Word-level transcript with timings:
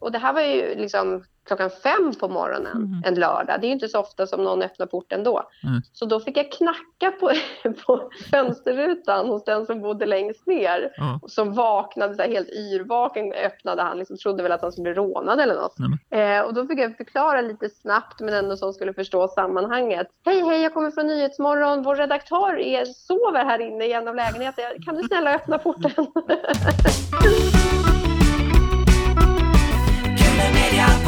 och 0.00 0.12
det 0.12 0.18
här 0.18 0.32
var 0.32 0.40
ju 0.40 0.74
liksom 0.74 1.24
klockan 1.46 1.70
fem 1.70 2.12
på 2.20 2.28
morgonen 2.28 2.76
Mm. 2.76 3.02
en 3.04 3.14
lördag. 3.14 3.60
Det 3.60 3.66
är 3.66 3.68
ju 3.68 3.72
inte 3.74 3.88
så 3.88 4.00
ofta 4.00 4.26
som 4.26 4.44
någon 4.44 4.62
öppnar 4.62 4.86
porten 4.86 5.24
då. 5.24 5.42
Mm. 5.64 5.82
Så 5.92 6.04
då 6.06 6.20
fick 6.20 6.36
jag 6.36 6.52
knacka 6.52 7.10
på, 7.20 7.30
på 7.86 8.10
fönsterrutan 8.30 9.26
hos 9.26 9.44
den 9.44 9.66
som 9.66 9.82
bodde 9.82 10.06
längst 10.06 10.46
ner. 10.46 10.92
Ja. 10.96 11.20
Som 11.28 11.54
vaknade 11.54 12.14
så 12.14 12.22
här, 12.22 12.28
helt 12.28 12.48
yrvaken 12.48 13.32
öppnade 13.32 13.82
han. 13.82 13.98
Liksom, 13.98 14.16
trodde 14.16 14.42
väl 14.42 14.52
att 14.52 14.62
han 14.62 14.72
skulle 14.72 14.82
bli 14.82 14.94
rånad 14.94 15.40
eller 15.40 15.54
något. 15.54 15.74
Eh, 16.10 16.40
och 16.40 16.54
då 16.54 16.66
fick 16.66 16.78
jag 16.78 16.96
förklara 16.96 17.40
lite 17.40 17.68
snabbt 17.68 18.20
men 18.20 18.34
ändå 18.34 18.56
som 18.56 18.72
skulle 18.72 18.94
förstå 18.94 19.28
sammanhanget. 19.28 20.06
Hej, 20.24 20.40
hej, 20.40 20.62
jag 20.62 20.74
kommer 20.74 20.90
från 20.90 21.06
Nyhetsmorgon. 21.06 21.82
Vår 21.82 21.96
redaktör 21.96 22.58
är, 22.58 22.84
sover 22.84 23.44
här 23.44 23.58
inne 23.58 23.84
i 23.84 23.92
en 23.92 24.08
av 24.08 24.14
lägenheterna. 24.14 24.68
Kan 24.84 24.96
du 24.96 25.02
snälla 25.02 25.34
öppna 25.34 25.58
porten? 25.58 25.90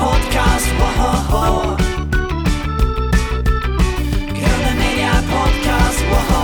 Podcast, 0.02 0.68
woho! 0.80 1.76
Kule 4.38 4.70
Media 4.82 5.12
Podcast, 5.32 6.00
woho! 6.10 6.42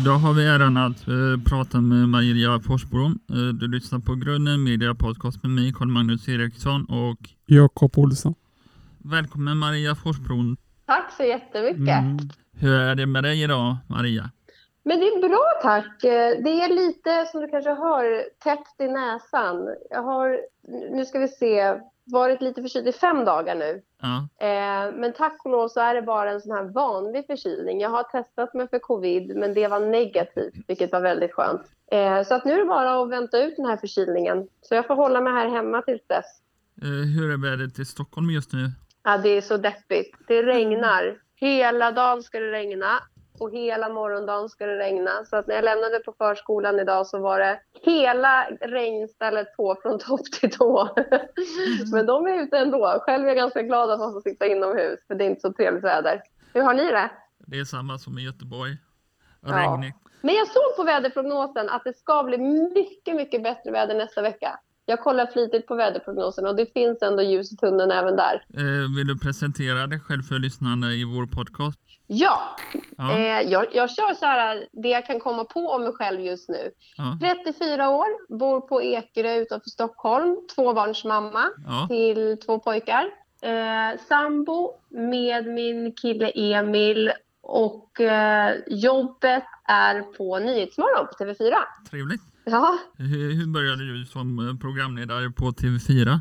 Idag 0.00 0.18
har 0.18 0.32
vi 0.32 0.46
äran 0.46 0.76
att 0.76 1.08
eh, 1.08 1.14
prata 1.50 1.80
med 1.80 2.08
Maria 2.08 2.60
Forsbrom. 2.60 3.18
Eh, 3.30 3.36
du 3.36 3.68
lyssnar 3.68 3.98
på 3.98 4.14
Grunden 4.14 4.64
Media 4.64 4.94
Podcast 4.94 5.42
med 5.42 5.50
mig, 5.52 5.72
Carl-Magnus 5.72 6.28
Eriksson 6.28 6.84
och 6.84 7.18
Jakob 7.46 7.98
Olsson. 7.98 8.34
välkommen 8.98 9.56
Maria 9.58 9.94
Forsbrom. 9.94 10.56
Tack 10.86 11.12
så 11.16 11.22
jättemycket. 11.22 11.98
Mm. 11.98 12.16
Hur 12.58 12.72
är 12.80 12.94
det 12.94 13.06
med 13.06 13.24
dig 13.24 13.42
idag 13.42 13.76
Maria? 13.86 14.30
Men 14.84 15.00
det 15.00 15.06
är 15.06 15.28
bra 15.28 15.44
tack. 15.62 16.04
Eh, 16.04 16.42
Det 16.44 16.50
är 16.62 16.68
lite 16.86 17.26
som 17.32 17.40
du 17.40 17.48
kanske 17.48 17.70
hör 17.70 18.22
täppt 18.44 18.80
i 18.80 18.88
näsan. 18.88 19.56
Jag 19.90 20.02
har, 20.02 20.38
nu 20.96 21.04
ska 21.04 21.18
vi 21.18 21.28
se, 21.28 21.74
varit 22.06 22.42
lite 22.42 22.62
förkyld 22.62 22.88
i 22.88 22.92
fem 22.92 23.24
dagar 23.24 23.54
nu. 23.54 23.82
Ja, 24.02 24.28
Eh, 24.46 24.92
men 24.94 25.12
tack 25.12 25.44
och 25.44 25.50
lov 25.50 25.68
så 25.68 25.80
är 25.80 25.94
det 25.94 26.02
bara 26.02 26.30
en 26.30 26.40
sån 26.40 26.52
här 26.56 26.64
vanlig 26.64 27.26
förkylning. 27.26 27.80
Jag 27.80 27.90
har 27.90 28.02
testat 28.02 28.54
mig 28.54 28.68
för 28.68 28.78
covid 28.78 29.36
men 29.36 29.54
det 29.54 29.68
var 29.68 29.80
negativt 29.80 30.54
vilket 30.68 30.92
var 30.92 31.00
väldigt 31.00 31.32
skönt. 31.34 31.60
Eh, 31.92 32.22
så 32.22 32.34
att 32.34 32.44
nu 32.44 32.52
är 32.52 32.58
det 32.58 32.64
bara 32.64 33.02
att 33.02 33.10
vänta 33.10 33.42
ut 33.42 33.56
den 33.56 33.66
här 33.66 33.76
förkylningen. 33.76 34.48
Så 34.62 34.74
jag 34.74 34.86
får 34.86 34.94
hålla 34.94 35.20
mig 35.20 35.32
här 35.32 35.48
hemma 35.48 35.82
tills 35.82 36.06
dess. 36.06 36.26
eh, 36.82 36.88
hur 37.18 37.32
är 37.32 37.50
vädret 37.50 37.78
i 37.78 37.84
Stockholm 37.84 38.30
just 38.30 38.52
nu? 38.52 38.70
Ja, 39.04 39.18
det 39.18 39.28
är 39.28 39.40
så 39.40 39.56
deppigt. 39.56 40.16
Det 40.28 40.42
regnar. 40.42 41.18
Hela 41.40 41.92
dagen 41.92 42.22
ska 42.22 42.38
det 42.40 42.50
regna 42.52 42.86
och 43.40 43.50
hela 43.50 43.88
morgondagen 43.88 44.48
ska 44.48 44.66
det 44.66 44.78
regna. 44.78 45.24
Så 45.24 45.36
att 45.36 45.46
när 45.46 45.54
jag 45.54 45.64
lämnade 45.64 45.98
på 45.98 46.12
förskolan 46.18 46.80
idag 46.80 47.06
så 47.06 47.18
var 47.18 47.38
det 47.38 47.60
hela 47.84 48.44
regnstället 48.60 49.56
på 49.56 49.76
från 49.82 49.98
topp 49.98 50.24
till 50.40 50.50
tå. 50.50 50.88
Men 51.92 52.06
de 52.06 52.26
är 52.26 52.42
ute 52.42 52.58
ändå. 52.58 53.02
Själv 53.02 53.24
är 53.24 53.28
jag 53.28 53.36
ganska 53.36 53.62
glad 53.62 53.90
att 53.90 53.98
man 53.98 54.12
får 54.12 54.20
sitta 54.20 54.46
inomhus 54.46 55.00
för 55.06 55.14
det 55.14 55.24
är 55.24 55.30
inte 55.30 55.40
så 55.40 55.52
trevligt 55.52 55.84
väder. 55.84 56.22
Hur 56.54 56.62
har 56.62 56.74
ni 56.74 56.84
det? 56.84 57.10
Det 57.38 57.58
är 57.58 57.64
samma 57.64 57.98
som 57.98 58.18
i 58.18 58.24
Göteborg. 58.24 58.76
Ja. 59.40 59.56
Regnigt. 59.56 59.96
Men 60.20 60.34
jag 60.34 60.46
såg 60.48 60.76
på 60.76 60.84
väderprognosen 60.84 61.68
att 61.68 61.84
det 61.84 61.96
ska 61.96 62.22
bli 62.22 62.38
mycket, 62.74 63.16
mycket 63.16 63.42
bättre 63.42 63.70
väder 63.70 63.94
nästa 63.94 64.22
vecka. 64.22 64.58
Jag 64.86 65.00
kollar 65.00 65.26
flitigt 65.26 65.66
på 65.66 65.74
väderprognosen 65.74 66.46
och 66.46 66.56
det 66.56 66.72
finns 66.72 67.02
ändå 67.02 67.22
ljus 67.22 67.52
i 67.52 67.56
tunneln 67.56 67.90
även 67.90 68.16
där. 68.16 68.44
Eh, 68.54 68.96
vill 68.96 69.06
du 69.06 69.18
presentera 69.18 69.86
dig 69.86 70.00
själv 70.00 70.22
för 70.22 70.38
lyssnarna 70.38 70.92
i 70.92 71.04
vår 71.04 71.26
podcast? 71.26 71.80
Ja, 72.06 72.56
Ja, 72.96 73.12
Eh, 73.18 73.40
jag, 73.50 73.66
jag 73.72 73.90
kör 73.90 74.14
så 74.14 74.26
här, 74.26 74.66
det 74.72 74.88
jag 74.88 75.06
kan 75.06 75.20
komma 75.20 75.44
på 75.44 75.68
om 75.68 75.82
mig 75.82 75.92
själv 75.92 76.20
just 76.20 76.48
nu. 76.48 76.70
ja, 76.96 77.18
34 77.44 77.88
år, 77.90 78.36
bor 78.38 78.60
på 78.60 78.82
Ekerö 78.82 79.34
utanför 79.34 79.70
Stockholm, 79.70 80.36
tvåbarnsmamma 80.54 81.44
ja. 81.66 81.86
till 81.90 82.38
två 82.46 82.58
pojkar. 82.58 83.04
Eh, 83.42 84.00
sambo 84.08 84.72
med 84.90 85.46
min 85.46 85.92
kille 85.92 86.30
Emil 86.30 87.12
och 87.42 88.00
eh, 88.00 88.54
jobbet 88.66 89.44
är 89.68 90.00
på 90.02 90.38
Nyhetsmorgon 90.38 91.06
på 91.06 91.24
TV4. 91.24 91.54
Trevligt. 91.90 92.22
Ja, 92.44 92.78
Hur, 92.98 93.32
hur 93.34 93.46
började 93.46 93.92
du 93.92 94.04
som 94.04 94.48
eh, 94.48 94.56
programledare 94.60 95.30
på 95.30 95.44
TV4? 95.44 96.20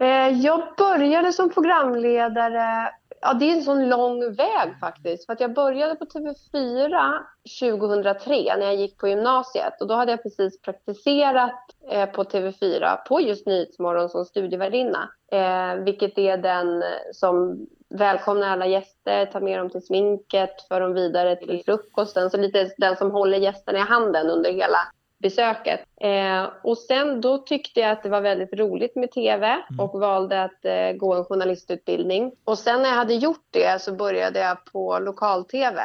Eh, 0.00 0.28
Jag 0.40 0.62
började 0.78 1.32
som 1.32 1.50
programledare, 1.50 2.90
ja 3.20 3.34
det 3.34 3.50
är 3.50 3.56
en 3.56 3.62
sån 3.62 3.88
lång 3.88 4.20
väg 4.34 4.80
faktiskt. 4.80 5.26
För 5.26 5.32
att 5.32 5.40
jag 5.40 5.54
började 5.54 5.94
på 5.94 6.04
TV4 6.04 7.18
2003 7.60 8.56
när 8.56 8.66
jag 8.66 8.76
gick 8.76 8.98
på 8.98 9.08
gymnasiet. 9.08 9.80
Och 9.80 9.86
då 9.86 9.94
hade 9.94 10.12
jag 10.12 10.22
precis 10.22 10.60
praktiserat 10.62 11.60
eh, 11.90 12.10
på 12.10 12.24
TV4 12.24 12.96
på 13.08 13.20
just 13.20 13.46
Nyhetsmorgon 13.46 14.08
som 14.08 14.24
studievärdinna. 14.24 15.08
Eh, 15.32 15.74
vilket 15.84 16.18
är 16.18 16.36
den 16.36 16.82
som 17.12 17.66
välkomnar 17.88 18.48
alla 18.48 18.66
gäster, 18.66 19.26
tar 19.26 19.40
med 19.40 19.58
dem 19.58 19.70
till 19.70 19.86
sminket, 19.86 20.62
för 20.68 20.80
dem 20.80 20.94
vidare 20.94 21.36
till 21.36 21.62
frukosten. 21.64 22.30
Så 22.30 22.36
lite 22.36 22.70
den 22.78 22.96
som 22.96 23.10
håller 23.10 23.38
gästerna 23.38 23.78
i 23.78 23.82
handen 23.82 24.30
under 24.30 24.52
hela 24.52 24.78
besöket. 25.18 25.80
Eh, 26.00 26.50
och 26.62 26.78
sen 26.78 27.20
då 27.20 27.38
tyckte 27.38 27.80
jag 27.80 27.90
att 27.90 28.02
det 28.02 28.08
var 28.08 28.20
väldigt 28.20 28.52
roligt 28.52 28.96
med 28.96 29.10
tv 29.10 29.58
och 29.78 30.00
valde 30.00 30.42
att 30.42 30.64
eh, 30.64 30.92
gå 30.92 31.14
en 31.14 31.24
journalistutbildning. 31.24 32.32
Och 32.44 32.58
sen 32.58 32.82
när 32.82 32.88
jag 32.88 32.96
hade 32.96 33.14
gjort 33.14 33.46
det 33.50 33.82
så 33.82 33.92
började 33.92 34.38
jag 34.38 34.64
på 34.64 34.98
lokal-tv 34.98 35.82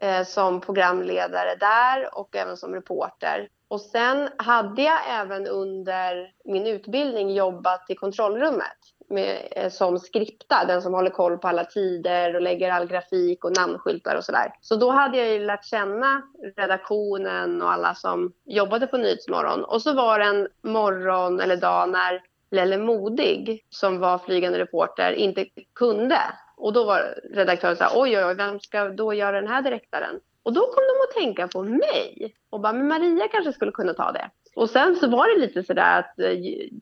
eh, 0.00 0.24
som 0.24 0.60
programledare 0.60 1.54
där 1.60 2.18
och 2.18 2.36
även 2.36 2.56
som 2.56 2.74
reporter. 2.74 3.48
Och 3.68 3.80
sen 3.80 4.28
hade 4.36 4.82
jag 4.82 4.98
även 5.10 5.46
under 5.46 6.32
min 6.44 6.66
utbildning 6.66 7.34
jobbat 7.34 7.90
i 7.90 7.94
kontrollrummet 7.94 8.78
med, 9.10 9.48
eh, 9.50 9.70
som 9.70 9.98
skripta, 9.98 10.64
den 10.64 10.82
som 10.82 10.94
håller 10.94 11.10
koll 11.10 11.38
på 11.38 11.48
alla 11.48 11.64
tider 11.64 12.34
och 12.34 12.42
lägger 12.42 12.70
all 12.70 12.86
grafik 12.86 13.44
och 13.44 13.56
namnskyltar 13.56 14.16
och 14.16 14.24
sådär. 14.24 14.54
Så 14.60 14.76
då 14.76 14.90
hade 14.90 15.18
jag 15.18 15.28
ju 15.28 15.46
lärt 15.46 15.64
känna 15.64 16.22
redaktionen 16.56 17.62
och 17.62 17.72
alla 17.72 17.94
som 17.94 18.32
jobbade 18.44 18.86
på 18.86 18.96
Nyhetsmorgon. 18.96 19.64
Och 19.64 19.82
så 19.82 19.92
var 19.92 20.18
det 20.18 20.24
en 20.24 20.48
morgon 20.62 21.40
eller 21.40 21.56
dag 21.56 21.88
när 21.88 22.22
Lelle 22.50 22.78
Modig, 22.78 23.64
som 23.70 23.98
var 23.98 24.18
flygande 24.18 24.58
reporter, 24.58 25.12
inte 25.12 25.46
kunde. 25.74 26.18
Och 26.56 26.72
då 26.72 26.84
var 26.84 27.14
redaktören 27.32 27.76
så 27.76 27.84
här, 27.84 27.92
oj, 27.94 28.18
oj, 28.18 28.24
oj, 28.24 28.34
vem 28.34 28.60
ska 28.60 28.88
då 28.88 29.14
göra 29.14 29.40
den 29.40 29.50
här 29.50 29.62
direktaren? 29.62 30.20
Och 30.42 30.52
då 30.52 30.60
kom 30.60 30.84
de 30.88 31.04
att 31.04 31.24
tänka 31.24 31.48
på 31.48 31.62
mig 31.62 32.34
och 32.50 32.60
bara, 32.60 32.72
men 32.72 32.88
Maria 32.88 33.28
kanske 33.28 33.52
skulle 33.52 33.72
kunna 33.72 33.94
ta 33.94 34.12
det. 34.12 34.30
Och 34.56 34.70
sen 34.70 34.96
så 34.96 35.08
var 35.08 35.34
det 35.34 35.46
lite 35.46 35.62
sådär 35.62 35.98
att 35.98 36.18
eh, 36.18 36.32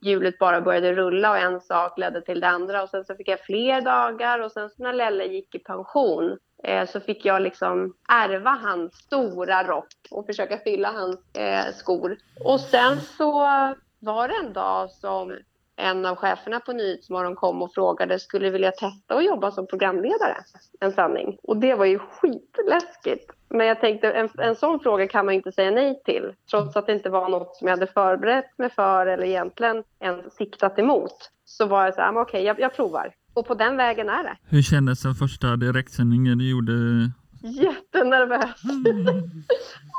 hjulet 0.03 0.38
bara 0.38 0.60
började 0.60 0.93
rulla 0.93 1.31
och 1.31 1.38
en 1.38 1.60
sak 1.60 1.99
ledde 1.99 2.21
till 2.21 2.41
det 2.41 2.49
andra 2.49 2.82
och 2.82 2.88
sen 2.88 3.04
så 3.04 3.15
fick 3.15 3.28
jag 3.28 3.41
fler 3.41 3.81
dagar 3.81 4.38
och 4.38 4.53
sen 4.53 4.71
så 4.71 4.82
när 4.82 4.93
Lelle 4.93 5.25
gick 5.25 5.54
i 5.54 5.59
pension 5.59 6.38
eh, 6.65 6.88
så 6.88 7.00
fick 7.00 7.25
jag 7.25 7.43
liksom 7.43 7.94
ärva 8.09 8.50
hans 8.50 8.94
stora 8.94 9.65
rock 9.65 9.93
och 10.10 10.26
försöka 10.26 10.59
fylla 10.59 10.93
hans 10.93 11.37
eh, 11.37 11.75
skor. 11.75 12.16
Och 12.44 12.60
sen 12.60 13.00
så 13.00 13.32
var 13.99 14.28
det 14.28 14.34
en 14.47 14.53
dag 14.53 14.91
som 14.91 15.37
en 15.76 16.06
av 16.06 16.16
cheferna 16.16 16.60
på 16.60 16.72
Nyhetsmorgon 16.72 17.34
kom 17.34 17.62
och 17.62 17.75
frågade 17.75 18.19
skulle 18.19 18.47
du 18.47 18.50
vilja 18.50 18.70
testa 18.70 19.14
att 19.14 19.25
jobba 19.25 19.50
som 19.50 19.66
programledare 19.66 20.37
en 20.81 20.92
sändning. 20.92 21.38
Och 21.42 21.56
det 21.56 21.75
var 21.75 21.84
ju 21.84 21.98
skitläskigt. 21.98 23.31
Men 23.48 23.66
jag 23.66 23.81
tänkte 23.81 24.10
en, 24.10 24.28
en 24.38 24.56
sån 24.56 24.81
fråga 24.81 25.09
kan 25.09 25.25
man 25.25 25.34
ju 25.34 25.37
inte 25.38 25.53
säga 25.53 25.70
nej 25.70 26.03
till. 26.04 26.32
Trots 26.50 26.76
att 26.76 26.87
det 26.87 26.92
inte 26.92 27.10
var 27.10 27.28
något 27.28 27.56
som 27.56 27.69
jag 27.69 27.76
hade 27.76 27.87
förberett 27.87 28.59
mig 28.59 28.70
för 28.70 29.06
eller 29.06 29.25
egentligen 29.25 29.82
ens 30.00 30.34
siktat 30.34 30.78
emot. 30.78 31.31
Så 31.44 31.66
var 31.66 31.84
jag 31.84 31.94
så 31.94 32.00
här, 32.00 32.08
ah, 32.08 32.12
men 32.12 32.22
okej 32.22 32.43
jag, 32.43 32.60
jag 32.60 32.75
provar. 32.76 33.14
Och 33.34 33.47
på 33.47 33.54
den 33.54 33.76
vägen 33.76 34.08
är 34.08 34.22
det. 34.22 34.37
Hur 34.48 34.62
kändes 34.62 35.03
den 35.03 35.14
första 35.14 35.56
direktsändningen 35.56 36.38
du 36.38 36.50
gjorde? 36.50 36.72
Jättenervös. 37.46 38.62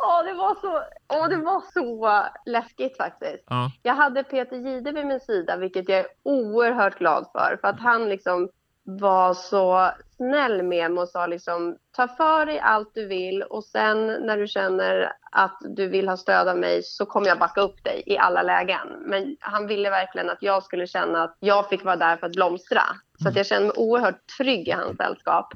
Åh, 0.03 0.23
det 0.25 0.33
var 0.33 0.55
så, 0.61 0.83
åh, 1.13 1.29
det 1.29 1.37
var 1.37 1.61
så 1.73 2.25
läskigt 2.45 2.97
faktiskt. 2.97 3.43
Ja, 3.49 3.71
Jag 3.83 3.93
hade 3.93 4.23
Peter 4.23 4.57
Gide 4.57 4.91
vid 4.91 5.05
min 5.05 5.19
sida, 5.19 5.57
vilket 5.57 5.89
jag 5.89 5.99
är 5.99 6.07
oerhört 6.23 6.97
glad 6.97 7.27
för. 7.31 7.57
För 7.61 7.67
att 7.67 7.79
han 7.79 8.09
liksom 8.09 8.49
var 8.89 9.33
så 9.33 9.91
snäll 10.15 10.63
med 10.63 10.91
mig 10.91 11.01
och 11.01 11.09
sa 11.09 11.27
liksom 11.27 11.77
ta 11.91 12.07
för 12.07 12.45
dig 12.45 12.59
allt 12.59 12.91
du 12.93 13.07
vill 13.07 13.43
och 13.43 13.63
sen 13.63 14.07
när 14.07 14.37
du 14.37 14.47
känner 14.47 15.11
att 15.31 15.57
du 15.61 15.87
vill 15.87 16.07
ha 16.07 16.17
stöd 16.17 16.47
av 16.47 16.57
mig 16.57 16.83
så 16.83 17.05
kommer 17.05 17.27
jag 17.27 17.39
backa 17.39 17.61
upp 17.61 17.83
dig 17.83 18.03
i 18.05 18.17
alla 18.17 18.41
lägen. 18.41 18.87
Men 19.05 19.37
han 19.39 19.67
ville 19.67 19.89
verkligen 19.89 20.29
att 20.29 20.41
jag 20.41 20.63
skulle 20.63 20.87
känna 20.87 21.23
att 21.23 21.37
jag 21.39 21.69
fick 21.69 21.83
vara 21.85 21.95
där 21.95 22.17
för 22.17 22.27
att 22.27 22.33
blomstra. 22.33 22.81
Så 23.23 23.29
att 23.29 23.35
jag 23.35 23.45
kände 23.45 23.67
mig 23.67 23.77
oerhört 23.77 24.27
trygg 24.37 24.67
i 24.67 24.71
hans 24.71 24.97
sällskap. 24.97 25.53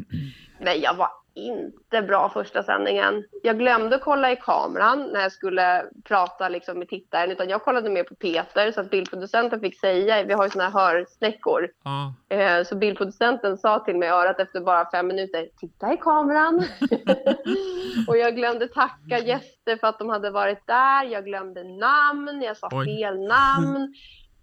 Men 0.60 0.82
jag 0.82 0.94
var 0.94 1.10
inte 1.34 2.02
bra 2.02 2.30
första 2.30 2.64
sändningen. 2.64 3.24
Jag 3.44 3.60
glömde 3.60 3.98
kolla 3.98 4.32
i 4.32 4.36
kameran 4.36 5.10
när 5.14 5.22
jag 5.22 5.32
skulle 5.32 5.86
prata 6.04 6.50
liksom 6.50 6.80
med 6.80 6.90
tittaren. 6.90 7.32
Utan 7.32 7.50
jag 7.50 7.64
kollade 7.64 7.90
mer 7.90 8.04
på 8.04 8.16
Peter 8.16 8.72
så 8.72 8.82
att 8.82 8.90
bildproducenten 8.90 9.60
fick 9.60 9.80
säga, 9.80 10.24
vi 10.24 10.34
har 10.34 10.44
ju 10.44 10.50
såna 10.50 10.70
här 10.70 10.72
hörsnäckor. 10.72 11.70
ja. 11.84 12.14
Eh, 12.38 12.64
Så 12.64 12.76
bildproducenten 12.76 13.58
sa 13.58 13.80
till 13.80 13.98
mig 13.98 14.08
i 14.10 14.12
örat 14.12 14.40
efter 14.40 14.62
bara 14.62 14.92
fem 14.92 15.08
minuter, 15.08 15.48
titta 15.58 15.94
i 15.94 15.98
kameran. 15.98 16.64
och 18.08 18.18
jag 18.18 18.36
glömde 18.36 18.68
tacka 18.68 19.20
gäster 19.20 19.78
för 19.78 19.88
att 19.88 20.00
de 20.00 20.10
hade 20.10 20.30
varit 20.32 20.68
där. 20.68 21.04
Jag 21.06 21.26
glömde 21.26 21.64
namn, 21.64 22.42
jag 22.42 22.58
sa 22.58 22.70
Oj. 22.72 22.86
fel 22.86 23.28
namn. 23.28 23.94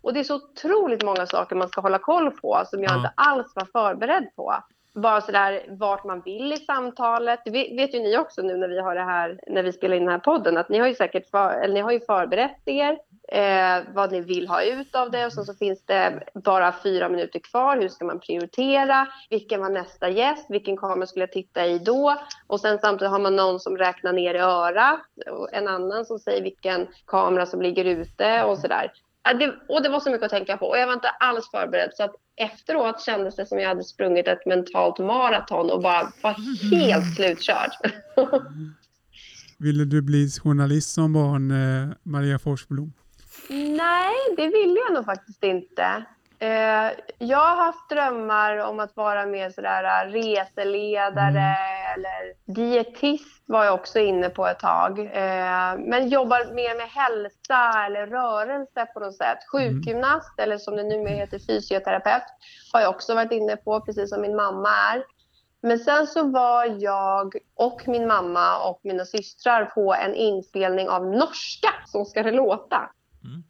Och 0.02 0.14
det 0.14 0.20
är 0.20 0.25
så 0.25 0.35
otroligt 0.35 1.02
många 1.05 1.26
saker 1.26 1.56
man 1.56 1.69
ska 1.69 1.81
hålla 1.81 1.99
koll 1.99 2.31
på 2.31 2.62
som 2.67 2.82
jag 2.82 2.93
Ja. 2.93 2.96
inte 2.96 3.12
alls 3.14 3.52
var 3.55 3.64
förberedd 3.64 4.26
på. 4.37 4.55
Bara 5.02 5.20
sådär 5.20 5.64
vart 5.68 6.04
man 6.04 6.20
vill 6.20 6.52
i 6.52 6.56
samtalet. 6.56 7.40
Det 7.44 7.50
vet 7.50 7.94
ju 7.94 7.98
ni 7.98 8.18
också 8.18 8.42
nu 8.42 8.56
när 8.56 8.68
vi 8.68 8.80
har 8.80 8.94
det 8.94 9.04
här, 9.04 9.40
när 9.46 9.62
vi 9.62 9.72
spelar 9.72 9.96
in 9.96 10.02
den 10.02 10.12
här 10.12 10.18
podden, 10.18 10.56
att 10.56 10.68
ni 10.68 10.78
har 10.78 10.86
ju 10.86 10.94
säkert 10.94 11.30
för, 11.30 11.50
eller 11.50 11.74
ni 11.74 11.80
har 11.80 11.92
ju 11.92 12.00
förberett 12.00 12.60
er 12.64 12.98
eh, 13.28 13.84
vad 13.94 14.12
ni 14.12 14.20
vill 14.20 14.48
ha 14.48 14.62
ut 14.62 14.94
av 14.94 15.10
det 15.10 15.26
och 15.26 15.32
sen 15.32 15.44
så 15.44 15.54
finns 15.54 15.86
det 15.86 16.22
bara 16.34 16.72
fyra 16.82 17.08
minuter 17.08 17.38
kvar. 17.38 17.76
Hur 17.76 17.88
ska 17.88 18.04
man 18.04 18.20
prioritera? 18.20 19.06
Vilken 19.30 19.60
var 19.60 19.70
nästa 19.70 20.08
gäst? 20.08 20.46
Vilken 20.48 20.76
kamera 20.76 21.06
skulle 21.06 21.22
jag 21.22 21.32
titta 21.32 21.66
i 21.66 21.78
då? 21.78 22.16
Och 22.46 22.60
sen 22.60 22.78
samtidigt 22.78 23.12
har 23.12 23.18
man 23.18 23.36
någon 23.36 23.60
som 23.60 23.76
räknar 23.76 24.12
ner 24.12 24.34
i 24.34 24.38
örat 24.38 25.00
och 25.30 25.54
en 25.54 25.68
annan 25.68 26.04
som 26.04 26.18
säger 26.18 26.42
vilken 26.42 26.86
kamera 27.06 27.46
som 27.46 27.62
ligger 27.62 27.84
ute 27.84 28.44
och 28.44 28.58
sådär. 28.58 28.92
Det, 29.38 29.54
och 29.68 29.82
det 29.82 29.88
var 29.88 30.00
så 30.00 30.10
mycket 30.10 30.24
att 30.24 30.30
tänka 30.30 30.56
på 30.56 30.66
och 30.66 30.78
jag 30.78 30.86
var 30.86 30.94
inte 30.94 31.08
alls 31.08 31.50
förberedd 31.50 31.90
så 31.94 32.04
att 32.04 32.14
efteråt 32.38 33.02
kändes 33.02 33.37
det 33.37 33.46
som 33.46 33.58
jag 33.58 33.69
hade 33.69 33.85
sprungit 33.85 34.29
ett 34.29 34.46
mentalt 34.46 34.99
maraton 34.99 35.70
och 35.70 35.82
bara 35.82 36.12
var 36.23 36.37
helt 36.70 37.17
slutkörd. 37.17 37.70
Ville 39.58 39.85
du 39.85 40.02
bli 40.02 40.31
journalist 40.31 40.90
som 40.90 41.12
barn, 41.12 41.50
eh, 41.50 41.94
Maria 42.02 42.38
Forsblom? 42.38 42.93
Nej, 43.76 44.14
det 44.37 44.46
ville 44.46 44.81
jag 44.87 44.94
nog 44.94 45.05
faktiskt 45.05 45.44
inte. 45.44 46.05
Eh, 46.40 46.90
jag 47.19 47.38
har 47.38 47.56
haft 47.56 47.90
drömmar 47.90 48.56
om 48.56 48.81
att 48.81 48.96
vara 48.96 49.26
mer 49.26 49.50
sådär 49.50 49.85
eh, 49.85 50.12
reseledare 50.12 51.56
eller 51.94 52.52
dietist 52.55 53.44
var 53.46 53.64
jag 53.64 53.75
också 53.75 53.99
inne 53.99 54.29
på 54.29 54.46
ett 54.46 54.58
tag. 54.58 54.99
Eh, 54.99 55.79
men 55.79 56.08
jobbar 56.08 56.55
mer 56.55 56.76
med 56.76 56.87
hälsa 56.88 57.87
eller 57.87 58.06
rörelse 58.06 58.87
på 58.94 59.00
något 59.00 59.17
sätt. 59.17 59.38
Sjukgymnast 59.52 60.38
eller 60.38 60.58
som 60.58 60.76
det 60.76 60.82
numera 60.82 61.14
heter 61.14 61.38
fysioterapeut 61.38 62.23
har 62.73 62.81
jag 62.81 62.90
också 62.90 63.14
varit 63.14 63.32
inne 63.32 63.56
på, 63.56 63.81
precis 63.81 64.11
som 64.11 64.20
min 64.20 64.37
mamma 64.37 64.69
är. 64.69 65.05
Men 65.62 65.79
sen 65.79 66.06
så 66.06 66.23
var 66.23 66.76
jag 66.79 67.35
och 67.55 67.82
min 67.87 68.06
mamma 68.06 68.69
och 68.69 68.81
mina 68.85 69.05
systrar 69.05 69.64
på 69.64 69.94
en 69.94 70.14
inspelning 70.14 70.88
av 70.88 71.06
norska, 71.06 71.75
Så 71.87 72.05
ska 72.05 72.23
det 72.23 72.31
låta. 72.31 72.90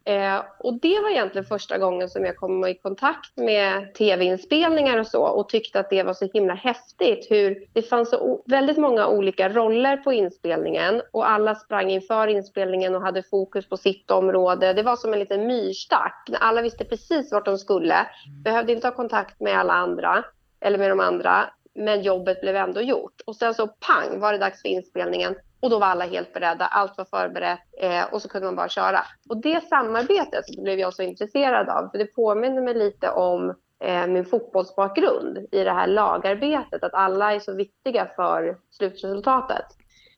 Eh, 0.05 0.43
och 0.59 0.79
det 0.81 0.99
var 0.99 1.09
egentligen 1.09 1.45
första 1.45 1.77
gången 1.77 2.09
som 2.09 2.25
jag 2.25 2.37
kom 2.37 2.65
i 2.65 2.75
kontakt 2.75 3.37
med 3.37 3.93
tv-inspelningar 3.93 4.97
och 4.97 5.07
så 5.07 5.23
och 5.23 5.49
tyckte 5.49 5.79
att 5.79 5.89
det 5.89 6.03
var 6.03 6.13
så 6.13 6.29
himla 6.33 6.53
häftigt 6.53 7.27
hur 7.29 7.65
det 7.73 7.81
fanns 7.81 8.09
så 8.09 8.43
väldigt 8.45 8.77
många 8.77 9.07
olika 9.07 9.49
roller 9.49 9.97
på 9.97 10.13
inspelningen 10.13 11.01
och 11.11 11.29
alla 11.29 11.55
sprang 11.55 11.89
inför 11.89 12.27
inspelningen 12.27 12.95
och 12.95 13.01
hade 13.01 13.23
fokus 13.23 13.69
på 13.69 13.77
sitt 13.77 14.11
område. 14.11 14.73
Det 14.73 14.83
var 14.83 14.95
som 14.95 15.13
en 15.13 15.19
liten 15.19 15.47
myrstack. 15.47 16.29
Alla 16.39 16.61
visste 16.61 16.85
precis 16.85 17.31
vart 17.31 17.45
de 17.45 17.57
skulle, 17.57 18.07
behövde 18.43 18.73
inte 18.73 18.87
ha 18.87 18.95
kontakt 18.95 19.39
med 19.39 19.59
alla 19.59 19.73
andra 19.73 20.23
eller 20.61 20.77
med 20.77 20.91
de 20.91 20.99
andra 20.99 21.49
men 21.75 22.01
jobbet 22.01 22.41
blev 22.41 22.55
ändå 22.55 22.81
gjort. 22.81 23.21
Och 23.25 23.35
sen 23.35 23.53
så 23.53 23.67
pang 23.67 24.19
var 24.19 24.33
det 24.33 24.39
dags 24.39 24.61
för 24.61 24.69
inspelningen 24.69 25.35
och 25.59 25.69
då 25.69 25.79
var 25.79 25.87
alla 25.87 26.05
helt 26.05 26.33
beredda, 26.33 26.65
allt 26.65 26.97
var 26.97 27.05
förberett 27.05 27.59
eh, 27.81 28.03
och 28.13 28.21
så 28.21 28.29
kunde 28.29 28.47
man 28.47 28.55
bara 28.55 28.69
köra. 28.69 29.05
Och 29.29 29.41
det 29.41 29.67
samarbetet 29.67 30.45
blev 30.63 30.79
jag 30.79 30.93
så 30.93 31.01
intresserad 31.01 31.69
av 31.69 31.89
för 31.89 31.97
det 31.97 32.05
påminner 32.05 32.61
mig 32.61 32.73
lite 32.73 33.09
om 33.09 33.55
eh, 33.83 34.07
min 34.07 34.25
fotbollsbakgrund 34.25 35.37
i 35.51 35.63
det 35.63 35.71
här 35.71 35.87
lagarbetet, 35.87 36.83
att 36.83 36.93
alla 36.93 37.33
är 37.33 37.39
så 37.39 37.53
viktiga 37.53 38.05
för 38.15 38.57
slutresultatet. 38.69 39.65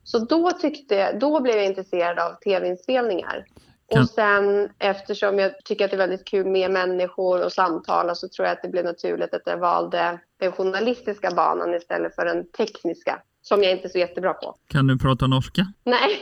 Så 0.04 0.20
då, 0.20 0.52
tyckte, 0.52 1.14
då 1.14 1.40
blev 1.40 1.56
jag 1.56 1.66
intresserad 1.66 2.20
av 2.20 2.34
tv-inspelningar. 2.34 3.46
Och 4.00 4.10
sen 4.10 4.70
eftersom 4.80 5.40
jag 5.40 5.64
tycker 5.66 5.86
att 5.86 5.92
det 5.92 5.96
är 5.96 6.08
väldigt 6.08 6.28
kul 6.28 6.48
med 6.48 6.72
människor 6.72 7.46
och 7.46 7.52
samtala 7.52 8.16
så 8.16 8.28
tror 8.28 8.48
jag 8.48 8.54
att 8.54 8.62
det 8.62 8.70
blev 8.70 8.86
naturligt 8.86 9.34
att 9.34 9.42
jag 9.46 9.58
valde 9.58 10.20
den 10.40 10.52
journalistiska 10.52 11.32
banan 11.32 11.74
istället 11.74 12.16
för 12.16 12.26
den 12.26 12.52
tekniska. 12.52 13.22
Som 13.42 13.64
jag 13.64 13.72
inte 13.72 13.88
är 13.88 13.90
så 13.90 13.98
jättebra 13.98 14.34
på. 14.34 14.56
Kan 14.68 14.88
du 14.88 14.98
prata 14.98 15.28
norska? 15.28 15.74
Nej, 15.84 16.20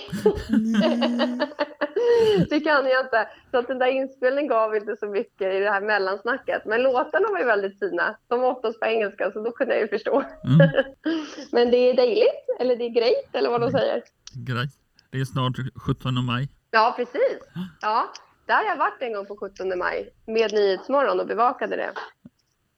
det 2.49 2.59
kan 2.59 2.85
jag 2.85 3.05
inte. 3.05 3.27
Så 3.51 3.57
att 3.57 3.67
den 3.67 3.79
där 3.79 3.87
inspelningen 3.87 4.49
gav 4.49 4.75
inte 4.75 4.95
så 4.99 5.05
mycket 5.05 5.53
i 5.53 5.59
det 5.59 5.71
här 5.71 5.81
mellansnacket. 5.81 6.65
Men 6.65 6.81
låtarna 6.83 7.27
var 7.31 7.39
ju 7.39 7.45
väldigt 7.45 7.79
fina. 7.79 8.17
De 8.27 8.41
var 8.41 8.51
oftast 8.51 8.79
på 8.79 8.85
engelska 8.85 9.31
så 9.31 9.43
då 9.43 9.51
kunde 9.51 9.73
jag 9.73 9.81
ju 9.81 9.87
förstå. 9.87 10.23
Mm. 10.45 10.59
Men 11.51 11.71
det 11.71 11.77
är 11.77 11.93
dejligt, 11.93 12.45
eller 12.59 12.75
det 12.75 12.85
är 12.85 12.89
grejt, 12.89 13.29
eller 13.33 13.49
vad 13.49 13.61
de 13.61 13.71
säger. 13.71 14.03
Grej. 14.33 14.67
Det 15.11 15.19
är 15.19 15.25
snart 15.25 15.53
17 15.85 16.25
maj. 16.25 16.49
Ja, 16.71 16.93
precis. 16.97 17.39
Ja, 17.81 18.13
där 18.45 18.55
har 18.55 18.63
jag 18.63 18.77
varit 18.77 19.01
en 19.01 19.13
gång 19.13 19.25
på 19.25 19.37
17 19.37 19.77
maj 19.77 20.09
med 20.25 20.53
Nyhetsmorgon 20.53 21.19
och 21.19 21.27
bevakade 21.27 21.75
det. 21.75 21.91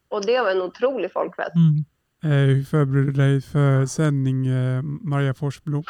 Och 0.09 0.25
det 0.25 0.41
var 0.41 0.51
en 0.51 0.61
otrolig 0.61 1.11
folkfest. 1.11 1.55
Mm. 1.55 1.85
Eh, 2.23 2.29
hur 2.29 2.63
förbereder 2.63 3.05
du 3.05 3.11
dig 3.11 3.41
för 3.41 3.85
sändning, 3.85 4.47
eh, 4.47 4.81
Maria 4.83 5.33
Forsblom? 5.33 5.83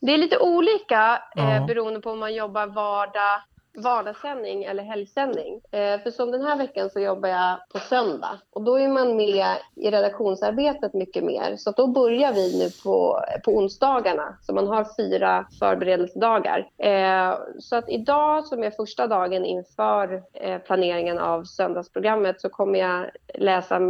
Det 0.00 0.14
är 0.14 0.18
lite 0.18 0.38
olika 0.38 1.22
eh, 1.36 1.54
Ja. 1.56 1.64
beroende 1.66 2.00
på 2.00 2.10
om 2.10 2.18
man 2.18 2.34
jobbar 2.34 2.66
vardag, 2.66 3.40
vardagssändning 3.74 4.64
eller 4.64 4.82
helgsändning. 4.82 5.60
Eh, 5.70 6.00
för 6.00 6.10
som 6.10 6.30
den 6.30 6.42
här 6.42 6.56
veckan 6.56 6.90
så 6.90 7.00
jobbar 7.00 7.28
jag 7.28 7.58
på 7.72 7.78
söndag 7.78 8.38
och 8.50 8.62
då 8.62 8.78
är 8.78 8.88
man 8.88 9.16
med 9.16 9.56
i 9.76 9.90
redaktionsarbetet 9.90 10.94
mycket 10.94 11.24
mer. 11.24 11.56
Så 11.56 11.70
då 11.70 11.86
börjar 11.86 12.32
vi 12.32 12.58
nu 12.58 12.70
på, 12.84 13.24
på 13.44 13.50
onsdagarna, 13.50 14.38
så 14.42 14.54
man 14.54 14.66
har 14.66 14.86
fyra 14.96 15.46
förberedelsedagar. 15.58 16.68
Eh, 16.78 17.38
så 17.58 17.76
att 17.76 17.88
idag 17.88 18.46
som 18.46 18.62
är 18.62 18.70
första 18.70 19.06
dagen 19.06 19.44
inför 19.44 20.22
eh, 20.32 20.58
planeringen 20.58 21.18
av 21.18 21.44
söndagsprogrammet 21.44 22.40
så 22.40 22.48
kommer 22.48 22.78
jag 22.78 23.10
läsa 23.34 23.80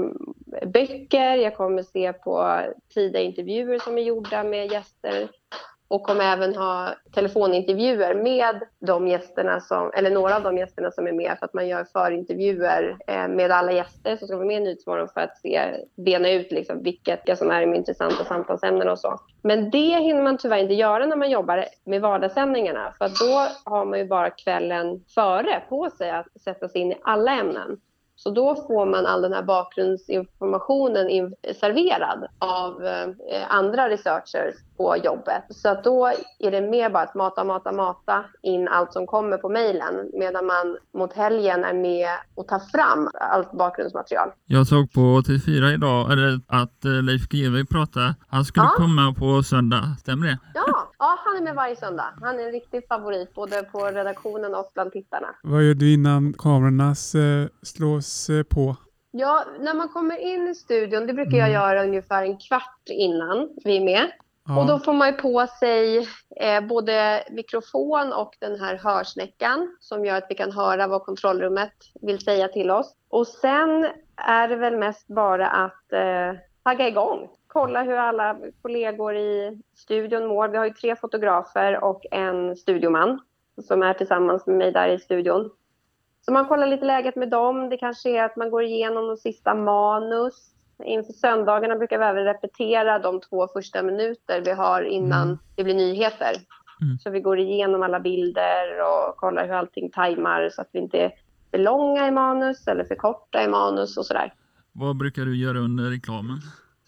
böcker, 0.67 1.37
jag 1.37 1.57
kommer 1.57 1.83
se 1.83 2.13
på 2.13 2.61
tidiga 2.95 3.23
intervjuer 3.23 3.79
som 3.79 3.99
är 3.99 4.03
gjorda 4.03 4.43
med 4.43 4.73
gäster 4.73 5.29
och 5.91 6.03
kommer 6.03 6.25
även 6.25 6.57
ha 6.57 6.95
telefonintervjuer 7.15 8.15
med 8.15 8.61
de 8.87 9.09
gästerna 9.09 9.61
som, 9.61 9.91
eller 9.95 10.11
några 10.11 10.37
av 10.37 10.43
de 10.43 10.59
gästerna 10.59 10.91
som 10.91 11.07
är 11.07 11.13
med 11.13 11.37
för 11.39 11.47
att 11.47 11.55
man 11.55 11.69
gör 11.69 11.85
förintervjuer 11.85 12.97
eh, 13.07 13.29
med 13.29 13.51
alla 13.51 13.73
gäster 13.73 14.17
som 14.17 14.29
ska 14.29 14.37
vara 14.37 14.47
med 14.47 14.57
i 14.57 14.65
Nyhetsmorgon 14.65 15.09
för 15.09 15.21
att 15.21 15.39
se, 15.39 15.61
bena 15.97 16.31
ut 16.31 16.53
liksom 16.53 16.83
vilka 16.83 17.37
som 17.37 17.51
är 17.51 17.61
de 17.61 17.75
intressanta 17.75 18.25
samtalsämnena 18.25 18.93
och 18.93 18.99
så. 18.99 19.21
Men 19.43 19.71
det 19.71 19.99
hinner 19.99 20.23
man 20.23 20.39
tyvärr 20.39 20.59
inte 20.59 20.75
göra 20.75 21.07
när 21.07 21.17
man 21.17 21.31
jobbar 21.31 21.65
med 21.85 22.01
vardagssändningarna 22.01 22.95
för 22.99 23.09
då 23.09 23.49
har 23.71 23.85
man 23.85 23.99
ju 23.99 24.05
bara 24.05 24.31
kvällen 24.31 25.05
före 25.15 25.63
på 25.69 25.91
sig 25.91 26.11
att 26.11 26.41
sätta 26.41 26.69
sig 26.69 26.81
in 26.81 26.93
i 26.93 26.99
alla 27.03 27.41
ämnen. 27.41 27.81
Så 28.23 28.31
då 28.31 28.55
får 28.67 28.87
man 28.87 29.07
all 29.07 29.23
den 29.23 29.33
här 29.33 29.43
bakgrundsinformationen 29.43 31.09
in, 31.09 31.35
serverad 31.61 32.27
av 32.39 32.85
eh, 32.87 33.09
andra 33.49 33.89
researchers 33.89 34.55
på 34.77 34.97
jobbet. 35.05 35.43
Så 35.51 35.69
att 35.69 35.85
då 35.85 36.07
är 36.39 36.51
det 36.51 36.61
mer 36.61 36.91
bara 36.91 37.03
att 37.03 37.15
mata, 37.15 37.45
mata, 37.45 37.73
mata 37.73 38.25
in 38.43 38.69
allt 38.69 38.93
som 38.93 39.07
kommer 39.07 39.37
på 39.37 39.49
mejlen 39.49 40.11
medan 40.13 40.47
man 40.47 40.77
mot 40.95 41.13
helgen 41.13 41.65
är 41.65 41.75
med 41.75 42.09
och 42.35 42.49
tar 42.49 42.59
fram 42.59 43.09
allt 43.15 43.53
bakgrundsmaterial. 43.53 44.29
Jag 44.47 44.67
såg 44.67 44.93
på 44.93 45.01
TV4 45.01 45.75
idag 45.75 46.13
eller 46.13 46.41
att 46.47 46.85
eh, 46.85 46.91
Leif 47.03 47.29
GW 47.29 47.65
pratade. 47.71 48.15
Han 48.29 48.45
skulle 48.45 48.67
Ja. 48.67 48.75
komma 48.77 49.15
på 49.19 49.43
söndag. 49.43 49.83
Stämmer 50.01 50.27
det? 50.27 50.39
Ja, 50.55 50.90
ja, 51.01 51.19
han 51.25 51.37
är 51.37 51.41
med 51.41 51.55
varje 51.55 51.77
söndag. 51.77 52.15
Han 52.21 52.41
är 52.41 52.45
en 52.47 52.53
riktig 52.53 52.89
favorit 52.89 53.35
både 53.35 53.63
på 53.63 53.87
redaktionen 53.87 54.55
och 54.55 54.71
bland 54.75 54.93
tittarna. 54.93 55.29
Vad 55.43 55.63
gör 55.63 55.75
du 55.75 55.95
innan 55.95 56.33
kamerorna 56.33 56.89
eh, 56.89 57.49
slås 57.63 58.31
eh, 58.31 58.43
på? 58.43 58.77
Ja, 59.11 59.45
när 59.61 59.75
man 59.75 59.89
kommer 59.89 60.17
in 60.17 60.49
i 60.49 60.55
studion, 60.55 61.07
det 61.07 61.13
brukar 61.13 61.37
jag 61.39 61.51
göra 61.51 61.85
ungefär 61.85 62.23
en 62.23 62.39
kvart 62.39 62.83
innan 62.89 63.49
vi 63.65 63.77
är 63.77 63.85
med. 63.85 64.11
Och 64.59 64.67
då 64.67 64.73
Ja, 64.73 64.79
får 64.85 64.93
man 64.93 65.09
ju 65.09 65.15
på 65.15 65.47
sig 65.61 66.09
eh, 66.41 66.61
både 66.69 67.25
mikrofon 67.31 68.13
och 68.13 68.37
den 68.39 68.61
här 68.61 68.77
hörsnäckan 68.77 69.77
som 69.81 70.05
gör 70.05 70.17
att 70.17 70.27
vi 70.29 70.35
kan 70.35 70.53
höra 70.53 70.87
vad 70.87 71.03
kontrollrummet 71.03 71.73
vill 72.03 72.25
säga 72.25 72.49
till 72.49 72.71
oss. 72.71 72.95
Och 73.09 73.27
sen 73.27 73.87
är 74.17 74.49
det 74.49 74.57
väl 74.57 74.77
mest 74.77 75.07
bara 75.07 75.47
att 75.49 75.93
eh, 75.93 76.41
tagga 76.65 76.89
igång. 76.89 77.29
Kolla 77.53 77.83
hur 77.83 77.97
alla 77.97 78.37
kollegor 78.63 79.17
i 79.17 79.61
studion 79.75 80.27
mår. 80.27 80.49
Vi 80.49 80.57
har 80.57 80.65
ju 80.65 80.73
tre 80.73 80.97
fotografer 80.97 81.85
och 81.85 82.03
en 82.11 82.57
studioman 82.57 83.21
som 83.63 83.83
är 83.83 83.95
tillsammans 83.95 84.47
med 84.47 84.57
mig 84.57 84.73
där 84.73 84.89
i 84.89 84.99
studion. 84.99 85.51
Så 86.21 86.33
man 86.33 86.47
kollar 86.49 86.67
lite 86.67 86.85
läget 86.85 87.17
med 87.17 87.31
dem. 87.31 87.69
Det 87.69 87.77
kanske 87.77 88.11
är 88.11 88.25
att 88.25 88.37
man 88.37 88.51
går 88.51 88.63
igenom 88.63 89.07
de 89.09 89.17
sista 89.17 89.55
manus. 89.55 90.35
Inför 90.85 91.13
söndagarna 91.13 91.77
brukar 91.77 91.99
vi 91.99 92.05
även 92.05 92.25
repetera 92.25 92.99
de 92.99 93.21
två 93.21 93.49
första 93.49 93.83
minuter 93.83 94.43
vi 94.45 94.51
har 94.53 94.83
innan 94.83 95.23
Mm. 95.29 95.39
det 95.57 95.65
blir 95.65 95.75
nyheter. 95.75 96.33
Mm. 96.83 96.99
Så 96.99 97.11
vi 97.11 97.21
går 97.21 97.39
igenom 97.39 97.83
alla 97.83 98.01
bilder 98.01 98.67
och 98.83 99.17
kollar 99.17 99.47
hur 99.47 99.55
allting 99.55 99.91
tajmar 99.91 100.49
så 100.53 100.63
att 100.63 100.69
vi 100.73 100.79
inte 100.79 100.99
är 100.99 101.13
för 101.51 101.59
långa 101.59 102.09
i 102.09 102.11
manus 102.11 102.67
eller 102.69 102.85
för 102.85 102.95
korta 102.95 103.45
i 103.45 103.49
manus 103.49 103.97
och 103.97 104.07
sådär. 104.07 104.35
Vad 104.73 104.97
brukar 104.97 105.23
du 105.23 105.37
göra 105.37 105.59
under 105.59 105.85
reklamen? 105.91 106.39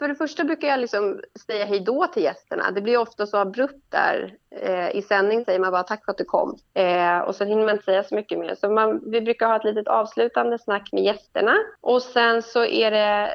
För 0.02 0.08
det 0.08 0.14
första 0.14 0.44
brukar 0.44 0.68
jag 0.68 0.80
liksom 0.80 1.20
säga 1.46 1.64
hej 1.64 1.80
då 1.80 2.06
till 2.06 2.22
gästerna. 2.22 2.70
Det 2.70 2.80
blir 2.80 2.98
ofta 2.98 3.26
så 3.26 3.36
abrupt 3.36 3.84
där. 3.88 4.34
Eh, 4.50 4.96
I 4.96 5.02
sändning 5.02 5.44
säger 5.44 5.58
man 5.58 5.72
bara 5.72 5.82
tack 5.82 6.04
för 6.04 6.12
att 6.12 6.18
du 6.18 6.24
kom. 6.24 6.58
Eh, 6.74 7.18
och 7.18 7.34
så 7.34 7.44
hinner 7.44 7.64
man 7.64 7.70
inte 7.70 7.84
säga 7.84 8.04
så 8.04 8.14
mycket 8.14 8.38
mer. 8.38 8.54
Så 8.54 8.70
man, 8.70 9.10
vi 9.10 9.20
brukar 9.20 9.46
ha 9.46 9.56
ett 9.56 9.64
litet 9.64 9.88
avslutande 9.88 10.58
snack 10.58 10.88
med 10.92 11.04
gästerna. 11.04 11.56
Och 11.80 12.02
sen 12.02 12.42
så 12.42 12.64
är 12.64 12.90
det 12.90 13.30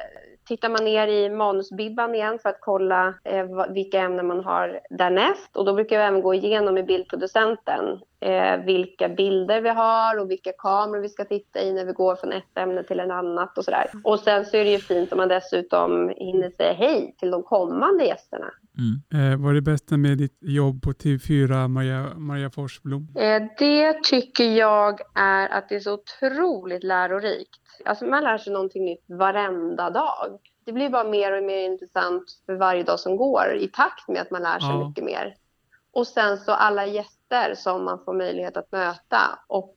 tittar 0.48 0.68
man 0.68 0.84
ner 0.84 1.08
i 1.08 1.30
manusbibban 1.30 2.14
igen 2.14 2.38
för 2.38 2.48
att 2.48 2.60
kolla 2.60 3.14
eh, 3.24 3.46
vilka 3.68 4.00
ämnen 4.00 4.26
man 4.26 4.44
har 4.44 4.80
därnäst. 4.90 5.56
Och 5.56 5.64
då 5.64 5.74
brukar 5.74 5.98
vi 5.98 6.04
även 6.04 6.22
gå 6.22 6.34
igenom 6.34 6.74
med 6.74 6.86
bildproducenten 6.86 8.00
eh, 8.20 8.56
vilka 8.56 9.08
bilder 9.08 9.60
vi 9.60 9.68
har 9.68 10.20
och 10.20 10.30
vilka 10.30 10.52
kameror 10.58 11.02
vi 11.02 11.08
ska 11.08 11.24
titta 11.24 11.60
i 11.60 11.72
när 11.72 11.84
vi 11.84 11.92
går 11.92 12.16
från 12.16 12.32
ett 12.32 12.58
ämne 12.58 12.82
till 12.82 13.00
ett 13.00 13.10
annat 13.10 13.58
och 13.58 13.64
sådär. 13.64 13.86
Och 14.04 14.18
sen 14.18 14.44
så 14.44 14.56
är 14.56 14.64
det 14.64 14.70
ju 14.70 14.78
fint 14.78 15.12
om 15.12 15.18
man 15.18 15.28
dessutom 15.28 16.12
hinner 16.16 16.50
säga 16.50 16.72
hej 16.72 17.14
till 17.18 17.30
de 17.30 17.42
kommande 17.42 18.04
gästerna. 18.04 18.50
Mm. 18.78 19.32
Eh, 19.32 19.38
vad 19.38 19.50
är 19.50 19.54
det 19.54 19.60
bästa 19.62 19.96
med 19.96 20.18
ditt 20.18 20.38
jobb 20.40 20.82
på 20.82 20.92
TV4, 20.92 21.68
Maria, 21.68 22.14
Maria 22.16 22.50
Forsblom? 22.50 23.08
Eh, 23.16 23.42
Det 23.58 24.02
tycker 24.04 24.44
jag 24.56 25.00
är 25.14 25.48
att 25.48 25.68
det 25.68 25.74
är 25.74 25.80
så 25.80 25.92
otroligt 25.94 26.84
lärorikt. 26.84 27.60
Alltså 27.84 28.04
man 28.06 28.24
lär 28.24 28.38
sig 28.38 28.52
någonting 28.52 28.84
nytt 28.84 29.04
varenda 29.06 29.90
dag. 29.90 30.38
Det 30.64 30.72
blir 30.72 30.88
bara 30.90 31.04
mer 31.04 31.38
och 31.38 31.44
mer 31.44 31.64
intressant 31.64 32.24
för 32.46 32.54
varje 32.54 32.82
dag 32.82 33.00
som 33.00 33.16
går 33.16 33.56
i 33.60 33.68
takt 33.68 34.08
med 34.08 34.22
att 34.22 34.30
man 34.30 34.42
lär 34.42 34.58
sig 34.58 34.68
Ja. 34.68 34.88
mycket 34.88 35.04
mer. 35.04 35.34
Och 35.92 36.06
sen 36.06 36.36
så 36.38 36.52
alla 36.52 36.86
gäster 36.86 37.54
som 37.54 37.84
man 37.84 37.98
får 38.04 38.12
möjlighet 38.14 38.56
att 38.56 38.72
möta 38.72 39.38
och 39.46 39.74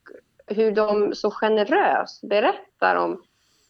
hur 0.48 0.72
de 0.72 1.15
så 1.15 1.31
generöst 1.31 2.22
berättar 2.29 2.96
om 2.96 3.22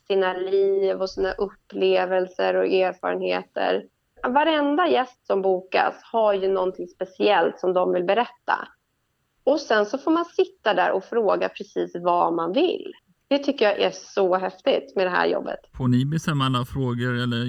sina 0.07 0.33
liv 0.33 1.01
och 1.01 1.09
sina 1.09 1.31
upplevelser 1.31 2.53
och 2.55 2.65
erfarenheter. 2.65 3.83
Varenda 4.23 4.87
gäst 4.87 5.27
som 5.27 5.41
bokas 5.41 5.95
har 6.11 6.33
ju 6.33 6.47
någonting 6.47 6.87
speciellt 6.87 7.59
som 7.59 7.73
de 7.73 7.93
vill 7.93 8.03
berätta. 8.03 8.67
Och 9.43 9.59
sen 9.59 9.85
så 9.85 9.97
får 9.97 10.11
man 10.11 10.25
sitta 10.25 10.73
där 10.73 10.91
och 10.91 11.03
fråga 11.03 11.49
precis 11.49 11.91
vad 11.95 12.33
man 12.33 12.53
vill. 12.53 12.93
Det 13.31 13.37
tycker 13.37 13.65
jag 13.65 13.79
är 13.79 13.91
så 13.91 14.37
häftigt 14.37 14.95
med 14.95 15.05
det 15.05 15.09
här 15.09 15.27
jobbet. 15.27 15.59
Får 15.77 15.87
ni 15.87 16.05
bestämma 16.05 16.45
alla 16.45 16.65
frågor 16.65 17.13
eller 17.23 17.41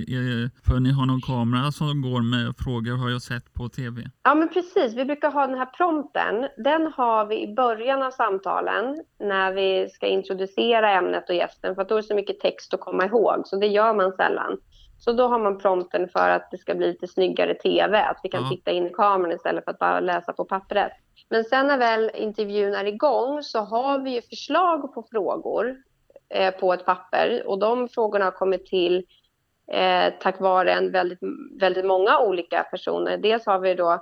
för 0.67 0.81
ni 0.81 0.93
har 0.93 1.07
någon 1.07 1.21
kamera 1.21 1.73
som 1.73 2.03
går 2.03 2.23
med 2.23 2.55
frågor 2.65 2.97
har 3.03 3.11
jag 3.11 3.23
sett 3.23 3.55
på 3.55 3.69
tv? 3.69 4.03
Ja, 4.23 4.35
men 4.35 4.49
precis. 4.49 4.95
Vi 4.95 5.05
brukar 5.05 5.31
ha 5.31 5.47
den 5.47 5.59
här 5.59 5.67
prompten. 5.67 6.35
Den 6.65 6.93
har 6.97 7.27
vi 7.27 7.43
i 7.43 7.55
början 7.55 8.03
av 8.03 8.11
samtalen 8.11 8.85
när 9.21 9.53
vi 9.53 9.89
ska 9.89 10.07
introducera 10.07 10.91
ämnet 10.91 11.29
och 11.29 11.35
gästen. 11.35 11.75
För 11.75 11.83
att 11.83 11.89
då 11.89 11.95
är 11.95 12.03
det 12.03 12.09
så 12.09 12.15
mycket 12.15 12.41
text 12.41 12.75
att 12.75 12.81
komma 12.81 13.05
ihåg, 13.07 13.43
så 13.45 13.57
det 13.57 13.67
gör 13.67 13.95
man 13.95 14.13
sällan. 14.13 14.59
Så 15.05 15.13
då 15.13 15.29
har 15.29 15.39
man 15.39 15.59
prompten 15.59 16.09
för 16.09 16.29
att 16.29 16.51
det 16.51 16.59
ska 16.59 16.75
bli 16.75 16.87
lite 16.87 17.07
snyggare 17.07 17.55
tv, 17.55 17.99
att 18.03 18.21
vi 18.23 18.29
kan 18.29 18.43
Ja. 18.43 18.49
titta 18.49 18.71
in 18.71 18.87
i 18.87 18.91
kameran 18.91 19.33
istället 19.33 19.65
för 19.65 19.71
att 19.71 19.79
bara 19.79 20.01
läsa 20.01 20.33
på 20.33 20.45
pappret. 20.45 20.93
Men 21.29 21.45
sen 21.45 21.67
när 21.67 21.79
väl 21.79 22.11
intervjun 22.15 22.75
är 22.75 22.85
igång 22.85 23.43
så 23.43 23.59
har 23.59 23.99
vi 23.99 24.11
ju 24.15 24.23
förslag 24.23 24.95
på 24.95 25.03
frågor 25.11 25.77
eh, 26.35 26.55
på 26.55 26.73
ett 26.73 26.85
papper 26.85 27.43
och 27.47 27.59
de 27.59 27.89
frågorna 27.89 28.25
har 28.25 28.33
kommit 28.33 28.67
till 28.67 29.05
eh, 29.73 30.13
tack 30.21 30.41
vare 30.41 30.73
en 30.73 30.91
väldigt, 30.93 31.19
väldigt 31.61 31.85
många 31.87 32.19
olika 32.19 32.63
personer. 32.63 33.17
Dels 33.17 33.47
har 33.47 33.59
vi 33.59 33.75
då 33.75 33.93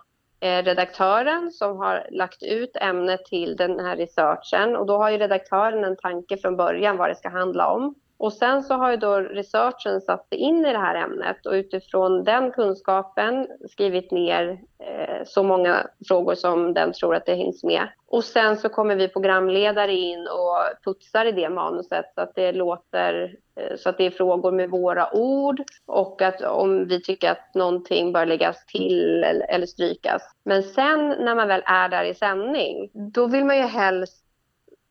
eh, 0.41 0.63
redaktören 0.63 1.51
som 1.51 1.79
har 1.79 2.07
lagt 2.11 2.43
ut 2.43 2.77
ämnet 2.77 3.25
till 3.25 3.57
den 3.57 3.81
här 3.81 3.97
researchen 3.97 4.77
och 4.77 4.87
då 4.87 4.97
har 4.97 5.11
ju 5.11 5.19
redaktören 5.19 5.85
en 5.85 5.97
tanke 5.97 6.37
från 6.37 6.57
början 6.57 6.97
vad 6.97 7.09
det 7.11 7.15
ska 7.15 7.29
handla 7.29 7.67
om. 7.73 7.95
Och 8.21 8.33
sen 8.33 8.63
så 8.63 8.75
har 8.75 8.91
ju 8.91 8.97
då 8.97 9.17
researchen 9.17 10.01
satt 10.01 10.29
sig 10.29 10.39
in 10.39 10.67
i 10.67 10.73
det 10.73 10.79
här 10.79 10.95
ämnet 10.95 11.47
och 11.47 11.53
utifrån 11.53 12.25
den 12.25 12.51
kunskapen 12.51 13.47
skrivit 13.71 14.11
ner 14.11 14.61
eh, 14.79 15.25
så 15.27 15.43
många 15.43 15.87
frågor 16.09 16.35
som 16.35 16.75
den 16.75 16.93
tror 16.93 17.15
att 17.15 17.27
det 17.27 17.35
hinns 17.35 17.65
med. 17.65 17.89
Och 18.07 18.25
sen 18.25 18.57
så 18.57 18.69
kommer 18.69 18.97
vi 18.97 19.09
programledare 19.09 19.93
in 19.93 20.21
och 20.21 20.85
putsar 20.85 21.25
i 21.25 21.33
det 21.33 21.49
manuset 21.49 22.05
så 22.15 22.21
att 22.21 22.35
det 22.35 22.53
låter 22.53 23.37
eh, 23.57 23.77
så 23.77 23.89
att 23.89 23.99
det 23.99 24.07
är 24.07 24.11
frågor 24.11 24.53
med 24.53 24.71
våra 24.71 25.15
ord 25.15 25.63
och 25.87 26.23
att 26.23 26.43
om 26.43 26.89
vi 26.89 27.03
tycker 27.03 27.31
att 27.31 27.55
någonting 27.55 28.13
bör 28.13 28.27
läggas 28.27 28.67
till 28.67 29.25
eller, 29.25 29.51
eller 29.51 29.67
strykas. 29.67 30.23
Men 30.45 30.63
sen 30.63 31.09
när 31.09 31.35
man 31.35 31.49
väl 31.49 31.63
är 31.65 31.89
där 31.89 32.05
i 32.05 32.15
sändning, 32.15 32.91
då 32.93 33.27
vill 33.27 33.45
man 33.45 33.57
ju 33.57 33.63
helst 33.63 34.20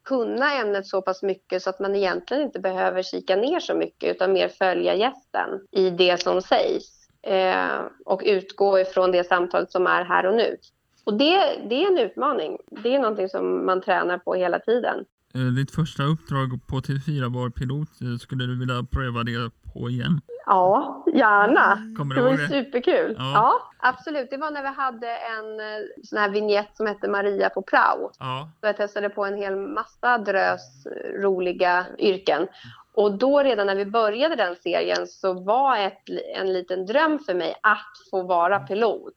kunna 0.09 0.53
ämnet 0.53 0.87
så 0.87 1.01
pass 1.01 1.23
mycket 1.23 1.63
så 1.63 1.69
att 1.69 1.79
man 1.79 1.95
egentligen 1.95 2.43
inte 2.43 2.59
behöver 2.59 3.03
kika 3.03 3.35
ner 3.35 3.59
så 3.59 3.75
mycket 3.75 4.15
utan 4.15 4.33
mer 4.33 4.49
följa 4.49 4.95
gästen 4.95 5.49
i 5.71 5.89
det 5.89 6.21
som 6.21 6.41
sägs 6.41 7.09
eh, 7.21 7.81
och 8.05 8.21
utgå 8.25 8.79
ifrån 8.79 9.11
det 9.11 9.27
samtalet 9.27 9.71
som 9.71 9.87
är 9.87 10.05
här 10.05 10.25
och 10.25 10.35
nu. 10.35 10.57
Och 11.03 11.13
det, 11.17 11.35
det 11.69 11.83
är 11.83 11.91
en 11.91 11.97
utmaning. 11.97 12.57
Det 12.83 12.95
är 12.95 12.99
någonting 12.99 13.29
som 13.29 13.65
man 13.65 13.81
tränar 13.81 14.17
på 14.17 14.35
hela 14.35 14.59
tiden. 14.59 15.05
Eh, 15.33 15.41
ditt 15.41 15.71
första 15.71 16.03
uppdrag 16.03 16.59
på 16.67 16.75
TV4 16.75 17.33
var 17.33 17.49
pilot. 17.49 18.01
Eh, 18.01 18.17
skulle 18.19 18.45
du 18.45 18.59
vilja 18.59 18.83
pröva 18.91 19.23
det 19.23 19.51
på 19.73 19.89
igen? 19.89 20.21
Ja, 20.49 21.03
gärna. 21.13 21.77
Kommer 21.97 22.15
Det 22.15 22.21
var 22.21 22.31
det? 22.31 22.47
superkul. 22.47 23.15
Ja. 23.19 23.31
Ja. 23.33 23.71
absolut. 23.79 24.29
Det 24.29 24.37
var 24.37 24.51
när 24.51 24.61
vi 24.61 24.67
hade 24.67 25.07
en 25.07 25.59
eh, 25.59 25.85
sån 26.03 26.19
här 26.19 26.29
vignett 26.29 26.77
som 26.77 26.87
hette 26.87 27.07
Maria 27.07 27.49
på 27.49 27.61
prao. 27.61 28.11
Ja. 28.19 28.49
Så 28.59 28.67
jag 28.67 28.77
testade 28.77 29.09
på 29.09 29.25
en 29.25 29.37
hel 29.37 29.55
massa 29.55 30.17
drös 30.17 30.85
eh, 30.85 31.21
roliga 31.21 31.85
yrken. 31.97 32.47
Och 32.93 33.17
då 33.17 33.43
redan 33.43 33.67
när 33.67 33.75
vi 33.75 33.85
började 33.85 34.35
den 34.35 34.55
serien 34.55 35.07
så 35.07 35.33
var 35.33 35.77
ett, 35.77 36.03
en 36.35 36.53
liten 36.53 36.85
dröm 36.85 37.19
för 37.19 37.33
mig 37.33 37.55
att 37.63 38.09
få 38.11 38.23
vara 38.23 38.59
pilot. 38.59 39.15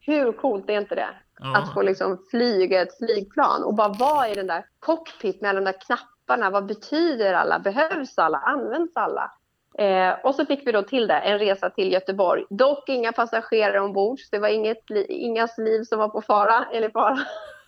Hur 0.00 0.32
coolt 0.32 0.70
är 0.70 0.80
inte 0.80 0.94
det? 0.94 1.08
Att 1.54 1.74
få 1.74 1.80
ja. 1.80 1.86
liksom 1.86 2.18
flyga 2.30 2.82
ett 2.82 2.98
flygplan 2.98 3.64
och 3.64 3.74
bara 3.74 3.88
vara 3.88 4.28
i 4.28 4.34
den 4.34 4.46
där 4.46 4.64
cockpit 4.78 5.40
med 5.40 5.50
alla 5.50 5.60
de 5.60 5.72
där 5.72 5.80
knapparna. 5.80 6.50
Vad 6.50 6.66
betyder 6.66 7.34
alla? 7.34 7.58
Behövs 7.58 8.18
alla? 8.18 8.38
Används 8.38 8.96
alla? 8.96 9.32
Eh, 9.78 10.14
och 10.24 10.34
så 10.34 10.46
fick 10.46 10.66
vi 10.66 10.72
då 10.72 10.82
till 10.82 11.06
det, 11.06 11.14
en 11.18 11.38
resa 11.38 11.70
till 11.70 11.92
Göteborg. 11.92 12.44
Dock 12.50 12.88
inga 12.88 13.12
passagerare 13.12 13.80
ombord, 13.80 14.18
så 14.20 14.26
det 14.30 14.38
var 14.38 14.48
inget, 14.48 14.90
li- 14.90 15.06
ingas 15.08 15.58
liv 15.58 15.82
som 15.82 15.98
var 15.98 16.08
på 16.08 16.22
fara. 16.22 16.64
Eller 16.72 16.90
fara. 16.90 17.18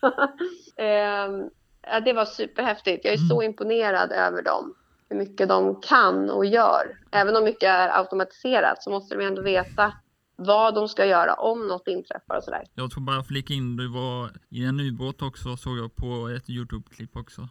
eh, 0.75 1.99
det 2.05 2.13
var 2.13 2.25
superhäftigt. 2.25 3.05
Jag 3.05 3.13
är 3.13 3.17
så 3.17 3.41
imponerad 3.43 4.11
över 4.11 4.41
dem. 4.41 4.73
Hur 5.09 5.17
mycket 5.17 5.49
de 5.49 5.81
kan 5.81 6.29
och 6.29 6.45
gör. 6.45 6.97
Även 7.11 7.35
om 7.35 7.43
mycket 7.43 7.69
är 7.69 7.97
automatiserat 7.99 8.83
så 8.83 8.89
måste 8.89 9.15
de 9.15 9.25
ändå 9.25 9.41
veta 9.41 9.93
vad 10.35 10.75
de 10.75 10.87
ska 10.87 11.05
göra 11.05 11.33
om 11.33 11.67
något 11.67 11.87
inträffar 11.87 12.37
och 12.37 12.43
sådär. 12.43 12.63
Jag 12.75 12.91
tror 12.91 13.03
bara 13.03 13.23
flika 13.23 13.53
in, 13.53 13.77
du 13.77 13.87
var 13.87 14.29
i 14.49 14.65
en 14.65 14.79
ubåt 14.79 15.21
också 15.21 15.57
såg 15.57 15.77
jag 15.77 15.95
på 15.95 16.29
ett 16.37 16.49
Youtube-klipp 16.49 17.15
också. 17.17 17.47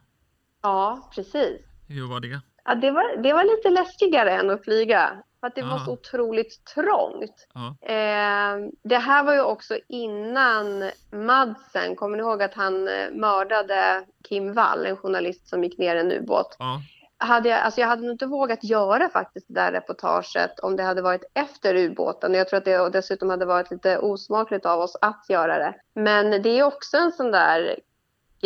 Ja, 0.62 1.11
precis. 1.14 1.61
Hur 1.88 2.09
var 2.09 2.21
det? 2.21 2.40
Ja, 2.71 2.75
det, 2.77 2.91
var, 2.91 3.17
det 3.23 3.33
var 3.33 3.45
lite 3.45 3.71
läskigare 3.71 4.31
än 4.31 4.50
att 4.50 4.65
flyga. 4.65 5.11
För 5.41 5.47
att 5.47 5.55
det 5.55 5.62
var 5.62 5.77
Ah. 5.77 5.85
så 5.85 5.93
otroligt 5.93 6.65
trångt. 6.75 7.47
Eh, 7.83 8.71
det 8.85 8.97
här 8.99 9.23
var 9.25 9.35
ju 9.35 9.41
också 9.41 9.79
innan 9.89 10.91
Madsen. 11.12 11.97
Kommer 11.97 12.17
ni 12.17 12.23
ihåg 12.23 12.43
att 12.43 12.55
han 12.55 12.89
eh, 12.89 13.11
mördade 13.12 14.05
Kim 14.29 14.53
Wall, 14.55 14.87
en 14.87 14.97
journalist 14.97 15.49
som 15.49 15.65
gick 15.65 15.79
ner 15.79 15.97
i 15.97 16.00
en 16.00 16.12
ubåt? 16.12 16.57
Ja. 16.59 16.81
Hade 17.19 17.49
jag, 17.49 17.61
alltså 17.61 17.81
jag 17.81 17.89
hade 17.89 18.03
nog 18.03 18.11
inte 18.15 18.27
vågat 18.27 18.65
göra 18.65 19.09
faktiskt 19.09 19.47
det 19.49 19.55
där 19.55 19.73
reportaget 19.73 20.61
om 20.61 20.77
det 20.77 20.83
hade 20.83 21.03
varit 21.03 21.25
efter 21.35 21.75
ubåten. 21.75 22.35
Jag 22.35 22.49
tror 22.49 22.59
att 22.59 22.65
det 22.65 22.89
dessutom 22.91 23.31
hade 23.31 23.45
varit 23.45 23.71
lite 23.71 23.99
osmakligt 23.99 24.67
av 24.67 24.81
oss 24.81 24.97
att 25.00 25.25
göra 25.29 25.59
det. 25.59 25.75
Men 25.95 26.43
det 26.43 26.59
är 26.59 26.62
också 26.62 26.97
en 26.97 27.12
sån 27.12 27.31
där 27.31 27.77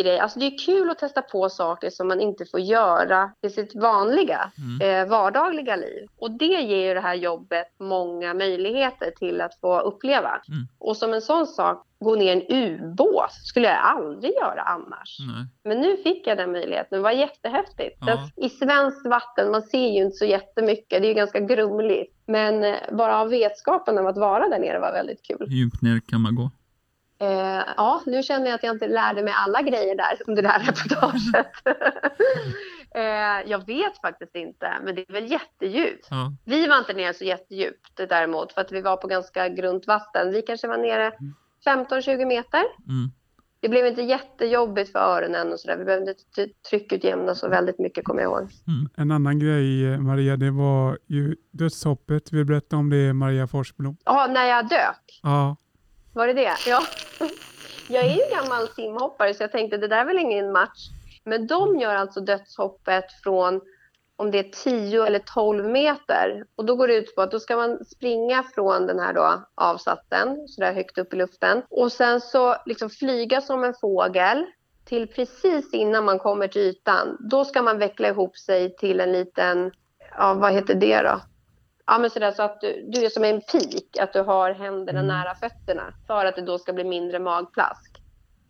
grej. 0.03 0.19
Alltså 0.19 0.39
det 0.39 0.45
är 0.45 0.65
kul 0.65 0.89
att 0.89 0.99
testa 0.99 1.21
på 1.21 1.49
saker 1.49 1.89
som 1.89 2.07
man 2.07 2.21
inte 2.21 2.45
får 2.45 2.59
göra 2.59 3.31
i 3.41 3.49
sitt 3.49 3.75
vanliga, 3.75 4.51
Mm. 4.79 5.01
eh, 5.03 5.09
vardagliga 5.09 5.75
liv. 5.75 6.07
Och 6.19 6.31
det 6.31 6.45
ger 6.45 6.87
ju 6.87 6.93
det 6.93 6.99
här 6.99 7.15
jobbet 7.15 7.67
många 7.79 8.33
möjligheter 8.33 9.11
till 9.11 9.41
att 9.41 9.59
få 9.59 9.79
uppleva. 9.79 10.29
Mm. 10.29 10.67
Och 10.79 10.97
som 10.97 11.13
en 11.13 11.21
sån 11.21 11.47
sak, 11.47 11.85
gå 11.99 12.15
ner 12.15 12.25
i 12.25 12.29
en 12.29 12.73
ubåt 12.73 13.31
skulle 13.31 13.67
jag 13.67 13.77
aldrig 13.77 14.33
göra 14.33 14.61
annars. 14.61 15.17
Nej. 15.19 15.45
Men 15.63 15.81
nu 15.81 15.97
fick 15.97 16.27
jag 16.27 16.37
den 16.37 16.51
möjligheten. 16.51 16.97
Det 16.97 17.03
var 17.03 17.11
jättehäftigt. 17.11 17.97
Ja. 18.07 18.29
I 18.35 18.49
svenskt 18.49 19.05
vatten, 19.07 19.51
man 19.51 19.61
ser 19.61 19.87
ju 19.87 20.03
inte 20.03 20.15
så 20.17 20.25
jättemycket. 20.25 21.01
Det 21.01 21.07
är 21.07 21.09
ju 21.09 21.13
ganska 21.13 21.39
grumligt. 21.39 22.15
Men 22.27 22.63
eh, 22.63 22.75
bara 22.91 23.17
av 23.19 23.29
vetskapen 23.29 23.97
om 23.97 24.05
att 24.05 24.17
vara 24.17 24.49
där 24.49 24.59
nere 24.59 24.79
var 24.79 24.91
väldigt 24.91 25.23
kul. 25.23 25.37
Hur 25.39 25.47
djupt 25.55 25.81
ner 25.81 25.99
kan 26.09 26.21
man 26.21 26.35
gå? 26.35 26.51
Eh, 27.25 27.63
ja, 27.77 28.01
nu 28.05 28.23
känner 28.23 28.45
jag 28.45 28.55
att 28.55 28.63
jag 28.63 28.75
inte 28.75 28.87
lärde 28.87 29.23
mig 29.23 29.33
alla 29.37 29.61
grejer 29.61 29.95
där 29.95 30.17
under 30.27 30.41
det 30.43 30.49
här 30.49 30.59
reportaget. 30.59 31.51
eh, 32.95 33.51
jag 33.51 33.65
vet 33.65 34.01
faktiskt 34.01 34.35
inte, 34.35 34.73
men 34.83 34.95
det 34.95 35.09
är 35.09 35.13
väl 35.13 35.31
jättedjupt. 35.31 36.07
Ja. 36.09 36.33
Vi 36.45 36.67
var 36.67 36.77
inte 36.77 36.93
nere 36.93 37.13
så 37.13 37.23
jättedjupt 37.23 37.97
däremot, 38.09 38.53
för 38.53 38.61
att 38.61 38.71
vi 38.71 38.81
var 38.81 38.97
på 38.97 39.07
ganska 39.07 39.49
grunt 39.49 39.87
vatten. 39.87 40.31
Vi 40.31 40.41
kanske 40.41 40.67
var 40.67 40.77
nere 40.77 41.11
15-20 41.65 42.25
meter. 42.25 42.63
Mm. 42.87 43.11
det 43.59 43.69
blev 43.69 43.85
inte 43.85 44.01
jättejobbigt 44.01 44.91
för 44.91 44.99
öronen 44.99 45.53
och 45.53 45.59
sådär. 45.59 45.77
Vi 45.77 45.85
behövde 45.85 46.11
inte 46.11 46.53
tryckutjämna 46.69 47.35
så 47.35 47.49
väldigt 47.49 47.79
mycket 47.79 48.05
kommer 48.05 48.21
jag 48.21 48.31
ihåg. 48.31 48.49
En 48.97 49.11
annan 49.11 49.39
grej 49.39 49.93
eh, 49.93 49.99
Maria, 49.99 50.37
det 50.37 50.51
var 50.51 50.97
ju 51.07 51.35
dödshoppet. 51.51 52.31
Vill 52.31 52.39
du 52.39 52.45
berätta 52.45 52.77
om 52.77 52.89
det 52.89 53.13
Maria 53.13 53.47
Forsblom? 53.47 53.97
Ja, 54.05 54.27
när 54.27 54.45
jag 54.45 54.69
dök. 54.69 55.19
Ja, 55.23 55.55
var 56.15 56.27
det 56.27 56.33
det? 56.33 56.53
Ja. 56.67 56.83
Jag 57.89 58.05
är 58.05 58.09
ju 58.09 58.35
gammal 58.35 58.67
simhoppare 58.67 59.33
så 59.33 59.43
jag 59.43 59.51
tänkte 59.51 59.77
det 59.77 59.87
där 59.87 59.97
är 59.97 60.05
väl 60.05 60.19
ingen 60.19 60.51
match. 60.51 60.89
Men 61.23 61.47
de 61.47 61.79
gör 61.79 61.95
alltså 61.95 62.19
dödshoppet 62.19 63.05
från 63.23 63.61
om 64.15 64.31
det 64.31 64.39
är 64.39 64.49
10 64.63 65.05
eller 65.05 65.19
12 65.19 65.65
meter. 65.65 66.45
Och 66.55 66.65
då 66.65 66.75
går 66.75 66.87
det 66.87 66.95
ut 66.95 67.15
på 67.15 67.21
att 67.21 67.31
då 67.31 67.39
ska 67.39 67.55
man 67.55 67.85
springa 67.85 68.43
från 68.55 68.87
den 68.87 68.99
här 68.99 69.13
då 69.13 69.45
avsatsen, 69.55 70.47
så 70.47 70.61
där 70.61 70.73
högt 70.73 70.97
upp 70.97 71.13
i 71.13 71.17
luften. 71.17 71.61
Och 71.69 71.91
sen 71.91 72.21
så 72.21 72.55
liksom 72.65 72.89
flyga 72.89 73.41
som 73.41 73.63
en 73.63 73.73
fågel 73.73 74.45
till 74.85 75.07
precis 75.07 75.73
innan 75.73 76.05
man 76.05 76.19
kommer 76.19 76.47
till 76.47 76.61
ytan. 76.61 77.17
Då 77.19 77.45
ska 77.45 77.61
man 77.61 77.79
veckla 77.79 78.07
ihop 78.07 78.37
sig 78.37 78.75
till 78.75 78.99
en 78.99 79.11
liten, 79.11 79.71
ja 80.17 80.33
vad 80.33 80.53
heter 80.53 80.75
det 80.75 81.01
då? 81.01 81.21
Ja 81.87 81.97
men 81.97 82.09
sådär 82.09 82.31
så 82.31 82.43
att 82.43 82.61
du, 82.61 82.85
du 82.87 83.05
är 83.05 83.09
som 83.09 83.23
en 83.23 83.41
pik, 83.41 83.97
att 83.99 84.13
du 84.13 84.21
har 84.21 84.51
händerna 84.51 84.99
Mm. 84.99 85.07
nära 85.07 85.35
fötterna 85.35 85.93
för 86.07 86.25
att 86.25 86.35
det 86.35 86.41
då 86.41 86.57
ska 86.57 86.73
bli 86.73 86.83
mindre 86.83 87.19
magplask. 87.19 88.01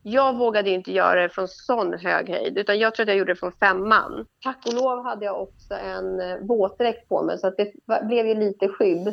Jag 0.03 0.37
vågade 0.37 0.69
inte 0.69 0.91
göra 0.91 1.21
det 1.21 1.29
från 1.29 1.47
sån 1.47 1.93
hög 1.93 2.29
höjd 2.29 2.57
utan 2.57 2.79
jag 2.79 2.95
tror 2.95 3.03
att 3.03 3.07
jag 3.07 3.17
gjorde 3.17 3.31
det 3.31 3.39
från 3.39 3.51
femman. 3.51 4.25
Tack 4.43 4.57
och 4.67 4.73
lov 4.73 5.03
hade 5.03 5.25
jag 5.25 5.41
också 5.41 5.73
en 5.73 6.21
eh, 6.21 6.37
våtdräkt 6.41 7.09
på 7.09 7.23
mig 7.23 7.37
så 7.39 7.47
att 7.47 7.57
det 7.57 7.71
blev 8.07 8.27
ju 8.27 8.35
lite 8.35 8.67
skydd 8.67 9.07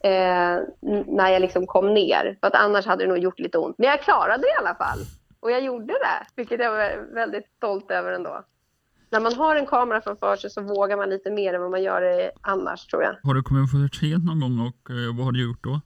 eh, 0.00 0.58
när 1.06 1.28
jag 1.28 1.40
liksom 1.40 1.66
kom 1.66 1.94
ner. 1.94 2.36
För 2.40 2.46
att 2.46 2.54
annars 2.54 2.86
hade 2.86 3.04
det 3.04 3.08
nog 3.08 3.18
gjort 3.18 3.38
lite 3.38 3.58
ont. 3.58 3.78
Men 3.78 3.88
jag 3.88 4.00
klarade 4.00 4.42
det 4.42 4.48
i 4.48 4.56
alla 4.58 4.74
fall. 4.74 4.98
Och 5.40 5.50
jag 5.50 5.60
gjorde 5.60 5.92
det, 5.92 6.26
vilket 6.36 6.60
jag 6.60 6.70
var 6.70 7.14
väldigt 7.14 7.46
stolt 7.56 7.90
över 7.90 8.12
ändå. 8.12 8.44
När 9.10 9.20
man 9.20 9.32
har 9.34 9.56
en 9.56 9.66
kamera 9.66 10.00
framför 10.00 10.36
sig 10.36 10.50
så 10.50 10.60
vågar 10.60 10.96
man 10.96 11.10
lite 11.10 11.30
mer 11.30 11.54
än 11.54 11.60
vad 11.60 11.70
man 11.70 11.82
gör 11.82 12.00
det 12.00 12.30
annars 12.40 12.86
tror 12.86 13.02
jag. 13.02 13.16
Har 13.22 13.34
du 13.34 13.42
kommit 13.42 13.70
för 13.70 13.96
sent 14.00 14.24
någon 14.24 14.40
gång 14.40 14.60
och 14.66 14.90
eh, 14.90 15.16
vad 15.16 15.24
har 15.24 15.32
du 15.32 15.42
gjort 15.44 15.64
då? 15.64 15.80